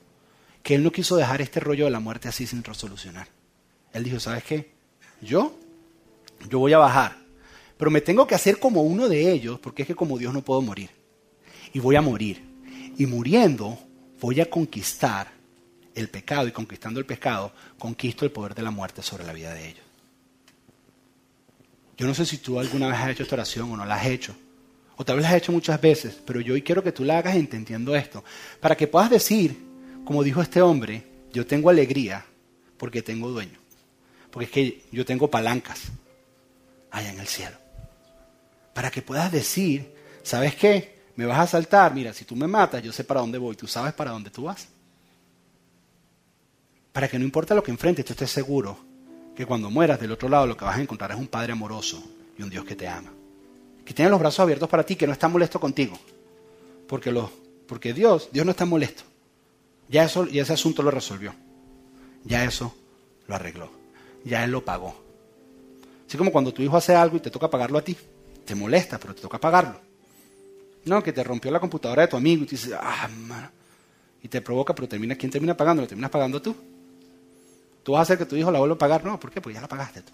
que 0.62 0.74
Él 0.74 0.82
no 0.82 0.92
quiso 0.92 1.16
dejar 1.16 1.40
este 1.40 1.60
rollo 1.60 1.86
de 1.86 1.90
la 1.90 2.00
muerte 2.00 2.28
así 2.28 2.46
sin 2.46 2.62
resolucionar. 2.62 3.28
Él 3.92 4.04
dijo, 4.04 4.20
¿sabes 4.20 4.44
qué? 4.44 4.72
Yo, 5.20 5.58
yo 6.48 6.58
voy 6.58 6.72
a 6.72 6.78
bajar, 6.78 7.16
pero 7.76 7.90
me 7.90 8.00
tengo 8.00 8.26
que 8.26 8.34
hacer 8.34 8.58
como 8.58 8.82
uno 8.82 9.08
de 9.08 9.32
ellos, 9.32 9.58
porque 9.60 9.82
es 9.82 9.88
que 9.88 9.94
como 9.94 10.18
Dios 10.18 10.34
no 10.34 10.42
puedo 10.42 10.60
morir. 10.60 10.90
Y 11.72 11.78
voy 11.78 11.96
a 11.96 12.02
morir. 12.02 12.44
Y 12.96 13.06
muriendo 13.06 13.78
voy 14.20 14.40
a 14.40 14.50
conquistar 14.50 15.30
el 15.94 16.08
pecado 16.08 16.48
y 16.48 16.52
conquistando 16.52 17.00
el 17.00 17.06
pecado, 17.06 17.52
conquisto 17.78 18.24
el 18.24 18.30
poder 18.30 18.54
de 18.54 18.62
la 18.62 18.70
muerte 18.70 19.02
sobre 19.02 19.24
la 19.24 19.32
vida 19.32 19.54
de 19.54 19.68
ellos. 19.68 19.84
Yo 21.96 22.06
no 22.06 22.14
sé 22.14 22.24
si 22.26 22.38
tú 22.38 22.60
alguna 22.60 22.88
vez 22.88 22.96
has 22.96 23.10
hecho 23.10 23.22
esta 23.24 23.34
oración 23.34 23.72
o 23.72 23.76
no 23.76 23.84
la 23.84 23.96
has 23.96 24.06
hecho, 24.06 24.34
o 24.98 25.04
tal 25.04 25.16
vez 25.16 25.26
has 25.26 25.34
hecho 25.34 25.52
muchas 25.52 25.80
veces, 25.80 26.20
pero 26.26 26.40
yo 26.40 26.54
hoy 26.54 26.62
quiero 26.62 26.82
que 26.82 26.90
tú 26.90 27.04
la 27.04 27.18
hagas 27.18 27.36
entendiendo 27.36 27.94
esto, 27.94 28.24
para 28.60 28.76
que 28.76 28.88
puedas 28.88 29.08
decir, 29.08 29.56
como 30.04 30.24
dijo 30.24 30.42
este 30.42 30.60
hombre, 30.60 31.04
yo 31.32 31.46
tengo 31.46 31.70
alegría 31.70 32.26
porque 32.76 33.00
tengo 33.00 33.30
dueño, 33.30 33.60
porque 34.32 34.46
es 34.46 34.50
que 34.50 34.84
yo 34.90 35.04
tengo 35.04 35.30
palancas 35.30 35.82
allá 36.90 37.12
en 37.12 37.20
el 37.20 37.28
cielo. 37.28 37.56
Para 38.74 38.90
que 38.90 39.00
puedas 39.00 39.30
decir, 39.30 39.94
¿sabes 40.24 40.56
qué? 40.56 40.98
Me 41.14 41.26
vas 41.26 41.38
a 41.38 41.46
saltar, 41.46 41.94
mira, 41.94 42.12
si 42.12 42.24
tú 42.24 42.34
me 42.34 42.48
matas, 42.48 42.82
yo 42.82 42.92
sé 42.92 43.04
para 43.04 43.20
dónde 43.20 43.38
voy, 43.38 43.54
tú 43.54 43.68
sabes 43.68 43.92
para 43.94 44.10
dónde 44.10 44.30
tú 44.30 44.44
vas. 44.44 44.66
Para 46.92 47.06
que 47.06 47.20
no 47.20 47.24
importa 47.24 47.54
lo 47.54 47.62
que 47.62 47.70
enfrentes, 47.70 48.04
tú 48.04 48.14
estés 48.14 48.32
seguro 48.32 48.76
que 49.36 49.46
cuando 49.46 49.70
mueras 49.70 50.00
del 50.00 50.10
otro 50.10 50.28
lado 50.28 50.48
lo 50.48 50.56
que 50.56 50.64
vas 50.64 50.76
a 50.76 50.82
encontrar 50.82 51.12
es 51.12 51.18
un 51.18 51.28
Padre 51.28 51.52
amoroso 51.52 52.02
y 52.36 52.42
un 52.42 52.50
Dios 52.50 52.64
que 52.64 52.74
te 52.74 52.88
ama. 52.88 53.12
Que 53.88 53.94
tiene 53.94 54.10
los 54.10 54.20
brazos 54.20 54.40
abiertos 54.40 54.68
para 54.68 54.84
ti, 54.84 54.96
que 54.96 55.06
no 55.06 55.14
está 55.14 55.28
molesto 55.28 55.58
contigo. 55.58 55.98
Porque, 56.86 57.10
porque 57.66 57.94
Dios, 57.94 58.28
Dios 58.30 58.44
no 58.44 58.50
está 58.50 58.66
molesto. 58.66 59.02
Ya, 59.88 60.04
eso, 60.04 60.26
ya 60.26 60.42
ese 60.42 60.52
asunto 60.52 60.82
lo 60.82 60.90
resolvió. 60.90 61.34
Ya 62.22 62.44
eso 62.44 62.74
lo 63.26 63.34
arregló. 63.34 63.70
Ya 64.26 64.44
Él 64.44 64.50
lo 64.50 64.62
pagó. 64.62 64.94
Así 66.06 66.18
como 66.18 66.30
cuando 66.30 66.52
tu 66.52 66.60
hijo 66.60 66.76
hace 66.76 66.94
algo 66.94 67.16
y 67.16 67.20
te 67.20 67.30
toca 67.30 67.48
pagarlo 67.48 67.78
a 67.78 67.82
ti. 67.82 67.96
Te 68.44 68.54
molesta, 68.54 68.98
pero 68.98 69.14
te 69.14 69.22
toca 69.22 69.38
pagarlo. 69.38 69.80
No, 70.84 71.02
que 71.02 71.14
te 71.14 71.24
rompió 71.24 71.50
la 71.50 71.58
computadora 71.58 72.02
de 72.02 72.08
tu 72.08 72.18
amigo 72.18 72.44
y 72.44 72.46
te 72.46 72.58
ah. 72.74 73.08
Y 74.22 74.28
te 74.28 74.42
provoca, 74.42 74.74
pero 74.74 74.86
termina, 74.86 75.14
¿quién 75.14 75.32
termina 75.32 75.56
pagando? 75.56 75.80
Lo 75.80 75.88
terminas 75.88 76.10
pagando 76.10 76.42
tú. 76.42 76.54
¿Tú 77.82 77.92
vas 77.92 78.00
a 78.00 78.02
hacer 78.02 78.18
que 78.18 78.26
tu 78.26 78.36
hijo 78.36 78.50
la 78.50 78.58
vuelva 78.58 78.74
a 78.74 78.78
pagar? 78.78 79.02
No, 79.02 79.18
¿por 79.18 79.30
qué? 79.30 79.40
Porque 79.40 79.54
ya 79.54 79.62
la 79.62 79.68
pagaste 79.68 80.02
tú. 80.02 80.12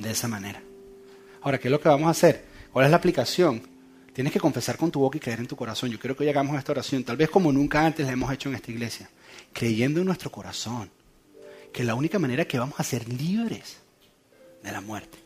De 0.00 0.10
esa 0.10 0.26
manera. 0.26 0.60
Ahora, 1.46 1.58
¿qué 1.58 1.68
es 1.68 1.72
lo 1.72 1.78
que 1.78 1.88
vamos 1.88 2.08
a 2.08 2.10
hacer? 2.10 2.44
¿Cuál 2.72 2.86
es 2.86 2.90
la 2.90 2.96
aplicación? 2.96 3.62
Tienes 4.12 4.32
que 4.32 4.40
confesar 4.40 4.76
con 4.76 4.90
tu 4.90 4.98
boca 4.98 5.16
y 5.16 5.20
creer 5.20 5.38
en 5.38 5.46
tu 5.46 5.54
corazón. 5.54 5.88
Yo 5.90 6.00
quiero 6.00 6.16
que 6.16 6.24
llegamos 6.24 6.56
a 6.56 6.58
esta 6.58 6.72
oración, 6.72 7.04
tal 7.04 7.16
vez 7.16 7.30
como 7.30 7.52
nunca 7.52 7.86
antes 7.86 8.04
la 8.04 8.10
hemos 8.10 8.32
hecho 8.32 8.48
en 8.48 8.56
esta 8.56 8.72
iglesia, 8.72 9.08
creyendo 9.52 10.00
en 10.00 10.06
nuestro 10.06 10.32
corazón, 10.32 10.90
que 11.72 11.82
es 11.82 11.86
la 11.86 11.94
única 11.94 12.18
manera 12.18 12.46
que 12.46 12.58
vamos 12.58 12.80
a 12.80 12.82
ser 12.82 13.08
libres 13.08 13.76
de 14.60 14.72
la 14.72 14.80
muerte. 14.80 15.18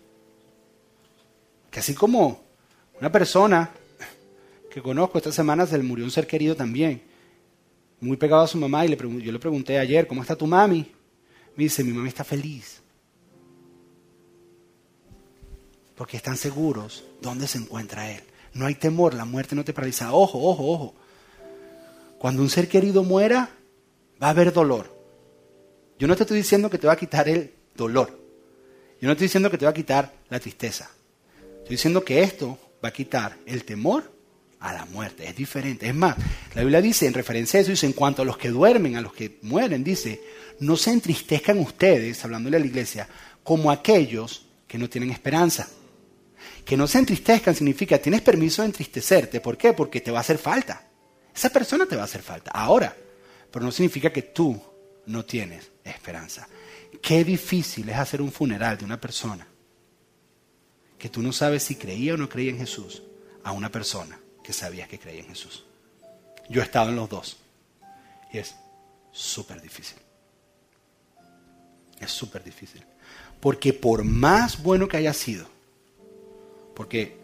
Que 1.70 1.80
así 1.80 1.94
como 1.94 2.42
una 3.00 3.10
persona 3.10 3.70
que 4.70 4.82
conozco 4.82 5.16
esta 5.16 5.32
semana 5.32 5.64
se 5.64 5.78
le 5.78 5.84
murió 5.84 6.04
un 6.04 6.10
ser 6.10 6.26
querido 6.26 6.54
también, 6.54 7.00
muy 7.98 8.18
pegado 8.18 8.42
a 8.42 8.46
su 8.46 8.58
mamá, 8.58 8.84
y 8.84 8.88
le 8.88 8.98
yo 8.98 9.32
le 9.32 9.38
pregunté 9.38 9.78
ayer, 9.78 10.06
¿cómo 10.06 10.20
está 10.20 10.36
tu 10.36 10.46
mami? 10.46 10.92
Me 11.56 11.64
dice, 11.64 11.82
mi 11.82 11.94
mami 11.94 12.08
está 12.08 12.24
feliz. 12.24 12.82
Porque 16.00 16.16
están 16.16 16.38
seguros 16.38 17.04
dónde 17.20 17.46
se 17.46 17.58
encuentra 17.58 18.10
él. 18.10 18.22
No 18.54 18.64
hay 18.64 18.74
temor, 18.74 19.12
la 19.12 19.26
muerte 19.26 19.54
no 19.54 19.66
te 19.66 19.74
paraliza. 19.74 20.14
Ojo, 20.14 20.38
ojo, 20.38 20.66
ojo. 20.66 20.94
Cuando 22.18 22.40
un 22.40 22.48
ser 22.48 22.68
querido 22.68 23.04
muera, 23.04 23.50
va 24.20 24.28
a 24.28 24.30
haber 24.30 24.50
dolor. 24.50 24.90
Yo 25.98 26.08
no 26.08 26.16
te 26.16 26.22
estoy 26.22 26.38
diciendo 26.38 26.70
que 26.70 26.78
te 26.78 26.86
va 26.86 26.94
a 26.94 26.96
quitar 26.96 27.28
el 27.28 27.52
dolor. 27.76 28.18
Yo 28.98 29.08
no 29.08 29.12
estoy 29.12 29.26
diciendo 29.26 29.50
que 29.50 29.58
te 29.58 29.66
va 29.66 29.72
a 29.72 29.74
quitar 29.74 30.10
la 30.30 30.40
tristeza. 30.40 30.90
Estoy 31.58 31.72
diciendo 31.72 32.02
que 32.02 32.22
esto 32.22 32.58
va 32.82 32.88
a 32.88 32.92
quitar 32.94 33.36
el 33.44 33.66
temor 33.66 34.10
a 34.58 34.72
la 34.72 34.86
muerte. 34.86 35.28
Es 35.28 35.36
diferente. 35.36 35.86
Es 35.86 35.94
más, 35.94 36.16
la 36.54 36.62
Biblia 36.62 36.80
dice, 36.80 37.08
en 37.08 37.12
referencia 37.12 37.58
a 37.58 37.60
eso, 37.60 37.72
dice, 37.72 37.84
en 37.84 37.92
cuanto 37.92 38.22
a 38.22 38.24
los 38.24 38.38
que 38.38 38.48
duermen, 38.48 38.96
a 38.96 39.02
los 39.02 39.12
que 39.12 39.38
mueren, 39.42 39.84
dice, 39.84 40.18
no 40.60 40.78
se 40.78 40.92
entristezcan 40.92 41.58
ustedes, 41.58 42.24
hablándole 42.24 42.56
a 42.56 42.60
la 42.60 42.66
iglesia, 42.66 43.06
como 43.44 43.70
aquellos 43.70 44.46
que 44.66 44.78
no 44.78 44.88
tienen 44.88 45.10
esperanza. 45.10 45.68
Que 46.70 46.76
no 46.76 46.86
se 46.86 46.98
entristezcan 46.98 47.52
significa, 47.52 47.98
tienes 47.98 48.22
permiso 48.22 48.62
de 48.62 48.66
entristecerte. 48.66 49.40
¿Por 49.40 49.58
qué? 49.58 49.72
Porque 49.72 50.00
te 50.00 50.12
va 50.12 50.18
a 50.18 50.20
hacer 50.20 50.38
falta. 50.38 50.86
Esa 51.34 51.50
persona 51.50 51.84
te 51.84 51.96
va 51.96 52.02
a 52.02 52.04
hacer 52.04 52.22
falta. 52.22 52.52
Ahora, 52.52 52.96
pero 53.50 53.64
no 53.64 53.72
significa 53.72 54.12
que 54.12 54.22
tú 54.22 54.56
no 55.06 55.24
tienes 55.24 55.68
esperanza. 55.82 56.46
Qué 57.02 57.24
difícil 57.24 57.88
es 57.88 57.96
hacer 57.96 58.22
un 58.22 58.30
funeral 58.30 58.78
de 58.78 58.84
una 58.84 59.00
persona 59.00 59.48
que 60.96 61.08
tú 61.08 61.22
no 61.22 61.32
sabes 61.32 61.64
si 61.64 61.74
creía 61.74 62.14
o 62.14 62.16
no 62.16 62.28
creía 62.28 62.52
en 62.52 62.58
Jesús 62.58 63.02
a 63.42 63.50
una 63.50 63.72
persona 63.72 64.20
que 64.44 64.52
sabías 64.52 64.88
que 64.88 65.00
creía 65.00 65.22
en 65.22 65.28
Jesús. 65.30 65.64
Yo 66.48 66.60
he 66.60 66.64
estado 66.64 66.90
en 66.90 66.94
los 66.94 67.08
dos. 67.08 67.38
Y 68.32 68.38
es 68.38 68.54
súper 69.10 69.60
difícil. 69.60 69.98
Es 71.98 72.12
súper 72.12 72.44
difícil. 72.44 72.84
Porque 73.40 73.72
por 73.72 74.04
más 74.04 74.62
bueno 74.62 74.86
que 74.86 74.98
haya 74.98 75.12
sido, 75.12 75.48
porque, 76.80 77.14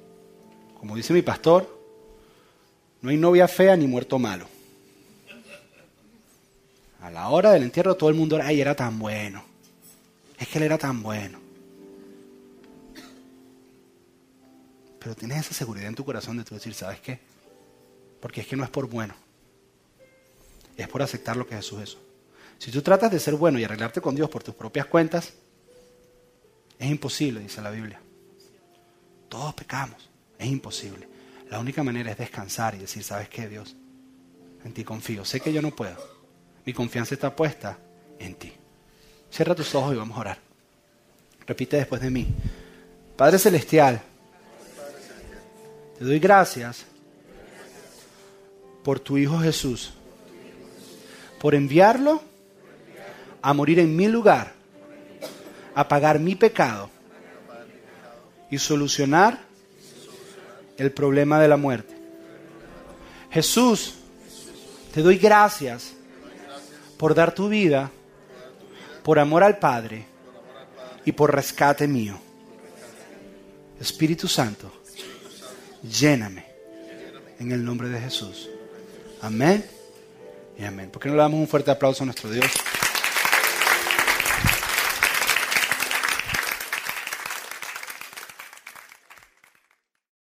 como 0.78 0.96
dice 0.96 1.14
mi 1.14 1.22
pastor, 1.22 1.66
no 3.00 3.08
hay 3.08 3.16
novia 3.16 3.48
fea 3.48 3.74
ni 3.74 3.86
muerto 3.86 4.18
malo. 4.18 4.46
A 7.00 7.10
la 7.10 7.30
hora 7.30 7.52
del 7.52 7.62
entierro 7.62 7.94
todo 7.94 8.10
el 8.10 8.16
mundo, 8.16 8.38
ay, 8.42 8.60
era 8.60 8.74
tan 8.74 8.98
bueno. 8.98 9.42
Es 10.38 10.46
que 10.48 10.58
él 10.58 10.64
era 10.64 10.76
tan 10.76 11.02
bueno. 11.02 11.40
Pero 14.98 15.14
tienes 15.14 15.46
esa 15.46 15.54
seguridad 15.54 15.88
en 15.88 15.94
tu 15.94 16.04
corazón 16.04 16.36
de 16.36 16.44
tú 16.44 16.54
decir, 16.54 16.74
¿sabes 16.74 17.00
qué? 17.00 17.18
Porque 18.20 18.42
es 18.42 18.46
que 18.46 18.56
no 18.56 18.64
es 18.64 18.68
por 18.68 18.90
bueno. 18.90 19.14
Es 20.76 20.86
por 20.86 21.00
aceptar 21.00 21.34
lo 21.34 21.46
que 21.46 21.56
Jesús 21.56 21.80
es. 21.80 21.96
Si 22.58 22.70
tú 22.70 22.82
tratas 22.82 23.10
de 23.10 23.18
ser 23.18 23.36
bueno 23.36 23.58
y 23.58 23.64
arreglarte 23.64 24.02
con 24.02 24.14
Dios 24.14 24.28
por 24.28 24.42
tus 24.42 24.54
propias 24.54 24.84
cuentas, 24.84 25.32
es 26.78 26.90
imposible, 26.90 27.40
dice 27.40 27.62
la 27.62 27.70
Biblia. 27.70 28.02
Todos 29.28 29.54
pecamos, 29.54 30.08
es 30.38 30.46
imposible. 30.46 31.08
La 31.50 31.58
única 31.60 31.82
manera 31.82 32.10
es 32.10 32.18
descansar 32.18 32.74
y 32.74 32.78
decir, 32.78 33.02
¿sabes 33.02 33.28
qué, 33.28 33.48
Dios? 33.48 33.76
En 34.64 34.72
ti 34.72 34.84
confío. 34.84 35.24
Sé 35.24 35.40
que 35.40 35.52
yo 35.52 35.62
no 35.62 35.74
puedo. 35.74 35.96
Mi 36.64 36.72
confianza 36.72 37.14
está 37.14 37.34
puesta 37.34 37.78
en 38.18 38.34
ti. 38.34 38.52
Cierra 39.30 39.54
tus 39.54 39.74
ojos 39.74 39.94
y 39.94 39.98
vamos 39.98 40.16
a 40.16 40.20
orar. 40.20 40.38
Repite 41.46 41.76
después 41.76 42.00
de 42.00 42.10
mí. 42.10 42.26
Padre 43.16 43.38
Celestial, 43.38 44.02
te 45.98 46.04
doy 46.04 46.18
gracias 46.18 46.84
por 48.82 49.00
tu 49.00 49.16
Hijo 49.16 49.38
Jesús, 49.38 49.94
por 51.40 51.54
enviarlo 51.54 52.20
a 53.40 53.52
morir 53.54 53.78
en 53.78 53.94
mi 53.96 54.08
lugar, 54.08 54.52
a 55.74 55.88
pagar 55.88 56.18
mi 56.18 56.34
pecado 56.34 56.90
y 58.50 58.58
solucionar 58.58 59.40
el 60.76 60.92
problema 60.92 61.40
de 61.40 61.48
la 61.48 61.56
muerte. 61.56 61.96
Jesús, 63.30 63.94
te 64.94 65.02
doy 65.02 65.18
gracias 65.18 65.92
por 66.96 67.14
dar 67.14 67.34
tu 67.34 67.48
vida, 67.48 67.90
por 69.02 69.18
amor 69.18 69.42
al 69.42 69.58
Padre 69.58 70.06
y 71.04 71.12
por 71.12 71.34
rescate 71.34 71.86
mío. 71.86 72.18
Espíritu 73.80 74.26
Santo, 74.26 74.72
lléname 75.82 76.46
en 77.38 77.52
el 77.52 77.64
nombre 77.64 77.88
de 77.88 78.00
Jesús. 78.00 78.48
Amén 79.20 79.64
y 80.58 80.64
amén. 80.64 80.90
¿Por 80.90 81.02
qué 81.02 81.08
no 81.08 81.16
le 81.16 81.22
damos 81.22 81.40
un 81.40 81.48
fuerte 81.48 81.70
aplauso 81.70 82.02
a 82.02 82.06
nuestro 82.06 82.30
Dios? 82.30 82.46